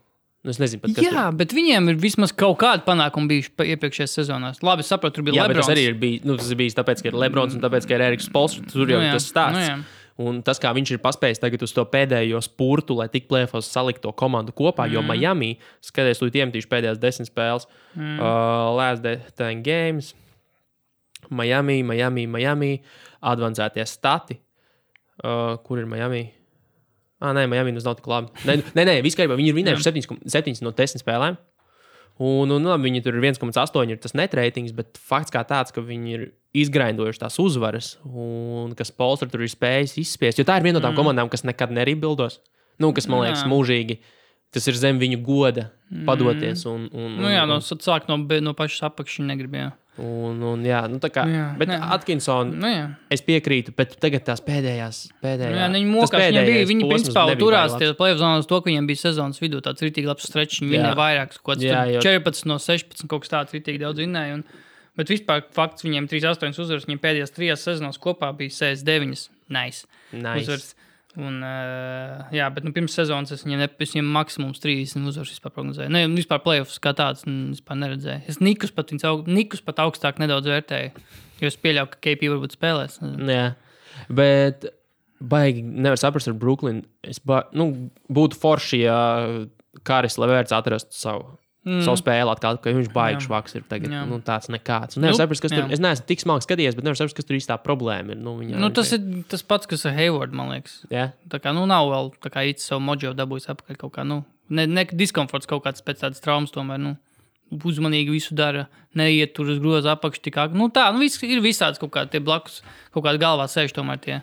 Nu, 0.43 0.49
es 0.49 0.57
nezinu, 0.57 0.81
pat, 0.81 0.95
kas 0.97 1.05
Jā, 1.05 1.27
bet 1.37 1.51
viņiem 1.53 1.91
ir 1.91 1.97
vismaz 2.01 2.31
kaut 2.33 2.57
kādi 2.63 2.81
panākumi 2.87 3.29
bijuši 3.29 3.67
iepriekšējās 3.75 4.15
sezonās. 4.17 4.61
Labi, 4.65 4.81
es 4.81 4.89
saprotu, 4.89 5.19
tur 5.19 5.21
tur 5.21 5.27
bija 5.29 5.43
Jā, 5.43 5.47
bet 5.51 5.59
tas 5.59 5.67
Lebrons. 5.69 5.77
arī 5.77 5.83
ir 5.91 5.97
bijis, 6.01 6.23
nu, 6.25 6.37
tas 6.39 6.49
ir 6.49 6.57
bijis 6.57 6.73
tāpēc, 6.79 7.03
ka 7.03 7.11
ir 7.11 7.17
Lebrons 7.21 7.53
un 7.53 7.61
tāpēc, 7.61 7.85
ka 7.85 7.93
ir 7.93 8.01
Eriks 8.07 8.29
Pols. 8.33 8.55
Tur 8.71 8.89
jau 8.89 8.97
Nu 8.97 9.05
jā, 9.05 9.11
tas 9.13 9.27
stāsts. 9.29 9.69
nu. 9.77 9.83
Un 10.21 10.41
tas, 10.45 10.59
kā 10.59 10.73
viņš 10.73 10.91
ir 10.91 10.99
paspējis 11.01 11.39
tagad 11.41 11.61
uz 11.61 11.71
to 11.73 11.85
pēdējo 11.85 12.41
spurtu, 12.41 12.97
lai 12.97 13.07
tik 13.13 13.27
plēfos 13.29 13.69
salikt 13.69 14.01
to 14.01 14.11
komandu 14.11 14.51
kopā, 14.51 14.85
Mhm. 14.89 14.93
jo 14.93 15.01
Miami, 15.01 15.57
skaties, 15.81 16.17
tu 16.19 16.25
iemetīšu 16.29 16.67
pēdējās 16.67 16.99
desmit 16.99 17.29
spēles, 17.29 17.65
mm. 17.95 18.19
uh, 18.19 18.75
last 18.75 19.05
ten 19.37 19.61
games, 19.63 20.13
Miami, 21.29 21.81
Miami, 21.83 22.25
Miami, 22.27 22.81
advancētie 23.23 23.85
stati, 23.87 24.39
uh, 25.23 25.57
kur 25.63 25.79
ir 25.79 25.85
Miami. 25.85 26.33
Ah, 27.21 27.35
nē, 27.37 27.45
Miami 27.49 27.75
nav 27.77 27.95
tik 27.99 28.09
labi. 28.09 28.31
Nē, 28.49 28.57
nē, 28.73 28.85
nē 28.87 28.97
viss 29.05 29.17
kārībā. 29.17 29.37
Viņi 29.37 29.51
ir 29.53 29.57
vinējuši 29.59 29.87
7, 29.87 30.21
7 30.33 30.63
no 30.65 30.73
10 30.73 31.03
spēlēm. 31.03 31.37
Un, 32.21 32.51
un 32.53 32.65
labi, 32.67 32.89
viņi 32.89 33.01
tur 33.05 33.17
ir 33.17 33.23
1,8 33.31 33.93
ir 33.93 33.99
tas 34.01 34.13
netreitings, 34.17 34.73
bet 34.77 34.99
fakts 34.99 35.33
kā 35.33 35.41
tāds, 35.47 35.73
ka 35.73 35.81
viņi 35.81 36.15
ir 36.15 36.25
izgraidojuši 36.57 37.21
tās 37.23 37.37
uzvaras, 37.41 37.93
un 38.05 38.75
kas 38.77 38.91
Polstra 38.93 39.29
tur 39.31 39.41
ir 39.45 39.49
spējis 39.49 39.95
izspiest. 40.01 40.41
Jo 40.41 40.45
tā 40.45 40.59
ir 40.59 40.67
viena 40.67 40.77
no 40.77 40.83
tām 40.83 40.93
mm. 40.93 40.99
komandām, 40.99 41.31
kas 41.31 41.45
nekad 41.47 41.73
nerebuildos. 41.73 42.39
Nu, 42.81 42.91
kas 42.97 43.07
man 43.09 43.23
liekas, 43.23 43.45
Jā. 43.45 43.49
mūžīgi. 43.49 43.97
Tas 44.51 44.67
ir 44.67 44.77
zem 44.77 44.99
viņu 44.99 45.21
goda 45.23 45.69
padoties. 46.05 46.65
Un, 46.69 46.89
un, 46.91 47.15
Nu 47.23 47.31
jā, 47.31 47.45
un, 47.45 47.53
no 47.55 47.61
sākuma 47.61 48.17
no, 48.19 48.39
no 48.49 48.53
pašas 48.57 48.89
apakšas 48.89 49.25
negribēja. 49.29 49.71
Un, 49.99 50.39
un, 50.41 50.63
jā, 50.65 50.79
nu, 50.89 50.97
kā, 51.03 51.25
Jā, 51.27 51.47
bet 51.59 51.67
nē. 51.67 51.77
Atkinsons, 51.97 52.55
Nu 52.55 52.67
jā. 52.71 52.85
es 53.11 53.21
piekrītu, 53.21 53.73
bet 53.75 53.97
tagad 53.99 54.23
tās 54.23 54.39
pēdējās, 54.41 55.01
pēdējās. 55.21 55.51
Nu, 55.51 55.59
jā, 55.59 55.67
viņi 55.75 55.89
tas 55.91 55.95
mokās, 55.97 56.23
viņiem 56.31 56.45
bija, 56.47 56.65
viņi 56.71 56.87
principā 56.89 57.25
turās 57.37 57.71
baigi 57.75 57.79
tie 57.83 57.87
labs. 57.91 57.97
plēsoņi 57.99 58.19
zonas 58.23 58.47
to, 58.47 58.61
ka 58.61 58.69
viņiem 58.71 58.87
bija 58.87 59.01
sezonas 59.03 59.39
vidū 59.43 59.61
tāds 59.61 59.81
rītīgi 59.83 60.07
labs 60.07 60.27
strečs. 60.29 60.61
Viņi 60.63 60.71
vinēja 60.77 60.95
vairākus, 60.95 61.41
kaut 61.43 61.57
kāds 61.57 61.67
jo- 61.67 62.01
14 62.01 62.45
no 62.47 62.57
16, 62.57 63.07
kaut 63.11 63.21
kas 63.25 63.29
tāds 63.35 63.51
rītīgi 63.53 63.79
daudz 63.83 63.99
vinēja. 63.99 64.33
Un, 64.39 64.43
bet 64.97 65.07
vispār 65.11 65.43
fakts 65.53 65.83
viņiem 65.83 66.07
3-8 66.07 66.59
uzvaras, 66.59 66.85
viņiem 66.87 66.99
pēdējās 67.03 67.35
trijās 67.35 67.63
sezonās 67.67 67.99
kopā 67.99 68.31
bija 68.35 68.49
69. 68.49 69.29
Nice. 69.49 69.85
Nice. 70.13 70.41
Uzvaras. 70.47 70.75
Un, 71.19 71.41
uh, 71.43 72.27
jā, 72.31 72.45
bet 72.55 72.63
nu, 72.63 72.71
pirms 72.75 72.93
sezonas 72.95 73.33
es 73.35 73.41
viņiem, 73.43 73.63
ne, 73.65 73.67
es 73.83 73.91
viņiem 73.91 74.11
maksimums 74.15 74.61
30 74.63 75.09
uzvaras 75.11 75.33
vispār 75.33 75.51
prognozēju. 75.55 75.91
Ne, 75.91 76.05
vispār 76.15 76.39
playoffs 76.43 76.79
kā 76.83 76.93
tāds 76.95 77.25
mm, 77.27 77.57
vispār 77.57 77.79
neredzēju. 77.81 78.23
Es 78.31 78.39
Nikus 78.43 78.71
pat, 78.75 78.93
aug, 79.09 79.27
Nikus 79.27 79.63
pat 79.65 79.81
augstāk 79.83 80.21
nedaudz 80.23 80.47
vērtēju. 80.47 80.93
Jo 81.41 81.49
es 81.49 81.57
pieļauju, 81.59 81.91
ka 81.91 81.99
KP 82.05 82.31
varbūt 82.31 82.55
spēlēs. 82.55 82.99
Jā, 83.27 83.43
bet 84.13 84.69
baigi 85.19 85.65
nevar 85.65 85.99
saprast 85.99 86.31
ar 86.31 86.37
Brooklynu. 86.39 86.85
Es 87.03 87.19
ba 87.19 87.43
nu, 87.57 87.67
būtu 88.07 88.39
forši, 88.39 88.83
ja 88.85 88.99
Kāris 89.87 90.19
Leverts 90.21 90.55
atrastu 90.55 90.95
savu. 90.95 91.35
Mm. 91.61 91.83
Savu 91.85 91.99
spēli 91.99 92.31
atkal, 92.31 92.57
ka 92.57 92.71
viņš 92.73 92.87
baigs 92.89 93.27
švaks 93.27 93.53
ir 93.59 93.65
tagad. 93.69 93.91
Jā. 93.93 93.99
Nu, 94.09 94.17
tāds 94.25 94.49
nekāds. 94.49 94.97
Nu, 94.97 95.11
saprast, 95.13 95.43
tur. 95.45 95.67
Es 95.69 95.77
neesmu 95.83 96.07
tik 96.09 96.23
smalki 96.23 96.47
skatījies, 96.47 96.73
bet 96.73 96.87
nevar 96.87 96.97
saprast, 96.97 97.19
kas 97.19 97.27
tur 97.29 97.37
īstā 97.37 97.59
problēma 97.61 98.15
ir. 98.15 98.17
Nu, 98.17 98.33
viņa, 98.39 98.57
Nu, 98.57 98.71
tas 98.73 98.89
ir 98.97 99.03
tas 99.29 99.43
pats, 99.45 99.69
kas 99.69 99.85
ar 99.85 99.93
Hayward, 99.93 100.33
man 100.33 100.49
liekas. 100.55 100.79
Jā, 100.89 101.11
Tā 101.29 101.37
kā 101.43 101.53
nu, 101.53 101.67
nav 101.69 101.91
vēl 101.91 102.09
tā 102.17 102.31
kā 102.33 102.47
īsti 102.49 102.65
savu 102.65 102.81
mojo 102.87 103.13
dabūjis 103.13 103.45
apakaļ 103.53 103.77
kaut 103.77 103.93
kā. 103.93 104.07
Nu, 104.09 104.23
ne, 104.49 104.65
ne 104.65 104.87
diskomforts 104.89 105.45
kaut 105.45 105.61
kāds 105.67 105.85
pēc 105.85 106.01
tādas 106.01 106.23
traumas, 106.25 106.49
tomēr. 106.55 106.81
Nu, 106.81 106.95
Uzmanīgi 107.51 108.13
visu 108.13 108.33
dara, 108.33 108.65
neiet 108.95 109.33
tur 109.35 109.49
uz 109.51 109.57
groza 109.59 109.91
apakšu. 109.93 110.21
Tik, 110.23 110.37
ag- 110.39 110.53
nu, 110.55 110.69
tā, 110.71 110.85
nu, 110.95 111.01
viss, 111.03 111.19
ir 111.21 111.41
visāds 111.43 111.77
kaut 111.81 111.91
kādi 111.91 112.21
blakus, 112.23 112.61
kaut 112.95 113.03
kādi 113.03 113.19
galvā 113.19 113.45
sēž 113.51 113.73
tomēr 113.75 113.99
tie. 113.99 114.21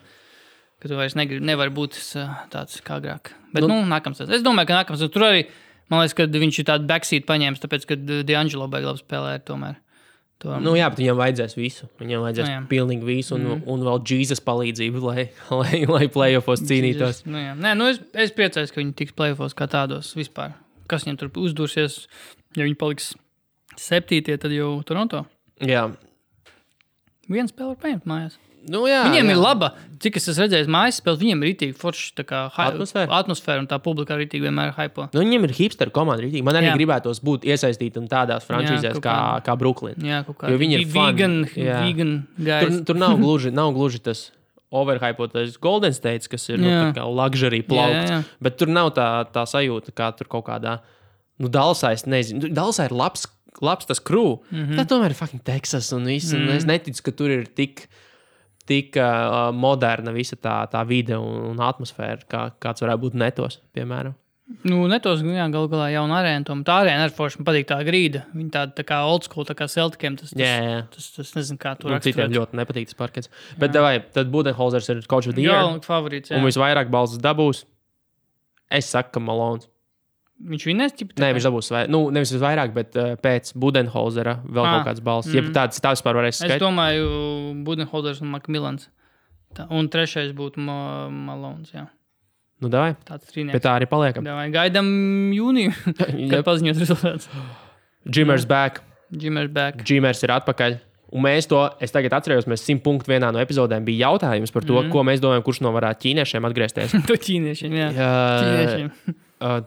Ka 0.80 0.88
tu 0.88 0.96
vairs 0.96 1.14
negribi, 1.18 1.44
nevar 1.44 1.68
būt 1.74 1.98
ā, 2.16 2.24
tāds 2.48 2.80
kā 2.80 2.96
agrāk. 2.98 3.34
Bet, 3.52 3.66
nu, 3.66 3.82
nu 3.82 3.88
nākamais. 3.90 4.22
Es 4.32 4.42
domāju, 4.46 4.70
ka 4.70 4.78
nākamais. 4.80 5.04
Tur 5.12 5.26
arī, 5.28 5.44
man 5.90 6.02
liekas, 6.02 6.16
ka 6.16 6.28
viņš 6.30 6.62
ir 6.62 6.66
tāds 6.70 6.88
backseat 6.88 7.28
paņēmis, 7.28 7.62
tāpēc, 7.64 7.84
ka 7.88 7.98
D'Angelo 7.98 8.70
beig 8.72 8.88
labi 8.88 9.02
spēlē 9.02 9.36
tomēr. 9.48 9.78
To, 10.38 10.54
nu, 10.62 10.76
jā, 10.78 10.86
bet 10.92 11.00
viņam 11.02 11.16
vajadzēs 11.18 11.56
visu. 11.58 11.88
Viņam 11.98 12.22
vajadzēs 12.22 12.50
Nu, 12.52 12.66
pilnīgi 12.70 13.02
visu, 13.08 13.34
un, 13.34 13.46
mm. 13.56 13.62
un 13.74 13.80
vēl 13.88 14.04
Jēzus 14.06 14.42
palīdzību, 14.46 15.00
lai, 15.02 15.24
lai, 15.60 15.80
lai 15.90 16.04
playoffs 16.14 16.62
cīnītos. 16.68 17.24
Nu, 17.26 17.40
jā. 17.42 17.56
Nē, 17.58 17.74
nu 17.78 17.88
es, 17.90 17.98
es 18.14 18.34
priecājos, 18.36 18.70
ka 18.70 18.78
viņi 18.78 18.94
tiks 19.00 19.16
plēfos 19.18 19.58
kā 19.58 19.66
tādos 19.70 20.12
vispār. 20.14 20.54
Kas 20.88 21.04
viņiem 21.04 21.18
tur 21.24 21.32
uzdursies, 21.42 22.04
ja 22.54 22.68
viņi 22.68 22.78
paliks 22.78 23.16
septītie, 23.74 24.38
tad 24.38 24.54
jau 24.54 24.76
Toronto. 24.86 25.24
Jā, 25.58 25.88
Vienu 27.28 27.50
spēli 27.50 27.74
var 27.74 27.80
paņemt 27.82 28.06
mājās. 28.08 28.38
Nu, 28.68 28.86
jā 28.88 29.04
Viņiem 29.06 29.26
jā. 29.26 29.30
ir 29.30 29.36
laba, 29.36 29.72
cik 30.00 30.16
es 30.16 30.28
esmu 30.28 30.44
redzējis, 30.46 30.66
mājas 30.68 30.98
spēle. 31.00 31.18
Viņiem 31.18 31.42
ir 31.42 31.48
rītīgi 31.54 31.74
forši 31.76 32.12
tā 32.14 32.24
kā 32.24 32.50
hi- 32.56 32.70
Atmosfēra? 32.72 33.08
atmosfēra 33.10 33.58
un 33.60 33.66
tā 33.66 33.78
publika 33.82 34.14
arī 34.14 34.26
rītīgi 34.26 34.42
vienmēr 34.48 34.74
hypo. 34.76 35.08
Nu, 35.12 35.20
viņiem 35.20 35.44
ir 35.44 35.52
hipster 35.58 35.90
komanda. 35.90 36.22
rītīgi. 36.22 36.42
Man 36.44 36.54
arī 36.54 36.68
Jā. 36.70 36.76
gribētos 36.76 37.20
būt 37.22 37.44
iesaistītam 37.44 38.08
tādās 38.08 38.44
frančīzēs 38.46 38.94
kaut 39.00 39.02
kā, 39.02 39.42
kā. 39.44 39.58
Brooklyn. 39.58 39.94
Jā, 40.02 40.24
kaut 40.26 40.38
kā 40.38 40.50
Jo 40.50 40.58
viņi 40.58 40.80
ir 40.80 40.86
vegan, 40.86 41.44
Jā. 41.56 41.80
vegan 41.86 42.26
Tur, 42.36 42.44
guys. 42.44 42.84
tur 42.86 42.94
nav 42.96 43.16
gluži, 43.22 43.50
nav 43.52 43.72
gluži 43.74 44.00
tas 44.02 44.30
overhypotais 44.72 45.56
Golden 45.60 45.92
State, 45.94 46.28
kas 46.28 46.48
ir 46.52 46.58
nu, 46.60 46.68
Jā. 46.68 46.92
tā 46.92 46.98
kā 47.00 47.04
luxury 47.08 47.62
Jā, 47.62 47.68
plaukts. 47.70 48.10
jā, 48.10 48.18
jā. 48.18 48.24
Bet 48.44 48.58
tur 48.60 48.68
nav 48.68 48.90
tā, 48.96 49.06
tā 49.32 49.44
sajūta, 49.48 49.92
kā 49.96 50.10
tur 50.16 50.26
kaut 50.28 50.44
kādā. 50.46 50.80
Nu, 51.38 51.48
Dalsā 51.48 51.92
es 51.94 52.04
nezinu. 52.04 52.50
Dalsā 52.52 52.88
ir 52.90 52.94
labs, 52.98 53.26
labs 53.62 53.86
tas 53.86 54.00
krūvis. 54.00 54.40
Mm 54.50 54.58
Mhm. 54.58 54.72
-hmm. 54.72 54.76
Tā 54.78 54.84
tomēr 54.86 55.10
ir 55.10 55.14
fucking 55.14 55.42
Teksas 55.44 55.92
un 55.92 56.04
viss. 56.04 56.32
Mm 56.32 56.38
-hmm. 56.46 56.56
Es 56.56 56.64
neticu, 56.64 57.02
ka 57.02 57.10
tur 57.12 57.30
ir 57.30 57.46
tik. 57.46 57.88
Tik 58.68 58.96
uh, 59.00 59.48
moderna 59.56 60.12
visa 60.12 60.36
tā, 60.36 60.58
tā 60.68 60.82
vide 60.88 61.16
un, 61.16 61.38
un 61.54 61.60
atmosfēra, 61.64 62.24
kā, 62.28 62.40
kāds 62.60 62.84
varētu 62.84 63.06
būt 63.06 63.14
netos, 63.16 63.62
piemēram. 63.76 64.12
Nu, 64.64 64.82
netos, 64.88 65.20
jā, 65.20 65.44
galu 65.52 65.68
galā 65.68 65.90
jauna 65.92 66.22
arēna. 66.22 66.44
tom. 66.48 66.62
Tā 66.64 66.78
arēna 66.82 67.04
ir 67.08 67.12
forša. 67.12 67.36
Man 67.40 67.48
patīk 67.50 67.66
tā 67.68 67.76
grīda. 67.84 68.22
Viņa 68.32 68.52
tāda 68.54 68.72
tā 68.78 68.84
kā 68.88 69.02
old 69.04 69.26
school, 69.26 69.44
tā 69.44 69.52
kā 69.56 69.66
Celticiem. 69.68 70.14
Tas, 70.16 70.30
tas, 70.32 70.40
Jā, 70.40 70.54
jā. 70.64 70.78
tas, 70.94 71.08
tas 71.18 71.32
nezinu, 71.36 71.58
kā 71.60 71.74
tur 71.76 71.92
Nu, 71.92 71.98
citiem 72.00 72.22
raksturot. 72.24 72.36
ļoti 72.38 72.60
nepatīk 72.62 72.88
tas 72.88 72.96
parkets. 72.96 73.28
Bet, 73.60 73.76
vai, 73.76 73.98
tad 74.16 74.30
Budenholzers 74.32 74.88
ir 74.94 75.02
kaut 75.04 75.28
kāds 75.28 75.36
Jā, 75.44 75.58
tāds 75.58 75.74
un 75.74 75.82
favorīts. 75.84 76.32
un 76.32 76.40
Jā. 76.40 76.46
visvairāk 76.48 76.88
balsts 76.92 77.20
dabūs. 77.20 77.64
Es 78.72 78.88
saku, 78.92 79.12
ka 79.18 79.20
Malons. 79.20 79.68
Viņš 80.38 80.64
vinnēs, 80.68 80.92
ķip, 80.94 81.16
Nē, 81.18 81.32
viņš 81.34 81.46
dabūs 81.48 81.68
vai, 81.74 81.80
nu, 81.90 82.04
nevis 82.14 82.30
vairāk, 82.38 82.70
bet 82.76 82.94
uh, 82.94 83.16
pēc 83.18 83.50
Budenholzera 83.58 84.36
vēl 84.46 84.62
Ah, 84.68 84.76
kaut 84.76 84.86
kāds 84.92 85.02
balss. 85.02 85.26
Mm. 85.32 85.34
Ja 85.34 85.54
tāds 85.56 85.80
tā 85.82 85.90
vispār 85.96 86.14
varēs 86.20 86.36
Es 86.36 86.44
skaidrot. 86.44 86.62
domāju, 86.68 87.08
Budenholders 87.66 88.20
un 88.22 88.30
Makmilans. 88.36 88.86
Tā, 89.56 89.66
un 89.74 89.88
trešais 89.90 90.30
būtu 90.38 90.62
Ma 90.62 91.08
Malons. 91.10 91.72
Jā. 91.74 91.88
Nu, 92.62 92.70
davai, 92.70 92.92
Tāds 93.06 93.26
trīnieks. 93.32 93.58
tā 93.62 93.72
arī 93.78 93.86
paliekam. 93.90 94.22
Davai, 94.26 94.48
Gaidām 94.54 94.86
jūniju, 95.34 95.72
kad 96.30 96.44
paziņos 96.48 96.78
rezultātus. 96.84 97.26
Jimmers 98.06 98.46
back, 98.46 98.82
Jimmers 99.10 99.50
back. 99.50 99.82
Jimmers 99.88 100.22
ir 100.22 100.30
atpakaļ. 100.36 100.78
Un 101.08 101.22
mēs 101.24 101.46
to, 101.48 101.62
es 101.80 101.90
tagad 101.90 102.12
atceros, 102.18 102.44
mēs 102.50 102.60
simt 102.66 102.82
punktu 102.84 103.08
vienā 103.10 103.30
no 103.32 103.40
epizodēm 103.40 103.82
bija 103.86 104.10
jautājums 104.10 104.52
par 104.52 104.66
to, 104.68 104.76
mm. 104.82 104.90
ko 104.92 105.02
mēs 105.08 105.22
domājam, 105.24 105.42
kurš 105.46 105.62
no 105.64 105.72
varētu 105.72 106.04
ķīniešiem 106.04 106.46
atgriezties. 106.50 106.94
To 107.08 107.16
ķīniešiem, 107.16 107.74
jā. 107.78 107.88
Jā, 107.96 108.12
Ķīniešiem. 108.44 108.92
uh. 109.40 109.58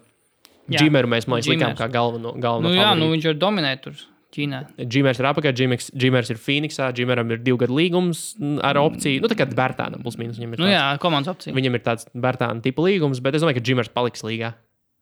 Džimeru 0.80 1.07
mēs, 1.11 1.28
man 1.28 1.39
liekas, 1.39 1.49
likām 1.51 1.74
Džimers. 1.76 1.80
kā 1.82 1.88
galveno. 1.91 2.32
galveno 2.39 2.69
Nu, 2.69 2.76
jā, 2.76 2.91
nu 2.95 3.05
favorītu. 3.07 3.11
viņš 3.15 3.26
ir 3.32 3.38
dominēts 3.41 3.82
tur 3.84 3.93
Ķīnā. 4.32 4.59
Džimers 4.88 5.19
ir 5.19 5.26
apakaļ, 5.28 5.51
Džimers, 5.59 5.89
Džimers 5.91 6.30
ir 6.32 6.38
Phoenixā, 6.39 6.93
Džimeram 6.95 7.32
ir 7.36 7.38
divu 7.43 7.57
gadu 7.59 7.76
līgums 7.76 8.38
mm, 8.39 8.61
ar 8.63 8.78
opciju. 8.80 9.19
Nu, 9.19 9.28
tā 9.28 9.36
kā 9.36 9.43
Bērtānam 9.51 10.01
plus 10.05 10.15
mīnus 10.15 10.38
viņam 10.39 10.53
ir. 10.55 10.59
Nu 10.61 10.65
tāds- 10.69 10.76
jā, 10.78 10.86
komandas 11.03 11.28
opcija. 11.34 11.53
Viņam 11.53 11.76
ir 11.76 11.82
tāds 11.84 12.07
Bērtāna 12.15 12.61
tipa 12.63 12.82
līgums, 12.86 13.19
bet 13.22 13.36
es 13.36 13.41
domāju, 13.43 13.59
ka 13.59 13.65
Džimers 13.67 13.89
paliks 13.91 14.24
līgā. 14.24 14.53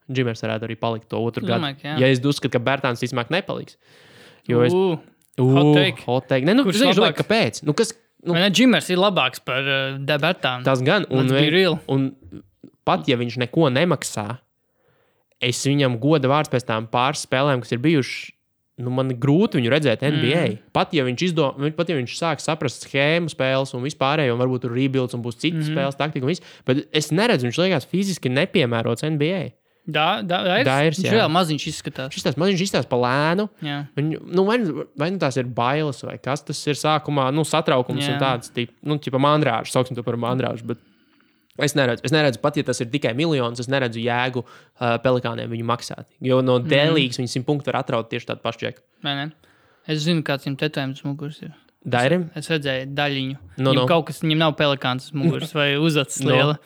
Džimers 0.10 0.42
varētu 0.42 0.66
arī 0.66 0.76
palikt 0.82 1.10
to 1.14 1.22
otru 1.22 1.46
gadu. 1.46 1.62
domāju, 1.62 1.78
ka 1.78 1.88
jā. 1.92 2.00
Ja 2.02 2.08
es 2.10 2.20
uzskatu, 2.26 2.50
ka 2.58 2.60
Bērtāns 2.60 3.06
vismaz 3.06 3.30
nepaliks. 3.30 3.78
Jo 4.50 4.64
es. 4.66 4.74
Ū, 4.74 4.98
Ū, 5.38 5.46
hot 5.54 5.76
take. 5.78 6.02
Hot 6.08 6.28
take. 6.28 6.44
Ne, 6.50 6.54
nu, 6.58 6.64
Kurš 6.66 6.82
zinu, 6.82 6.98
labāks? 6.98 7.22
kāpēc? 7.22 7.62
Nu, 7.64 7.74
kas, 7.78 7.94
nu, 8.26 8.34
ne, 8.34 8.50
Jimmers 8.50 8.90
ir 8.90 8.98
labāks 8.98 9.40
par 9.46 9.62
uh, 9.62 10.00
Debertānu? 10.02 10.66
tas 10.66 10.82
gan. 10.82 11.06
Un, 11.14 11.30
real. 11.30 11.78
un 11.88 12.10
pat 12.84 13.06
ja 13.08 13.16
viņš 13.16 13.38
neko 13.46 13.70
nemaksā, 13.70 14.40
es 15.44 15.62
viņam 15.68 15.98
goda 16.02 16.32
vārds 16.32 16.52
pēc 16.52 16.68
tām 16.68 16.90
pāris 16.92 17.26
spēlēm, 17.28 17.64
kas 17.64 17.76
ir 17.76 17.82
bijušas. 17.84 18.36
Nu, 18.80 18.94
man 18.96 19.10
ir 19.12 19.18
grūti 19.20 19.60
viņu 19.60 19.72
redzēt 19.74 20.06
NBA. 20.08 20.44
Mm. 20.54 20.60
Pat 20.72 20.94
ja 20.96 21.04
viņš 21.04 21.24
izdomā, 21.26 21.70
pat 21.76 21.90
ja 21.92 21.98
viņš 21.98 22.14
sāk 22.16 22.40
saprast 22.40 22.86
schēmu 22.88 23.28
spēles 23.28 23.74
un 23.76 23.84
vispārējo, 23.84 24.38
un 24.38 24.40
varbūt 24.40 24.64
tur 24.64 24.76
rebuilds 24.78 25.18
un 25.18 25.24
būs 25.26 25.36
citas 25.42 25.66
mm 25.66 25.74
spēles, 25.74 25.98
taktika 26.00 26.24
un 26.24 26.32
viss, 26.32 26.46
bet 26.64 26.86
es 26.96 27.12
neredzu, 27.12 27.50
viņš 27.50 27.60
liekas 27.60 27.90
fiziski 27.92 28.32
nepiemērots 28.32 29.04
NBA. 29.04 29.50
Da, 29.90 30.22
da, 30.22 30.42
da, 30.46 30.58
Dairs, 30.64 31.00
viņš 31.02 31.16
vēl 31.18 31.32
maziņš 31.34 31.66
izskatās. 31.72 32.14
Šis 32.14 32.26
tās 32.28 32.38
maziņš 32.40 32.64
izstāsta 32.66 32.92
pa 32.92 33.00
lēnu. 33.02 33.48
Jā. 33.66 33.80
Viņu, 33.98 34.22
nu, 34.38 34.46
vai, 34.48 34.60
vai 35.00 35.10
nu 35.16 35.22
tās 35.22 35.40
ir 35.42 35.50
bailes, 35.56 36.04
vai 36.06 36.16
kas 36.22 36.46
tas 36.46 36.60
ir 36.70 36.78
sākumā, 36.78 37.30
nu, 37.36 37.46
satraukums 37.48 38.06
Jā. 38.06 38.14
un 38.14 38.22
tāds, 38.22 38.52
tip, 38.54 38.76
nu, 38.86 39.00
tipa 39.02 39.22
mandrāžs, 39.22 39.74
sauksim 39.74 39.98
to 39.98 40.06
par 40.06 40.20
mandrāžu. 40.22 40.68
Bet 40.70 40.84
es 41.66 41.76
neredzu, 41.76 42.02
es 42.06 42.12
neredzu, 42.16 42.40
pat 42.42 42.58
ja 42.58 42.64
tas 42.64 42.80
ir 42.82 42.88
tikai 42.94 43.14
miljons, 43.18 43.60
es 43.60 43.68
neredzu 43.72 44.02
jēgu 44.04 44.44
uh, 44.46 44.98
pelikāniem 45.04 45.50
viņu 45.52 45.66
maksāt. 45.70 46.06
Jo 46.22 46.42
no 46.42 46.60
Mhm. 46.60 46.70
dēlīgas 46.72 47.20
viņi 47.22 47.30
simt 47.36 47.46
punktu 47.48 47.72
var 47.72 47.82
atraut 47.84 48.10
tieši 48.10 48.26
tādu 48.32 48.42
pašu 48.46 48.60
čeku. 48.66 48.82
Vai 49.04 49.16
ne? 49.16 49.32
Es 49.88 50.04
zinu, 50.06 50.22
kāds 50.24 50.46
viņam 50.46 50.58
tetovējums 50.62 51.04
muguras 51.06 51.42
ir. 51.42 51.54
Dairim? 51.86 52.30
Es 52.36 52.50
redzēju 52.52 52.94
daļiņu. 52.94 53.38
No, 53.58 53.72
viņam 53.72 53.76
no. 53.82 53.88
kaut 53.88 54.06
kas, 54.10 54.20
viņam 54.22 54.38
nav 54.38 54.56
pelikāns 54.60 55.12
muguras 55.14 55.54
vai 55.56 55.76
uzacis 55.88 56.22
No. 56.26 56.32
liela. 56.36 56.58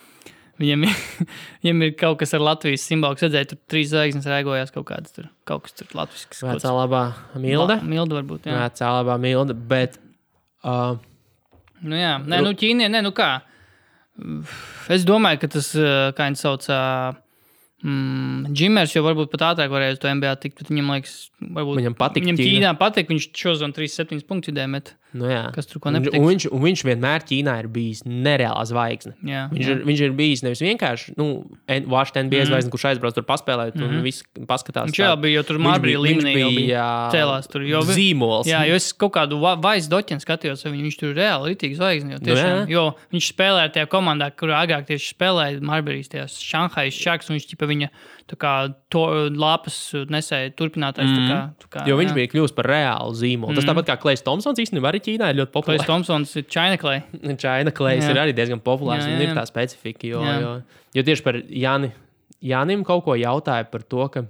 Viņam, 0.59 0.83
ir- 0.85 1.27
viņam 1.63 1.83
ir 1.87 1.91
kaut 1.97 2.19
kas 2.19 2.33
ar 2.33 2.39
Latvijas 2.41 2.81
simbolu. 2.85 3.13
Es 3.17 3.21
redzēju, 3.25 3.47
tur 3.53 3.57
trīs 3.69 3.89
zvaigznes 3.93 4.25
rēgojās 4.29 4.73
kaut 4.73 4.85
kādas 4.89 5.13
tur. 5.15 5.29
Kaut 5.45 5.63
kas 5.63 5.73
tur 5.77 5.87
latvisks. 5.93 6.41
kaut 6.41 6.57
Vecā 6.61 6.73
labā 6.73 7.13
milda. 7.41 7.77
Ma- 7.81 7.89
Milda 7.95 8.19
varbūt, 8.21 8.49
jā. 8.49 8.57
Vecā 8.65 8.91
labā 8.99 9.15
milda, 9.21 9.53
bet 9.53 9.97
uh, 10.63 10.97
Nu, 11.83 11.95
jā, 11.99 12.13
nē, 12.23 12.37
nu, 12.45 12.53
Ķīnija, 12.55 12.87
nē, 12.93 13.01
nu 13.03 13.11
kā. 13.11 13.41
Es 14.93 15.05
domāju, 15.07 15.41
ka 15.41 15.49
tas, 15.55 15.73
eh, 15.75 16.11
kā 16.13 16.27
viņi 16.29 16.37
sauc, 16.37 16.67
ā, 16.69 17.15
mm, 17.83 18.53
Džimers 18.53 18.93
jau 18.93 19.03
varbūt 19.05 19.31
pat 19.31 19.47
ātrāk 19.49 19.73
varēja 19.73 19.97
uz 19.97 20.01
to 20.03 20.11
NBA 20.11 20.35
tikt, 20.43 20.61
viņam 20.69 20.91
liekas, 20.93 21.15
varbūt 21.41 21.81
Viņam 21.81 21.97
patīk 21.97 22.27
Viņam. 22.27 22.37
Ķīnā 22.37 22.73
patīk, 22.77 23.09
viņš 23.09 23.31
šodien 23.33 23.73
3-7 23.73 24.21
punktus 24.27 24.53
idēja. 24.53 24.93
Nu, 25.13 25.25
jā. 25.29 25.51
Kas 25.53 25.65
tur 25.69 25.79
ko 25.79 25.89
nepatīk? 25.93 26.19
un, 26.19 26.25
viņš, 26.27 26.45
un 26.51 26.61
viņš 26.63 26.83
vienmēr 26.89 27.23
Ķīnā 27.29 27.59
ir 27.63 27.67
bijis 27.67 28.03
nereāla 28.05 28.63
zvaigzne. 28.65 29.13
Jā, 29.23 29.49
Viņš, 29.51 29.65
jā. 29.67 29.75
ir, 29.77 29.83
viņš 29.85 30.01
ir 30.07 30.11
bijis 30.17 30.43
nevis 30.43 30.61
vienkārši 30.63 31.13
nu, 31.17 31.27
Washington 31.87 32.27
NBA 32.29 32.41
Mhm. 32.43 32.47
zvaigznes, 32.51 32.71
kurš 32.73 32.85
aizbrauc 32.91 33.13
tur 33.13 33.23
paspēlēt, 33.23 33.75
un 33.75 33.89
Mhm. 33.89 34.01
viss 34.03 34.23
paskatās. 34.47 34.87
Viņš 34.89 34.99
jau 35.03 35.15
bija, 35.21 35.33
jo 35.39 35.43
tur 35.43 35.57
Marbrī 35.59 35.95
līmenī 35.95 36.33
jau 36.39 36.49
bija 36.55 37.11
cēlās 37.11 37.47
tur. 37.51 37.61
Jo, 37.61 37.81
vi- 37.81 37.93
zīmols. 38.13 38.45
Jā, 38.45 38.67
jo 38.67 38.73
es 38.75 38.91
kaut 38.93 39.13
kādu 39.13 39.39
vaisu 39.61 39.89
doķinu 39.89 40.21
skatījos, 40.23 40.63
vai 40.63 40.71
viņš 40.73 40.97
tur 40.97 41.13
reāli 41.13 41.53
rītīgi 41.55 41.75
zvaigzni. 41.77 42.11
Jo, 42.13 42.17
Nu, 42.21 42.25
tiešām, 42.25 42.67
jā. 42.67 42.69
jo 42.69 42.95
viņš 43.13 43.25
spēlēja 43.33 43.73
tajā 43.73 43.87
komandā, 43.87 44.31
kurā 44.35 44.65
agrāk 44.65 44.87
tieši 44.87 45.13
spēlēja 45.15 45.61
Marbrīs, 45.61 46.07
tajās 46.09 46.39
Šanhajas 46.41 46.95
šāks, 46.97 47.29
un 47.29 47.37
viņš 47.37 47.47
ķipa 47.53 47.67
viņa 47.67 47.89
tā 48.22 48.22
to 48.89 49.01
lapas 49.35 49.75
nesēja 50.09 50.51
turpinātājs. 50.55 51.09
Mm 51.09 51.17
-hmm. 51.17 51.31
kā, 51.31 51.63
tā 51.63 51.67
kā, 51.73 51.87
Jo 51.89 51.97
viņš 51.97 52.11
jā. 52.11 52.15
bija 52.15 52.27
kļuvis 52.31 52.55
par 52.55 52.65
reālu 52.65 53.13
zīmolu. 53.13 53.51
Mm. 53.51 53.55
Tas 53.55 53.65
tāpat 53.65 53.89
kā 53.89 53.97
Klais 53.99 54.21
Thompsons 54.23 54.59
īstenībā 54.59 54.91
arī 54.91 55.01
Ķīnā 55.03 55.29
ir 55.29 55.35
ļoti 55.41 55.51
Klais 55.51 55.53
populārs. 55.53 55.85
Thompsons 55.85 56.35
ir 56.35 56.45
China 56.47 56.77
Clay. 56.77 57.03
Klais 57.79 58.03
Jā. 58.03 58.11
ir 58.11 58.17
arī 58.17 58.33
diezgan 58.33 58.59
populārs. 58.59 59.03
Jā, 59.03 59.09
jā, 59.09 59.15
Un 59.15 59.21
ir 59.21 59.29
jā. 59.29 59.35
tā 59.35 59.45
specifika. 59.45 60.07
Jo, 60.07 60.23
Jā. 60.23 60.39
jo, 60.41 60.61
jo 60.95 61.03
tieši 61.03 61.23
par 61.23 61.35
Jāni, 61.35 61.91
Jānim 62.43 62.83
kaut 62.83 63.03
ko 63.03 63.15
jautāja 63.15 63.69
par 63.71 63.81
to, 63.83 64.07
ka 64.07 64.25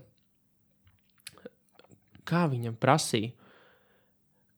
kā 2.25 2.47
viņam 2.49 2.75
prasīja. 2.79 3.31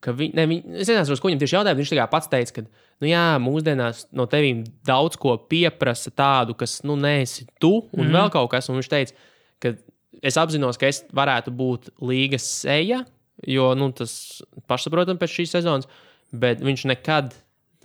Ka 0.06 0.14
viņ, 0.14 0.36
ne, 0.38 0.46
viņ, 0.50 0.60
es 0.84 0.90
nezinu, 0.92 1.18
ko 1.18 1.32
viņam 1.32 1.42
tieši 1.42 1.56
jautāja. 1.58 1.78
Viņš 1.80 1.94
kā 1.98 2.06
pats 2.12 2.30
teica, 2.30 2.60
ka 2.60 2.64
nu, 2.66 3.08
jā, 3.10 3.24
mūsdienās 3.42 4.04
no 4.16 4.28
tevīm 4.30 4.62
daudz 4.86 5.18
ko 5.22 5.34
pieprasa 5.50 6.14
tādu, 6.14 6.54
kas 6.60 6.84
nu, 6.86 6.98
neesi 7.00 7.48
tu 7.58 7.74
un 7.80 7.88
mm. 7.88 8.04
-hmm. 8.04 8.18
vēl 8.20 8.34
kaut 8.36 8.52
kas. 8.54 8.70
Un 8.70 8.78
viņš 8.78 8.92
teica, 8.92 9.16
ka 9.64 9.74
es 10.22 10.38
apzinos, 10.38 10.78
ka 10.78 10.92
es 10.92 11.02
varētu 11.10 11.54
būt 11.56 11.90
līgas 12.06 12.46
seja, 12.46 13.02
jo 13.48 13.72
nu, 13.74 13.90
tas 13.92 14.44
pašsaprotami 14.70 15.20
pēc 15.20 15.34
šīs 15.40 15.58
sezonas, 15.58 15.90
bet 16.32 16.62
viņš 16.62 16.86
nekad. 16.94 17.34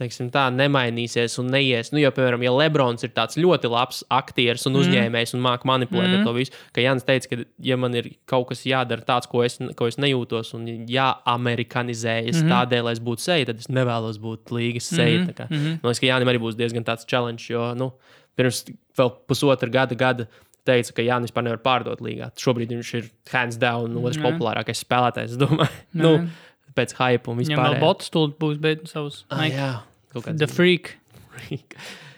Teiksim, 0.00 0.30
tā 0.32 0.46
nemainīsies 0.48 1.34
un 1.42 1.50
neies. 1.52 1.90
Nu, 1.92 1.98
jo, 2.00 2.08
piemēram, 2.16 2.40
ja 2.46 2.52
Lebrons 2.56 3.02
ir 3.04 3.10
tāds 3.12 3.36
ļoti 3.36 3.68
labs 3.68 3.98
aktieris 4.10 4.64
un 4.66 4.72
Mhm. 4.72 4.80
uzņēmējs 4.80 5.34
un 5.36 5.42
māca 5.44 5.68
manipulēt 5.68 6.08
mm. 6.08 6.14
Mhm. 6.14 6.20
ar 6.20 6.24
to 6.24 6.32
visu, 6.38 6.52
ka 6.72 6.80
Jānis 6.80 7.04
teica, 7.04 7.28
ka, 7.28 7.44
ja 7.60 7.76
man 7.76 7.94
ir 7.94 8.08
kaut 8.26 8.48
kas 8.48 8.64
jādara 8.64 9.04
tāds, 9.04 9.28
ko 9.28 9.42
es, 9.44 9.58
ko 9.76 9.86
es 9.90 9.96
nejūtos, 10.00 10.54
un 10.56 10.64
jāamerikanizējas 10.88 12.40
mm 12.40 12.46
Mhm. 12.46 12.52
tādēļ, 12.54 12.82
lai 12.84 12.92
es 12.96 13.00
būtu 13.00 13.20
seja, 13.24 13.46
tad 13.46 13.58
es 13.60 13.68
nevēlos 13.68 14.18
būt 14.18 14.50
līgas 14.56 14.88
seja. 14.88 15.20
Mm 15.20 15.26
Mhm, 15.26 15.32
-hmm. 15.36 15.50
mhm. 15.50 15.70
Man 15.82 15.92
liekas, 15.92 16.00
ka 16.00 16.06
Jānis 16.06 16.28
arī 16.28 16.40
būs 16.40 16.56
diezgan 16.56 16.84
tāds 16.84 17.04
challenge, 17.06 17.46
jo 17.50 17.74
nu, 17.74 17.92
pirms 18.36 18.64
vēl 18.96 19.12
pusotra 19.28 19.70
gada, 19.70 19.94
gada 19.94 20.26
teica, 20.64 20.92
ka 20.94 21.02
Jānis 21.02 21.30
vispār 21.30 21.44
nevar 21.44 21.58
pārdot 21.58 22.00
līgā. 22.00 22.30
Šobrīd 22.36 22.68
viņš 22.70 22.94
ir 22.94 23.10
hands 23.32 23.56
down, 23.56 23.96
otrs 23.96 24.16
Jā. 24.16 24.22
populārākais 24.22 24.84
spēlētājs, 24.84 25.30
es 25.30 25.36
domāju. 25.36 25.68
nu, 25.94 26.18
Nē. 26.18 26.28
pēc 26.76 26.92
hype 26.94 27.28
un 27.28 27.36
Viņam 27.38 27.56
vēl 27.58 27.74
vispār. 27.74 27.80
bots 27.80 28.10
tūlīt 28.10 28.36
būs, 28.38 28.58
bet 28.60 28.84
savus. 28.88 29.24
Ah, 29.30 29.44
jā, 29.44 29.80
kaut 30.12 30.26
kāds 30.26 30.40
The 30.42 30.50
Freak. 30.50 30.94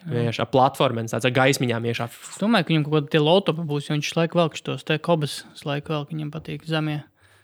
Vienkārši 0.02 0.42
ar 0.42 0.50
platformām, 0.50 1.06
tāds 1.10 1.28
ar 1.28 1.34
gaismiņām 1.36 1.84
iešā. 1.92 2.08
Es 2.10 2.40
domāju, 2.42 2.66
ka 2.66 2.72
viņam 2.72 2.84
kaut 2.88 2.96
kāda 2.96 3.12
tie 3.14 3.22
lotopi 3.22 3.66
būs, 3.68 3.86
jo 3.86 3.94
viņš 3.94 4.12
laiku 4.18 4.40
velk 4.40 4.58
tos 4.66 4.82
te 4.88 4.98
kobas, 4.98 5.42
laiku 5.68 5.94
velk, 5.94 6.10
viņam 6.10 6.32
patīk 6.34 6.66
zemie. 6.66 7.02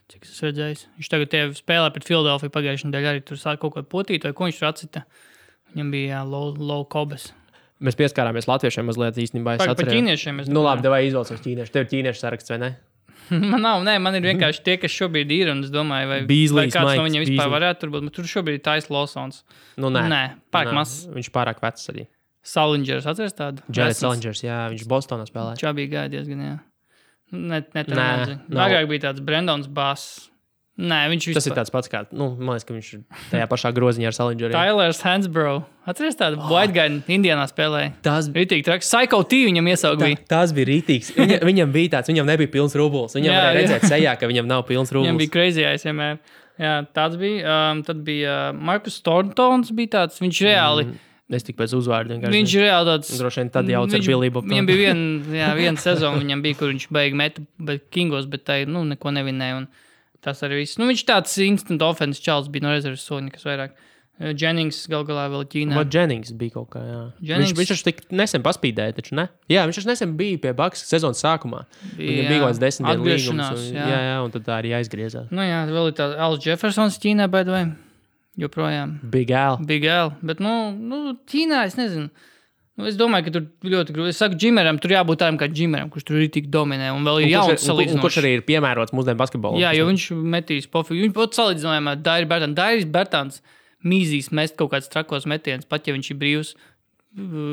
Cik 0.09 0.25
es 0.25 0.33
esmu 0.33 0.49
redzējis. 0.49 0.85
Viņš 0.99 1.11
tagad 1.13 1.35
spēlē 1.59 1.91
pret 1.93 2.07
Filadelfiju 2.09 2.53
pagājušajā 2.55 2.89
nedēļā 2.89 3.11
arī 3.13 3.23
tur 3.29 3.39
sāk 3.39 3.61
kaut 3.61 3.75
ko 3.77 3.83
potīt, 3.85 4.25
vai 4.25 4.33
ko 4.35 4.49
viņš 4.49 4.63
atcita. 4.65 5.05
Viņam 5.75 5.93
bija 5.93 6.23
low, 6.25 6.55
low 6.57 6.87
kobas. 6.89 7.29
Mēs 7.85 7.95
pieskārāmies 7.99 8.49
latviešiem 8.49 8.89
mazliet 8.89 9.21
īstenībā. 9.21 9.59
es 9.59 9.69
atceros. 9.69 9.93
ķīniešiem. 9.93 10.41
es 10.43 10.49
Nu, 10.51 10.65
labi, 10.65 10.89
vai 10.91 11.05
izvēlēsimies 11.07 11.45
ķīniešu? 11.45 11.75
Tev 11.75 11.85
ir 11.85 11.91
ķīniešu 11.93 12.25
saraksts, 12.25 12.51
vai 12.51 12.59
ne? 12.65 12.71
man 13.53 13.63
nav, 13.65 13.83
nē, 13.87 13.97
man 14.03 14.17
ir 14.19 14.25
vienkārši 14.27 14.63
tie, 14.67 14.77
kas 14.83 14.95
šobrīd 14.95 15.33
ir, 15.35 15.51
es 15.55 15.73
domāju, 15.75 16.09
vai, 16.11 16.21
vai 16.23 16.29
Beasley's 16.31 16.75
kāds 16.75 16.95
no 16.95 17.03
Mikes, 17.03 17.09
viņiem 17.09 17.25
vispār 17.27 17.37
Beasley. 17.45 17.55
varētu 17.57 17.83
tur 17.83 17.93
būt. 17.95 18.07
Bet 18.09 18.17
Tur 18.19 18.31
šobrīd 18.35 18.61
ir 18.61 18.63
Tais 18.69 18.89
Losons. 18.93 19.43
Nu, 19.77 19.91
nē, 19.95 20.05
Nē, 20.13 20.23
pārāk 20.55 20.77
mazs. 20.79 21.03
Viņš 21.13 21.31
pārāk 21.35 21.61
vecs 21.65 21.91
arī. 21.93 22.07
Salingers, 22.49 23.05
atceries 23.11 23.37
tādu? 23.37 23.65
Vesels. 23.69 24.01
Salingers, 24.01 24.41
jā, 24.47 24.59
viņš 24.73 24.87
Bostonā 24.89 25.27
spēlēja. 25.29 25.59
Čā 25.61 25.75
bija 25.77 25.93
gāja 25.97 26.13
diezgan, 26.17 26.41
jā. 26.47 26.57
Ne, 27.35 27.61
ne, 27.75 27.83
tā 27.85 27.93
Nē, 27.93 28.07
nezinu. 28.23 28.39
nav. 28.49 28.63
Agrāk 28.71 28.89
bija 28.89 29.05
tāds 29.11 29.21
Brendons 29.25 29.69
Bass. 29.69 30.31
Nē, 30.79 30.99
viņš 31.11 31.25
Tas 31.35 31.47
ir 31.47 31.51
vispār- 31.51 31.57
tāds 31.59 31.73
pats 31.75 31.89
kā, 31.91 32.01
nu, 32.15 32.29
liekas, 32.39 32.63
ka 32.69 32.75
viņš 32.77 32.89
ir 32.95 33.01
tajā 33.33 33.47
pašā 33.51 33.73
groziņā 33.75 34.07
ar 34.07 34.15
Salingeru. 34.15 34.53
Tylers 34.55 35.01
Hansbro. 35.03 35.55
Atceries 35.91 36.15
tādu 36.15 36.39
oh. 36.39 36.53
White 36.53 36.71
Guy 36.77 37.01
Indiānā 37.17 37.49
spēlēja. 37.51 37.95
Tas, 38.05 38.29
Ritīgi 38.31 38.63
traks. 38.69 38.87
Psycho 38.87 39.19
T 39.27 39.41
viņam 39.49 39.67
iesauga 39.73 39.99
tā, 40.05 40.11
bija. 40.13 40.21
tas 40.31 40.53
bija 40.55 40.69
rītīgs. 40.71 41.11
Viņa, 41.17 41.41
viņam 41.51 41.73
bija 41.75 41.91
tāds, 41.97 42.13
viņam 42.13 42.31
nebija 42.31 42.53
pilns 42.55 42.77
rublis. 42.79 43.17
Viņam 43.19 43.33
Jā, 43.33 43.41
jā, 43.41 43.49
jā. 43.49 43.57
redzēt 43.59 43.89
sejā, 43.91 44.13
ka 44.21 44.31
viņam 44.31 44.47
nav 44.47 44.63
pilns 44.71 44.93
Viņam 44.95 45.11
rublis. 45.17 45.19
bija 45.25 45.35
crazy 45.35 45.67
aiz 45.67 45.83
vienmēr. 45.89 46.21
Jā, 46.63 46.77
tāds 46.95 47.19
bija. 47.19 47.43
Um, 47.73 47.83
tad 47.87 48.05
bija 48.07 48.37
uh, 48.53 48.63
Markus 48.71 49.01
Thorntons 49.03 49.75
bija 49.75 49.97
tāds. 49.99 50.23
Viņš 50.23 50.41
reāli. 50.47 50.87
Mm. 50.93 51.05
Es 51.35 51.43
tik 51.45 51.59
pēc 51.59 51.75
uzvārdu 51.77 52.15
vienkārši. 52.15 52.33
Viņš 52.39 52.55
ir 52.57 52.63
reāli 52.69 52.87
tāds. 52.95 53.11
Droši 53.19 53.43
vien 53.43 53.51
tad 53.53 53.67
jau 53.69 53.83
ar 53.83 53.91
viņš- 53.93 54.07
Billy 54.15 54.31
Bobu. 54.33 54.49
Viņam 54.49 54.71
bija 54.71 54.79
viena, 54.95 55.37
jā, 55.43 55.51
viena 55.59 55.83
sezona, 55.83 56.23
viņam 56.23 56.41
bija, 56.47 56.57
kur 56.63 56.71
viņš 56.71 56.87
beigās 56.95 57.19
meta 57.21 57.43
bet 57.59 57.91
Kingos, 57.93 58.31
bet 58.31 58.47
tā 58.49 58.63
nu, 58.71 58.87
neko 58.95 59.11
nevinēja. 59.19 59.59
un 59.65 59.69
Tas 60.25 60.41
arī 60.43 60.63
viss. 60.65 60.79
Nu, 60.81 60.89
viņš 60.91 61.05
tāds 61.07 61.37
instant 61.45 61.83
offense 61.87 62.21
čels 62.23 62.49
bija 62.51 62.67
no 62.67 62.73
rezerves 62.75 63.05
soņa, 63.07 63.31
kas 63.37 63.45
vairāk. 63.47 63.77
Uh, 64.19 64.33
Jennings 64.35 64.81
gal 64.91 65.05
galā 65.07 65.29
vēl 65.31 65.45
Ķīnā. 65.47 65.77
Vai 65.79 65.85
Jennings 65.95 66.33
bija 66.35 66.57
kaut 66.57 66.71
kā, 66.73 66.81
jā. 66.83 67.03
Jennings- 67.23 67.53
Viņš, 67.53 67.59
viņš 67.61 67.69
taču 67.71 67.85
tik 67.87 68.01
nesen 68.11 68.43
paspīdēja, 68.43 68.97
taču 68.97 69.15
ne? 69.15 69.29
Jā, 69.49 69.63
viņš 69.69 69.79
taču 69.79 69.87
nesen 69.93 70.17
bija 70.19 70.41
pie 70.43 70.53
Baks 70.59 70.83
sezonas 70.91 71.23
sākumā. 71.23 71.61
Viņam 71.95 72.27
bija 72.27 72.41
kaut 72.41 72.49
kāds 72.51 72.59
desmit 72.65 72.89
dienu 72.91 73.05
līgums. 73.07 73.53
Un, 73.55 73.77
jā. 73.77 73.85
jā, 73.93 74.01
jā, 74.09 74.17
un 74.25 74.31
tad 74.35 74.43
tā 74.49 74.57
arī 74.59 74.73
aizgriezās. 74.81 75.31
Nu 75.31 75.47
jā, 75.47 75.61
vēl 75.71 75.93
ir 75.93 75.95
tāds 76.01 76.19
Alans 76.19 76.45
Jeffersons 76.51 76.99
Ķīnā, 76.99 77.31
bet 77.31 77.47
vai 77.47 77.63
joprojām. 78.39 78.99
Big 79.11 79.31
Al. 79.31 79.59
Big 79.65 79.85
L. 79.87 80.13
Bet, 80.23 80.41
nu, 80.43 80.73
nu 80.75 81.15
Ķīnā 81.31 81.63
es 81.71 81.79
nezinu. 81.79 82.11
Nu, 82.79 82.87
es 82.87 82.95
domāju, 82.95 83.27
ka 83.27 83.33
tur 83.35 83.47
ļoti 83.67 83.95
grūti. 83.95 84.13
Es 84.15 84.21
saku, 84.23 84.37
Džimeram, 84.39 84.77
tur 84.79 84.93
jābūt 84.95 85.19
tādam 85.19 85.39
kā 85.41 85.49
Džimeram, 85.51 85.89
kurš 85.91 86.05
tur 86.07 86.21
ir 86.23 86.29
tik 86.31 86.47
dominē. 86.55 86.93
Un 86.95 87.03
vēl 87.03 87.25
ir 87.25 87.27
Un 87.27 87.33
jauns 87.33 87.65
salīdzinājums. 87.67 88.05
kurš 88.05 88.19
arī 88.21 88.31
ir 88.37 88.45
piemērots 88.47 88.95
mūsdienu 88.95 89.19
basketbolam? 89.19 89.59
Jā, 89.59 89.73
jo 89.75 89.89
viņš 89.89 90.05
metīs 90.37 90.69
pofiju. 90.71 91.03
Viņš 91.09 91.15
pat 91.17 91.39
salīdzinājumā 91.41 91.97
ar 91.97 92.05
Dairis 92.07 92.29
Bērtāns. 92.31 92.55
Dairis 92.61 92.87
Bērtāns 92.95 93.41
mīzīs 93.83 94.31
mest 94.31 94.55
kaut 94.61 94.71
kādus 94.77 94.93
trakos 94.93 95.27
metienus, 95.27 95.67
pat 95.67 95.91
ja 95.91 95.95
viņš 95.97 96.11
ir 96.15 96.19
brīvs. 96.21 96.53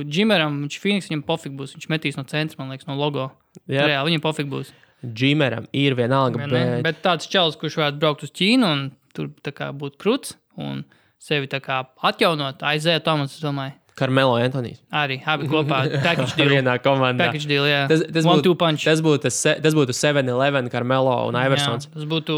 Džimeram, 0.05 0.59
viņš 0.67 0.78
Phoenix, 0.84 1.09
viņam 1.09 1.23
pofīgi 1.26 1.57
būs. 1.57 1.73
Viņš 1.78 1.88
metīs 1.89 2.19
no 2.19 2.26
centra, 2.30 2.59
man 2.61 2.76
liekas, 2.76 2.86
no 2.86 2.97
logo. 2.99 3.32
Jā. 3.65 3.88
Jā, 3.95 4.03
viņam 4.05 4.21
pofīgi 4.21 4.51
būs. 4.51 4.69
Džimeram 5.05 5.65
ir 5.73 5.95
vienalga, 5.97 6.45
ne? 6.45 6.51
bet, 6.51 6.84
Bet 6.86 7.01
tāds 7.05 7.30
čels, 7.32 7.57
kurš 7.57 7.80
varētu 7.82 8.01
braukt 8.01 8.26
uz 8.26 8.34
Ķīnu 8.36 8.69
un 8.69 8.86
tur 9.15 9.32
tā 9.45 9.53
kā 9.55 9.71
būt 9.73 9.97
krūts 10.01 10.36
un 10.61 10.84
sevi 11.21 11.49
atjaunot, 11.49 12.61
aiziet 12.61 13.05
Tomas, 13.05 13.34
es 13.38 13.41
domāju. 13.43 13.73
Karmelo 13.96 14.36
Antonijs. 14.36 14.82
Arī 14.91 15.22
abi 15.24 15.48
kopā 15.52 15.84
package 16.06 16.36
deal. 16.36 16.50
Vienā 16.52 16.78
komandā. 16.84 17.30
Package 17.30 17.48
deal, 17.48 17.68
jā. 17.70 17.84
Tas, 17.91 18.04
tas, 18.12 18.26
One, 18.28 18.43
būtu, 18.43 18.56
tas 18.84 19.04
būtu 19.06 19.30
tas 19.64 19.78
būtu 19.78 19.96
7-Eleven, 19.96 20.68
Karmelo 20.74 21.16
un 21.30 21.38
Iversons. 21.39 21.88
Jā, 21.88 21.93
tas 21.96 22.10
būtu. 22.12 22.36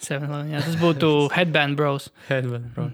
Jā, 0.00 0.62
tas 0.64 0.78
būtu 0.80 1.10
Headband 1.34 1.76
Bros. 1.76 2.06
Headband, 2.30 2.70
bro. 2.72 2.86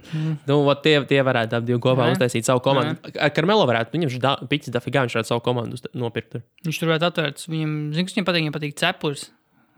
Nu, 0.48 0.56
vat 0.66 0.80
tie, 0.82 0.96
tie 1.06 1.20
varētu 1.22 1.54
abi 1.54 1.70
divi 1.70 1.78
kopā 1.84 2.08
Jā. 2.08 2.16
uztaisīt 2.16 2.48
savu 2.48 2.58
komandu. 2.64 2.96
Ar 3.22 3.30
Karmelo 3.30 3.62
varētu, 3.70 3.94
viņam 3.94 4.10
ir 4.16 4.48
picis 4.50 4.74
dafigā, 4.74 5.04
viņš 5.06 5.14
varētu 5.14 5.30
savu 5.30 5.44
komandu 5.46 5.78
nopirkt. 5.94 6.40
Viņš 6.66 6.80
tur 6.82 6.90
varētu 6.90 7.06
atvērt. 7.12 7.44
Viņam, 7.46 7.76
zinu, 7.94 8.10
viņam 8.10 8.26
patīk, 8.26 8.42
viņam 8.42 8.56
patīk 8.58 8.74
cepurs. 8.82 9.28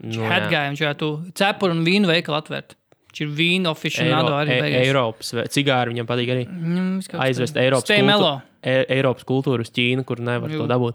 Nu, 0.01 0.23
jā. 0.23 0.31
Headguy, 0.33 0.63
viņš 0.73 0.85
varētu 0.87 1.11
cepuru 1.43 1.77
un 1.77 1.85
vīnu 1.85 2.09
veikalu 2.09 2.41
atvērt. 2.41 2.79
Viņš 3.19 3.25
ir 3.27 3.31
vīnu 3.35 3.67
aficionādo 3.67 4.31
Eiro, 4.31 4.39
arī. 4.39 4.57
e. 4.63 4.81
Eiropas, 4.87 5.33
cigāri 5.51 5.91
viņam 5.91 6.07
patīk 6.07 6.29
arī. 6.31 6.45
Viņam 6.47 7.21
Aizvest. 7.25 7.57
Eiropas 7.59 7.91
mellow. 8.07 8.41
E, 8.63 8.85
Eiropas 8.95 9.25
kultūru 9.27 9.61
uz 9.67 9.71
Ķīnu, 9.75 10.05
kur 10.07 10.21
nevar 10.23 10.49
Jū. 10.51 10.59
to 10.63 10.67
dabūt. 10.71 10.95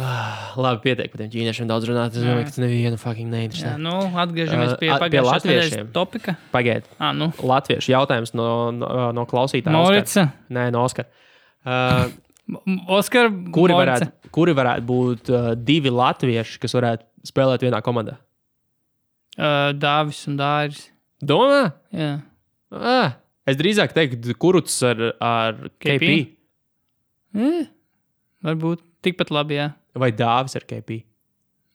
Ah, 0.00 0.54
labi, 0.56 0.80
pietiek 0.80 1.10
par 1.12 1.20
tiem 1.20 1.28
ķīniešiem 1.30 1.68
daudz 1.68 1.84
runāt. 1.86 2.14
Es 2.16 2.22
Jā. 2.22 2.24
domāju, 2.32 2.46
ka 2.48 2.50
tas 2.54 2.58
nevienu 2.64 2.96
fucking 2.98 3.28
Jā, 3.28 3.34
neinteresē. 3.36 3.72
nu, 3.78 3.90
atgriežamies 4.16 4.72
Uh, 4.72 4.76
pie 4.80 4.88
a- 4.90 4.98
pie 5.12 5.20
latviešiem. 5.20 5.92
topika. 5.92 6.36
Pagaidiet, 6.50 6.84
Ah, 6.98 7.12
nu, 7.12 7.28
latviešu 7.36 7.92
jautājums 7.92 8.32
no, 8.34 8.70
no, 8.72 9.12
no 9.12 9.26
klausītāja. 9.26 9.70
Maurica. 9.70 10.02
Oskar. 10.24 10.32
Nē, 10.50 10.72
no 10.72 10.84
Oskara. 10.84 11.06
Uh, 11.66 12.08
Oskar, 12.88 13.28
kuri, 13.52 13.74
Maurica. 13.74 14.08
varētu, 14.08 14.30
kuri 14.32 14.52
varētu 14.54 14.86
būt 14.88 15.30
uh, 15.30 15.54
divi 15.54 15.90
latvieši, 15.90 16.58
kas 16.60 16.72
varētu 16.72 17.04
spēlēt 17.28 17.60
vienā 17.60 17.82
komandā? 17.84 18.16
Uh, 19.36 19.72
Dāvis 19.76 20.26
un 20.28 20.36
Dāris. 20.38 20.88
Domā? 21.28 21.62
Jā. 21.94 22.10
Ah, 22.74 23.16
es 23.48 23.58
drīzāk 23.60 23.94
teiktu, 23.96 24.34
kurus 24.40 24.76
ar, 24.86 25.00
ar 25.22 25.58
KP. 25.82 26.10
KP? 27.34 27.64
Varbūt 28.44 28.82
tikpat 29.04 29.32
labi, 29.34 29.58
jā. 29.58 29.70
vai 29.98 30.10
Dāvis 30.14 30.56
ar 30.58 30.66
KP. 30.68 31.02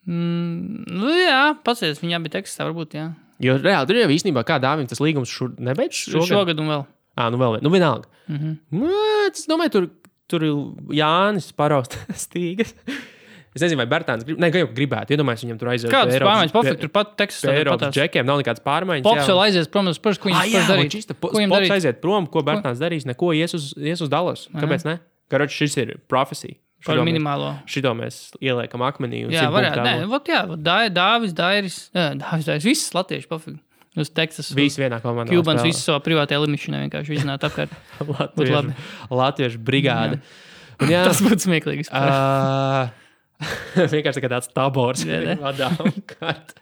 Mm, 0.10 0.86
nu, 0.89 1.10
jā, 1.14 1.41
pasies, 1.66 2.00
viņam 2.02 2.26
bija 2.26 2.39
teksts, 2.39 2.62
varbūt, 2.62 2.95
jā. 2.97 3.10
Jo 3.43 3.56
reāli 3.60 3.88
tur 3.88 4.00
jau 4.02 4.10
īstenībā 4.12 4.43
kā 4.47 4.58
Dāvim 4.60 4.88
tas 4.89 5.00
līgums 5.00 5.32
šur, 5.32 5.54
nebeidz 5.64 5.95
Šogad, 6.10 6.28
šogad. 6.32 6.60
un 6.60 6.72
vēl. 6.74 6.82
Ah, 7.20 7.30
nu 7.32 7.39
vēl 7.39 7.56
vien. 7.56 7.64
Nu 7.64 7.72
vienalga. 7.72 8.10
Mm 8.28 8.38
-hmm. 8.38 8.58
Nu, 8.72 8.89
es 9.28 9.47
domāju, 9.47 9.72
tur, 9.72 9.89
tur 10.28 10.41
Jānis 10.91 11.52
paraust 11.56 11.97
stīgas. 12.26 12.74
Es 13.58 13.64
nezinu, 13.64 13.80
vai 13.82 13.88
Bērtāns 13.89 14.26
grib, 14.28 14.38
ne, 14.41 14.50
gribētu. 14.54 15.16
Iedomājieties, 15.16 15.45
viņam 15.47 15.60
tur 15.62 15.72
aiziet. 15.74 15.89
Kādas 15.93 16.20
pārmaiņas? 16.22 16.54
Pofik, 16.54 16.80
tur 16.84 16.91
pat 16.93 17.16
teksts. 17.18 17.47
Eiropas 17.50 17.88
patās. 17.88 17.95
džekiem 17.97 18.28
nav 18.30 18.38
nekādas 18.43 18.62
pārmaiņas. 18.66 19.06
Pops 19.08 19.24
jā. 19.24 19.28
vēl 19.32 19.41
aizies 19.47 19.70
prom 19.74 19.89
ko 20.22 20.30
Ah, 20.30 20.43
viņš 20.45 20.54
jā, 20.54 20.62
Ko 21.18 21.32
viņam 21.34 21.56
Pops 21.56 21.74
aiziet 21.80 22.02
prom, 22.04 22.28
ko 22.30 22.43
Bērtāns 22.45 22.82
darīs. 22.84 23.08
Neko 23.10 23.32
ies 23.34 23.58
uz, 23.58 23.72
ies 23.82 24.04
uz 24.06 24.12
Dallas. 24.12 24.45
Kāpēc 24.54 24.86
ne? 24.86 25.00
Karoči, 25.34 25.64
šis 25.64 25.78
ir 25.82 25.95
profesija. 26.10 26.60
Par 26.86 26.95
Šito 26.95 27.04
mēs- 27.04 27.10
minimālo. 27.12 27.47
Šito 27.68 27.91
mēs 27.97 28.20
ieliekam 28.39 28.86
akmenī. 28.86 29.26
Jā, 29.34 29.50
varētu. 29.52 29.82
Nē, 29.84 30.06
vot 30.08 30.30
jā, 30.30 30.45
Dāvis, 30.93 31.34
Dairis. 31.36 31.89
Jā, 31.91 32.14
Dāvis, 32.16 32.45
Dairis. 32.47 32.64
Viss 32.64 32.93
latvieši 32.95 33.28
pofīgi. 33.28 33.60
Uz 34.00 34.10
Teksas. 34.16 34.54
Visi 34.56 34.80
vienā 34.80 35.02
komandā. 35.02 35.34
Kubans 35.34 35.64
visu 35.66 35.82
savā 35.82 36.00
privātajā 36.06 36.39
limišanā 36.45 36.86
vienkārši 36.86 37.18
izzināt 37.18 37.43
apkārt. 37.43 37.74
Latviešu. 38.20 38.76
Latviešu 39.12 39.60
brigāde. 39.60 40.22
Un 40.80 40.88
Jā, 40.93 41.04
Tas 41.10 41.20
būtu 41.26 41.50
smieklīgi. 41.50 41.89
Uh, 41.91 42.88
vienkārši 43.94 44.24
tā 44.26 44.32
tāds 44.32 44.52
tabors. 44.52 45.06
Vadām 45.40 45.94
kārt. 46.10 46.58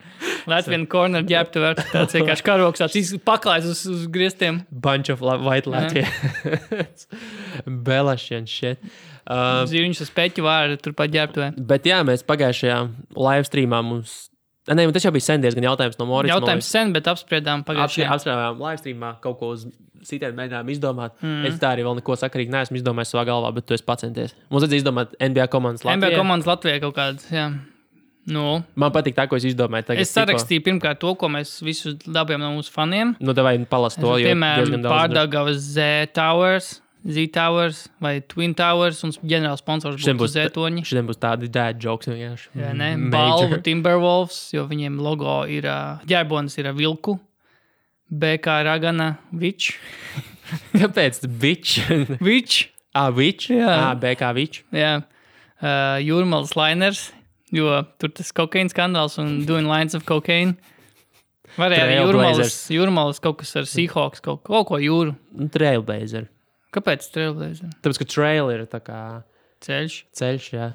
Latvijas 0.47 0.85
corner 0.91 1.25
ģērbtu 1.27 1.61
var 1.61 1.77
tāds 1.79 2.15
vienkārši 2.17 2.45
karoks, 2.45 2.83
tāds 2.83 3.13
paklājs 3.25 3.67
uz, 3.71 3.83
uz 3.91 4.05
griestiem. 4.13 4.61
Bunch 4.71 5.11
of 5.13 5.21
white 5.21 5.69
Latvijas. 5.69 7.07
Belaši 7.87 8.39
un 8.39 8.49
shit. 8.49 8.81
Uh, 9.27 9.65
Zīriņš 9.67 10.05
ar 10.05 10.09
speķu 10.11 10.45
vārdu 10.45 10.79
turpat 10.79 11.11
ģērbtu. 11.11 11.51
bet 11.67 11.87
jā, 11.89 11.99
mēs 12.07 12.23
pagājušajā 12.27 12.79
live 13.17 13.49
streamā 13.49 13.81
mums. 13.83 14.27
Nē, 14.67 14.85
tas 14.91 15.05
jau 15.07 15.13
bija 15.15 15.23
sen 15.23 15.43
diezgan 15.43 15.65
jautājums 15.67 15.99
no 15.99 16.07
Morijas. 16.09 16.35
Jautājums 16.35 16.69
sen, 16.71 16.93
bet 16.95 17.07
apspriedām 17.07 17.63
pagājušajā. 17.67 18.07
Apstrādājām 18.15 18.63
live 18.63 18.81
streamā 18.81 19.13
kaut 19.23 19.39
ko 19.41 19.51
uz 19.55 19.67
sitienu 20.07 20.37
mēģinājām 20.39 20.73
izdomāt. 20.73 21.15
Mm. 21.21 21.45
Es 21.49 21.57
tā 21.61 21.73
arī 21.75 21.85
vēl 21.87 21.99
neko 21.99 22.17
sakarīgi 22.19 22.53
neesmu 22.53 22.79
izdomājis 22.79 23.13
savā 23.15 23.25
galvā, 23.29 23.53
bet 23.57 23.67
tu 23.67 23.75
esi 23.77 23.85
pacenties. 23.87 24.35
Mums 24.49 24.63
vajadzēja 24.65 24.83
izdomāt 24.85 25.17
NBA 25.19 25.47
komandas 25.53 25.83
NBA 25.85 25.97
Latvijā. 25.97 26.21
komandas 26.21 26.49
Latvijā 26.49 26.79
kaut 26.85 26.95
kādas. 26.97 27.27
Jā. 27.33 27.49
Nu, 28.27 28.57
Man 28.75 28.91
patīk 28.91 29.15
tā, 29.15 29.23
ko 29.31 29.37
es 29.39 29.45
izdomāju. 29.47 29.85
Tagad 29.87 30.03
es 30.03 30.09
sarakstīju 30.11 30.65
pirmkārt 30.65 30.99
to, 30.99 31.13
ko 31.15 31.29
mēs 31.31 31.53
visus 31.63 31.95
dabūjām 32.03 32.41
no 32.43 32.49
mūsu 32.57 32.73
faniem. 32.73 33.13
Nu, 33.23 33.31
tā 33.37 33.45
vai 33.45 33.53
palas 33.71 33.95
to, 33.95 34.17
jo 34.19 34.33
Piemēram. 34.33 34.83
Pārdagavas 34.83 35.61
Z 35.63 36.11
Towers, 36.17 36.73
Z 37.07 37.23
Towers 37.31 37.85
vai 38.03 38.17
Twin 38.27 38.51
Towers 38.57 38.99
un 39.07 39.13
ģenerāls 39.21 39.63
sponsors 39.63 39.95
Šodien 40.01 40.19
būs 40.19 40.33
Zetoņi. 40.35 40.83
Šodien 40.89 41.07
būs 41.07 41.21
tādi 41.23 41.47
dēļ 41.55 41.79
joks 41.85 42.11
vienkārši. 42.11 42.51
Jā, 42.59 42.73
ne? 42.75 42.89
Major. 42.99 43.13
Balvu 43.15 43.61
Timberwolves, 43.63 44.41
jo 44.57 44.65
viņiem 44.67 44.99
logo 44.99 45.37
ir 45.47 45.69
ģērbonis 46.11 46.59
ir 46.59 46.73
vilku. 46.75 47.15
B 48.09 48.37
kā 48.39 48.59
ragana, 48.63 49.17
vič. 49.35 49.73
Kāpēc? 50.79 51.21
Bitch. 51.41 51.81
Vič. 52.23 52.69
ah, 52.95 53.09
bitch. 53.11 53.49
Jā. 53.51 53.67
Ah, 53.89 53.93
B 53.99 54.13
kā 54.15 54.29
bitch. 54.37 54.61
Jā, 54.71 54.93
uh, 55.03 55.97
jūrmālas 56.03 56.53
liners, 56.55 57.01
jo 57.51 57.67
tur 57.99 58.13
tas 58.15 58.31
kokaīna 58.35 58.71
skandāls 58.71 59.17
un 59.19 59.41
doing 59.49 59.67
lines 59.67 59.93
of 59.97 60.05
cocaine. 60.07 60.55
Varēja 61.57 61.83
arī 61.87 61.93
jūrmālas, 61.99 62.55
jūrmālas 62.71 63.19
kaut 63.23 63.39
kas 63.41 63.55
ar 63.57 63.65
Seahawks, 63.67 64.21
kaut, 64.21 64.43
kaut 64.45 64.67
ko 64.69 64.77
jūru. 64.79 65.15
Nu, 65.33 65.47
Trailblazer. 65.51 66.27
Kāpēc 66.75 67.07
Trailblazer? 67.15 67.71
Tāpēc, 67.81 67.99
ka 68.03 68.07
trail 68.13 68.51
ir 68.53 68.65
tā 68.69 68.79
kā 68.83 68.99
Ceļš. 69.65 69.95
ceļš, 70.13 70.49
jā. 70.53 70.67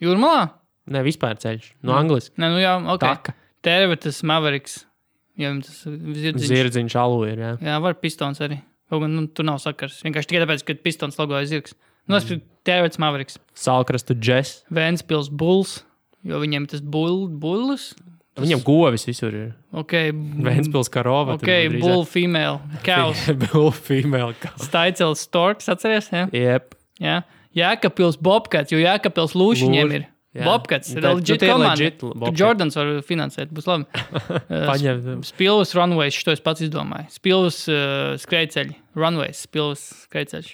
Jūrmālā? 0.00 0.46
Ne, 0.94 1.02
vispār 1.04 1.36
ceļš. 1.42 1.72
No 1.82 1.92
Mm. 1.92 1.98
angliski. 2.00 2.32
Nē, 2.40 2.48
nu 2.54 2.62
jā, 2.62 2.74
ok. 2.94 3.02
Taka. 3.02 3.34
Tervetas 3.66 4.22
Mavericks. 4.22 4.84
Jā, 4.86 4.95
viņam 5.36 5.60
tas 5.66 5.82
zirdziņš. 5.86 6.48
Zirdziņš 6.50 6.96
alu 7.00 7.20
ir, 7.28 7.42
jā. 7.42 7.52
Jā, 7.68 7.76
var 7.84 7.98
pistons 8.00 8.40
arī. 8.44 8.60
Kaut 8.90 9.02
gan 9.02 9.16
nu, 9.16 9.26
tur 9.26 9.46
nav 9.48 9.58
sakars. 9.62 9.98
Vienkārši 10.06 10.30
tikai 10.30 10.44
tāpēc, 10.44 10.64
ka 10.66 10.76
pistons 10.84 11.18
logo 11.18 11.38
ir 11.40 11.48
zirgs. 11.50 11.74
Nu, 12.06 12.18
es 12.20 12.26
mm. 12.28 12.42
Tervetas 12.66 13.00
Mavericks. 13.02 13.40
Salkrastu 13.58 14.14
džes. 14.14 14.60
Vēnspils 14.74 15.30
Bulls, 15.34 15.80
jo 16.26 16.38
viņiem 16.42 16.68
ir 16.68 16.74
tas 16.76 16.82
bull, 16.82 17.26
bullis. 17.26 17.90
Viņam 18.36 18.60
govis 18.66 19.06
visur 19.08 19.34
ir. 19.34 19.52
Ok, 19.74 19.94
Vēnspils 20.46 20.90
karova. 20.92 21.38
Ok, 21.40 21.50
bull 21.80 22.04
female. 22.08 22.60
Cows. 22.86 23.26
bull 23.46 23.72
female 23.74 24.36
cows. 24.42 24.68
Staicels 24.68 25.24
Storks, 25.26 25.70
atceries? 25.72 26.12
Ja? 26.12 26.28
Jep. 26.34 26.76
Jā. 27.02 27.22
Jēkabpils 27.56 28.20
Bobcats, 28.20 28.74
jo 28.74 28.78
Jēkabpils 28.82 29.32
Lūšiņiem 29.38 29.88
Lūš, 29.88 29.96
ir. 29.96 30.06
Jā. 30.36 30.44
Bobcats 30.46 30.92
ir 30.94 31.02
nu, 31.02 31.14
legit 31.18 31.42
ir 31.42 31.52
komanda. 31.52 31.90
Tur. 32.00 32.30
Jordans 32.36 32.78
var 32.78 32.92
finansēt, 33.06 33.52
būs 33.56 33.68
labi. 33.70 33.86
Uh, 33.88 34.38
Paņem. 34.70 35.24
Spilvas 35.26 35.74
runways, 35.78 36.16
šo 36.16 36.36
es 36.36 36.44
pats 36.44 36.64
izdomāju. 36.66 37.08
Spilvas 37.16 37.62
uh, 37.72 38.14
skrejceļi, 38.22 38.76
runways, 38.98 39.44
spilvas 39.48 39.84
skrejceļš. 40.06 40.52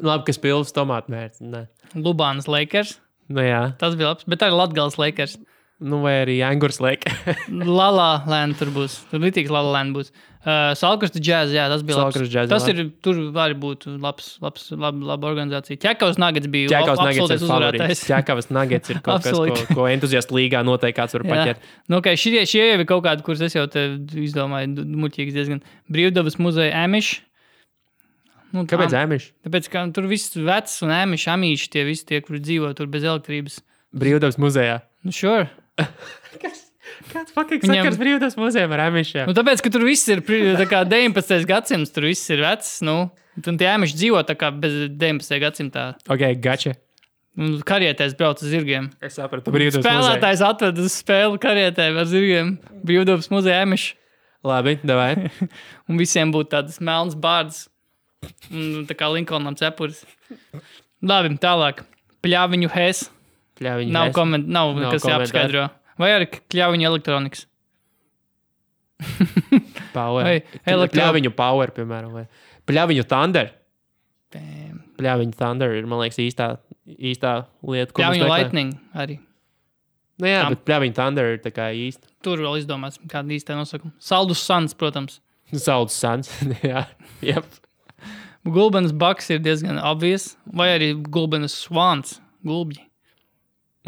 Labi, 0.00 0.24
kas 0.28 0.40
pilns 0.40 0.72
tomātu 0.76 1.12
mērķis. 1.12 1.44
Nē. 1.44 1.66
Lubānas 2.00 2.48
Lakers, 2.48 2.96
Nu 3.30 3.44
jā. 3.44 3.62
tas 3.78 3.94
bija 3.98 4.12
labs, 4.14 4.26
bet 4.30 4.42
arī 4.42 4.56
Latgals 4.56 4.96
Lakers. 4.98 5.36
Nu 5.80 6.02
vai 6.04 6.18
arī 6.22 6.40
Angurs 6.44 6.76
liek. 6.84 7.06
Lala 7.80 8.22
Land 8.28 8.58
tur 8.60 8.68
būs. 8.74 8.98
Tur 9.08 9.22
bija 9.22 9.38
tikai 9.38 9.54
Lala 9.54 9.72
Land 9.78 9.96
būs. 9.96 10.10
Uh, 10.40 10.72
Salkrastu 10.76 11.20
džēzus, 11.20 11.52
jā, 11.52 11.66
tas 11.68 11.82
bija 11.84 11.98
Salkrastu 11.98 12.32
džēza 12.32 12.48
Tas 12.48 12.66
ir, 12.72 12.78
tur 13.04 13.18
arī 13.42 13.56
būtu 13.60 13.92
labs, 14.00 14.30
labs, 14.40 14.70
laba, 14.72 15.08
laba 15.10 15.28
organizācija. 15.28 15.76
Ķekavas 15.82 16.20
Nagats 16.20 16.48
bija 16.52 16.70
Ķekavas 16.72 17.02
nagets 17.04 17.34
ir 17.34 17.42
favorīts. 17.44 18.04
Ķekavas 18.08 18.48
nagets 18.56 18.92
ir 18.92 19.02
kaut 19.04 19.26
kas, 19.26 19.36
ko, 19.36 19.76
ko 19.76 19.88
entuziastu 19.92 20.38
līgā 20.38 20.62
noteikti 20.64 20.96
kāds 20.96 21.16
var 21.18 21.26
paķert. 21.28 21.66
Nu, 21.92 22.00
okay, 22.00 22.16
šie, 22.20 22.46
šie 22.48 22.62
jau 22.70 22.78
ir 22.80 22.86
kaut 22.88 23.04
kādi, 23.04 23.24
kurus 23.26 23.44
es 23.44 23.56
jau 23.56 23.66
te 23.68 23.84
izdomāju, 24.24 24.86
muļķīgs 25.04 25.36
diezgan. 25.36 25.60
Brīvdabas 25.92 26.40
muzeja 26.40 26.86
Amish, 26.86 27.20
Nu, 28.50 28.64
Kāpēc 28.66 28.94
ēmiši? 28.98 29.30
Tāpēc, 29.46 29.66
ka 29.70 29.84
tur 29.94 30.08
viss 30.10 30.34
vecs 30.34 30.80
un 30.82 30.90
ēmiši, 30.94 31.28
amīši 31.30 31.68
tie 31.70 31.84
visi 31.86 32.06
tie, 32.08 32.18
kuri 32.24 32.40
dzīvo 32.42 32.72
tur 32.78 32.88
bez 32.90 33.06
elektrības. 33.06 33.60
Brīvdabas 33.94 34.40
muzejā. 34.42 34.80
Nu, 35.06 35.14
sure. 35.14 35.46
Kāds 37.10 37.32
fucking 37.34 37.62
Viņam- 37.64 37.84
sakars 37.86 37.98
brīvdabas 38.00 38.36
muzejām 38.38 38.72
ar 38.76 38.82
ēmišiem? 38.90 39.26
Nu, 39.30 39.34
tāpēc, 39.34 39.62
ka 39.64 39.70
tur 39.72 39.84
viss 39.86 40.06
ir 40.12 40.20
pri- 40.26 40.54
tā 40.58 40.66
kā 40.68 40.82
19. 40.86 41.46
gadsimts, 41.48 41.90
tur 41.94 42.04
viss 42.06 42.28
ir 42.30 42.42
vecs. 42.44 42.80
Nu, 42.86 43.10
un 43.40 43.58
tie 43.58 43.66
ēmiši 43.72 43.96
dzīvo 43.98 44.20
tā 44.28 44.36
kā 44.38 44.50
bez 44.52 44.88
19. 45.00 45.40
gadsimtā. 45.42 45.84
Ok, 46.08 46.26
gača. 46.44 46.74
Un 47.40 47.60
Karietēs 47.62 48.16
brauc 48.18 48.42
uz 48.42 48.50
zirgiem. 48.52 48.90
Es 49.00 49.14
sapratu, 49.16 49.50
muzejā. 49.54 49.80
Spēlētājs 49.80 50.42
atved 50.44 50.78
uz 50.82 50.92
spēli 51.00 51.38
karietē 51.40 51.86
ar 51.96 52.04
zirgiem. 52.10 52.58
Brīvdabas 52.84 53.30
muzeja 53.32 53.62
ēmiši. 53.64 53.94
Labi, 54.44 54.76
davai. 54.84 55.30
Un 55.88 55.96
visiem 56.00 56.32
būtu 56.34 56.50
tādas 56.56 56.80
melnas 56.80 57.14
bārdas. 57.14 57.68
Un 58.50 58.84
tā 58.88 58.96
kā 58.98 59.08
Linkolnam 59.14 59.56
cepures. 59.56 60.02
Labi, 61.00 61.36
tālāk. 61.40 61.84
Pļāviņu 62.24 62.68
hēs. 62.74 63.06
Pļāviņu 63.60 63.92
Nav, 63.92 64.10
koment, 64.16 64.46
nav, 64.48 64.74
Nav 64.78 64.92
kas 64.94 65.02
komentāru. 65.04 65.26
jāapskaidro. 65.26 65.64
Vai 66.00 66.10
arī 66.16 66.26
kļāviņu 66.32 66.86
elektronikas. 66.88 67.46
Power. 69.96 70.24
Vai 70.24 70.36
elektro- 70.68 70.98
Pļāviņu 71.00 71.32
power, 71.36 71.72
piemēram. 71.76 72.12
Vai 72.14 72.26
pļāviņu 72.68 73.04
thunder. 73.10 73.50
Damn. 74.34 74.82
Pļāviņu 75.00 75.34
thunder 75.38 75.74
ir, 75.78 75.86
man 75.90 76.02
liekas, 76.04 76.20
īstā, 76.22 76.50
īstā 76.86 77.32
lieta, 77.66 77.92
meklējam. 77.96 78.28
lightning 78.30 78.74
arī. 78.94 79.18
Nu, 80.20 80.28
jā, 80.28 80.42
Tam. 80.44 80.52
bet 80.54 80.64
pļāviņu 80.68 80.94
thunder 80.98 81.30
ir 81.34 81.38
tā 81.40 81.50
kā 81.56 81.70
īsta. 81.72 82.06
Tur 82.22 82.42
vēl 82.44 82.58
izdomāts, 82.60 83.00
kāda 83.08 83.32
īsta 83.32 83.56
nosaucuma. 83.56 83.92
Saldus 84.04 84.42
sans, 84.44 84.74
protams. 84.76 85.20
Saules 85.56 85.96
sans. 85.96 86.28
jā, 86.62 86.84
yep. 87.24 87.44
Gulbenas 88.44 88.92
baks 88.96 89.30
ir 89.34 89.40
diezgan 89.44 89.80
obvious. 89.84 90.34
Vai 90.46 90.70
arī 90.76 90.92
gulbenas 90.96 91.56
swans. 91.66 92.18
Gulbji. 92.46 92.84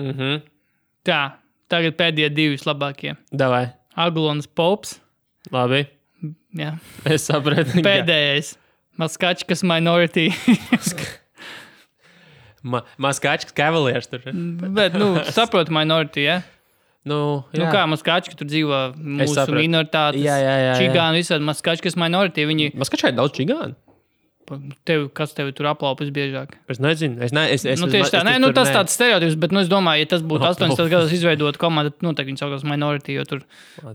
Mhm. 0.01 0.43
Tā, 1.05 1.21
tagad 1.73 1.97
pēdējie 1.99 2.31
divi 2.35 2.57
vislabākie. 2.57 3.17
Davai. 3.35 3.73
Aglons 3.99 4.47
pops. 4.47 4.99
Labi. 5.53 5.83
Jā. 6.57 6.77
Es 7.09 7.27
sapratu. 7.29 7.83
Pēdējais. 7.83 8.55
Maskačkas 9.01 9.65
minority. 9.67 10.29
Ma 12.63 12.83
Maskāčs 13.03 13.51
kavalieris 13.57 14.07
tur. 14.11 14.23
ir. 14.29 14.37
Bet, 14.77 14.95
nu, 14.95 15.17
saprotu, 15.35 15.73
minority, 15.75 16.23
ja? 16.29 16.43
Nu, 17.03 17.43
Nu, 17.51 17.65
kā 17.75 17.83
maskački 17.91 18.37
tur 18.39 18.47
dzīvo 18.47 18.93
mūsu 18.95 19.49
minoritātes. 19.57 20.23
Jā, 20.23 20.37
jā, 20.39 20.53
jā, 20.55 20.69
jā. 20.69 20.75
Čigāni 20.79 21.25
visādi 21.25 21.43
maskačkas 21.49 21.97
minority. 21.99 22.45
Viņi, 22.47 22.69
Maskāčai 22.79 23.11
ir 23.11 23.17
daudz 23.19 23.35
čigānu. 24.53 24.77
tev, 24.85 25.05
kas 25.17 25.33
tev 25.37 25.51
tur 25.57 25.67
aplaupis 25.71 26.11
biežāk? 26.15 26.55
Es 26.69 26.79
nezinu. 26.83 27.21
Es, 27.23 27.33
ne, 27.33 27.47
es, 27.53 27.65
es, 27.65 27.81
nu, 27.81 27.87
es, 27.89 27.93
tieši 27.95 28.13
tā, 28.13 28.21
es 28.21 28.27
nē, 28.29 28.35
nu, 28.43 28.53
tas 28.53 28.69
ne- 28.69 28.75
tāds 28.77 28.93
stereotips, 28.97 29.37
bet 29.41 29.53
nu, 29.53 29.61
es 29.65 29.69
domāju, 29.73 30.05
ja 30.05 30.11
tas 30.13 30.23
būtu 30.23 30.45
Aplaupis. 30.49 30.77
80 30.79 30.91
gados 30.93 31.13
izveidot 31.17 31.57
komandu, 31.61 31.91
tad 31.95 32.07
noteikti 32.07 32.33
viņi 32.33 32.43
sauktos 32.43 32.65
minority, 32.69 33.17
jo 33.17 33.25
tur 33.25 33.43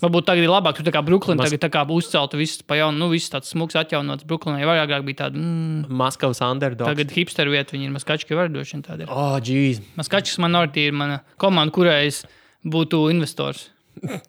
varbūt 0.01 0.25
tagad 0.29 0.43
ir 0.43 0.49
labāk, 0.51 0.81
tur 0.81 0.91
kā 0.95 1.03
Brooklyn, 1.05 1.37
Mas- 1.37 1.51
tagad 1.51 1.63
tā 1.65 1.69
kā 1.73 1.85
uzcelta 1.87 2.37
viss 2.37 2.61
pa 2.65 2.75
jaunu, 2.81 2.97
nu, 2.97 3.09
viss 3.13 3.29
tāds 3.29 3.53
smuks 3.53 3.75
atjaunots 3.79 4.25
Brooklynai, 4.27 4.65
vai 4.65 4.79
agrāk 4.81 5.05
bija 5.07 5.25
tāda, 5.27 5.37
mm, 5.37 5.87
Maskavas 5.89 6.41
underdog. 6.41 6.87
tagad 6.87 7.11
hipsteru 7.11 7.51
vieta, 7.51 7.77
viņi 7.77 7.85
ir 7.89 7.95
maskački 7.95 8.35
var 8.35 8.49
droši 8.49 8.73
vien 8.77 8.83
tāda. 8.83 9.01
ir. 9.03 9.07
Oh, 9.09 9.39
jeez. 9.39 9.81
Maskačkas 9.97 10.37
minority 10.39 10.87
ir 10.87 10.91
mana 10.93 11.21
komanda, 11.37 11.71
kurai 11.71 12.07
es 12.07 12.25
būtu 12.65 13.09
investors. 13.11 13.69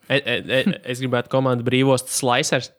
Es, 0.09 0.23
es, 0.25 0.47
e, 0.49 0.81
es 0.85 1.01
gribētu 1.03 1.29
komandu 1.29 1.65
brīvostas 1.67 2.21
slicers. 2.23 2.71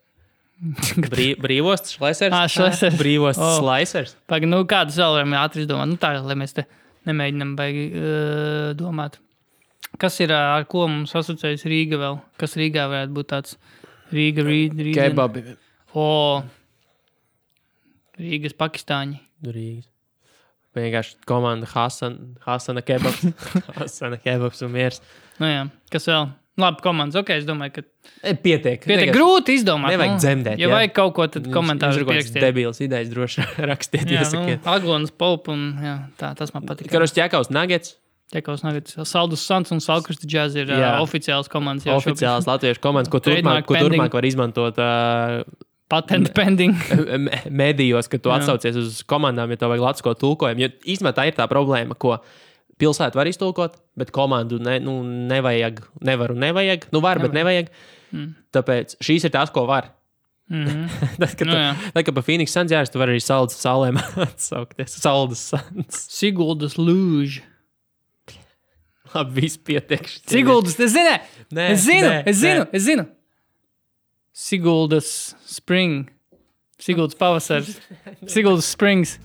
Brī, 1.12 1.30
brīvostas 1.40 1.94
slicers. 1.96 2.34
Ā, 2.36 2.44
slicers. 2.52 2.98
Brīvostas 3.00 3.40
Oh. 3.46 3.56
oh. 3.56 3.62
slicers. 3.62 4.14
Pagaid, 4.28 4.50
nu, 4.52 4.60
kādas 4.68 4.98
vēl 5.00 5.16
varam 5.16 5.36
ātri 5.40 5.64
izdomāt? 5.64 5.88
Nu, 5.88 5.96
tā, 6.00 6.12
lai 6.20 6.36
mēs 6.36 6.52
te 6.58 6.66
nemēģinām 7.08 7.54
baigi 7.56 7.84
uh, 7.96 8.70
domāt. 8.76 9.16
Kas 10.00 10.20
ir, 10.20 10.34
ā, 10.36 10.40
ar 10.58 10.66
ko 10.70 10.84
mums 10.90 11.14
asociējas 11.16 11.64
Rīga 11.68 11.98
vēl? 12.00 12.18
Kas 12.40 12.58
Rīgā 12.60 12.84
varētu 12.92 13.16
būt 13.16 13.30
tāds 13.32 13.56
Rīga, 14.12 14.44
Rīga, 14.46 14.84
Rīga? 14.84 15.06
Kebabi. 15.08 15.44
O, 15.96 16.04
Rīgas 18.20 18.54
Pakistāņi. 18.60 19.18
Rīgas. 19.48 19.88
Vienkārši 20.76 21.16
komanda 21.26 21.66
Hasan, 21.66 22.18
Hasana 22.44 22.84
kebabs. 22.86 23.24
Hasana 23.80 24.20
kebabs 24.22 24.60
un 24.62 24.70
miers. 24.76 25.00
Nu, 25.40 25.48
jā, 25.50 25.64
kas 25.90 26.06
vēl? 26.06 26.28
Labi, 26.58 26.82
komandas. 26.82 27.20
Ok, 27.22 27.30
es 27.38 27.44
domāju, 27.48 27.78
ka 27.78 27.82
E, 28.26 28.34
Pietiek. 28.34 28.82
pietiek 28.84 29.12
grūti 29.14 29.54
izdomāt. 29.56 29.94
Nevajag 29.94 30.10
nu, 30.12 30.18
dzemdēt, 30.20 30.58
Ja 30.60 30.66
jā. 30.66 30.72
vajag 30.74 30.92
kaut 30.96 31.14
ko, 31.14 31.26
tad 31.30 31.46
jums 31.46 31.96
ir 31.96 32.04
pierakstiet. 32.08 32.42
Debīlas 32.42 32.80
idejas 32.84 33.08
droši 33.12 33.44
rakstiet. 33.70 34.04
Jā, 34.10 34.20
nu, 34.20 34.26
iesakiet. 34.26 34.66
Aglons, 34.68 35.10
Pop 35.14 35.48
un 35.48 35.78
jā, 35.80 35.94
tā, 36.20 36.34
tas 36.36 36.52
man 36.52 36.66
patīk. 36.68 36.90
Karos 36.92 37.14
ķekaus 37.16 37.52
nuggets. 37.54 37.96
Čekaus 38.30 38.60
Nagats, 38.62 38.94
Saldus 39.10 39.42
Sans 39.42 39.66
un 39.74 39.80
Salkrusta 39.82 40.22
Jazz 40.30 40.54
ir 40.54 40.68
Jā. 40.70 40.92
uh, 40.94 41.00
oficiāls 41.02 41.48
komandas. 41.50 41.82
šobrīd. 41.82 42.14
Oficiāls 42.14 42.46
latviešu 42.46 42.78
komandas, 42.78 43.10
ko 43.10 43.18
turpmāk, 43.26 43.64
ko 43.66 43.74
turpmāk 43.74 44.12
var 44.14 44.22
izmantot 44.28 44.78
uh, 44.78 45.40
Patent 45.90 46.30
pending. 46.36 46.76
medijos, 47.50 48.06
kad 48.06 48.22
tu 48.22 48.30
Jā. 48.30 48.36
atsaucies 48.38 48.76
uz 48.78 49.00
komandām, 49.02 49.50
ja 49.50 49.58
tev 49.58 49.72
vajag 49.74 49.82
latvisko 49.82 50.14
tulkojumu. 50.20 50.62
Jo 50.62 50.70
īstenībā 50.94 51.10
tā 51.16 51.26
ir 51.26 51.34
tā 51.40 51.48
problēma, 51.50 51.98
ko 51.98 52.20
pilsēta 52.80 53.18
var 53.18 53.28
iztulkot, 53.30 53.78
bet 54.00 54.12
komandu 54.14 54.58
ne, 54.62 54.78
nu, 54.82 55.00
nevajag. 55.30 55.82
Nevar 56.06 56.34
un 56.34 56.42
nevajag. 56.42 56.88
Nu, 56.94 57.02
var, 57.04 57.20
bet 57.22 57.36
nevajag. 57.36 57.70
Mm. 58.10 58.32
Tāpēc 58.56 58.96
šīs 59.04 59.28
ir 59.28 59.34
tās, 59.36 59.52
ko 59.54 59.66
var. 59.68 59.92
Mm 60.50 60.64
-hmm. 60.66 60.88
Tad, 61.20 61.36
kad, 61.38 61.46
Nu, 61.46 61.52
tu, 61.52 61.92
tad, 61.94 62.04
kad 62.04 62.14
pa 62.14 62.22
Phoenix 62.26 62.56
jārasta, 62.56 62.92
tu 62.92 62.98
vari 62.98 63.12
arī 63.14 63.22
saldas 63.22 63.60
saulēm 63.62 64.00
atsaukties. 64.28 64.98
Saldas 65.02 65.44
suns. 65.52 66.06
Siguldas 66.10 66.74
Lūža. 66.74 67.46
Labi, 69.14 69.40
viss 69.40 69.58
pietiek. 69.58 70.06
Siguldas, 70.26 70.78
es 70.80 70.92
zinu, 70.92 71.16
Nē, 71.50 71.70
es 71.70 71.80
zinu, 71.86 72.08
nē, 72.08 72.22
es 72.26 72.36
zinu, 72.36 72.60
nē. 72.60 72.68
es 72.72 72.82
zinu. 72.82 73.06
Siguldas 74.32 75.34
Spring. 75.46 76.10
Siguldas 76.78 77.14
pavasars. 77.14 77.80
Siguldas 78.26 78.70
Springs. 78.70 79.18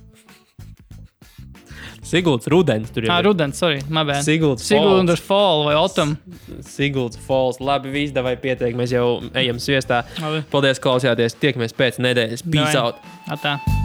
Sigulds 2.06 2.46
rudens 2.52 2.92
tur 2.94 3.04
Ah, 3.10 3.20
ir. 3.20 3.26
rudens, 3.26 3.58
sorry, 3.58 3.80
my 3.90 4.04
bad. 4.06 4.22
Sigulds 4.24 4.62
Siguldas 4.68 5.20
Fall 5.20 5.64
vai 5.66 5.74
Autumn. 5.76 6.18
Sigulds 6.62 7.18
Falls. 7.28 7.58
Labi, 7.60 7.90
viss 7.92 8.14
davai 8.14 8.36
pietiek. 8.38 8.76
Mēs 8.78 8.94
jau 8.94 9.08
ejam 9.34 9.58
sviestā. 9.58 10.04
Labi. 10.22 10.44
Paldies, 10.54 10.80
klausījāties. 10.80 11.36
Tiekamies 11.42 11.74
pēc 11.74 11.98
nedēļas. 12.06 12.46
Peace 12.46 12.74
Davai. 12.74 12.94
out! 12.94 12.96
Atā. 13.28 13.85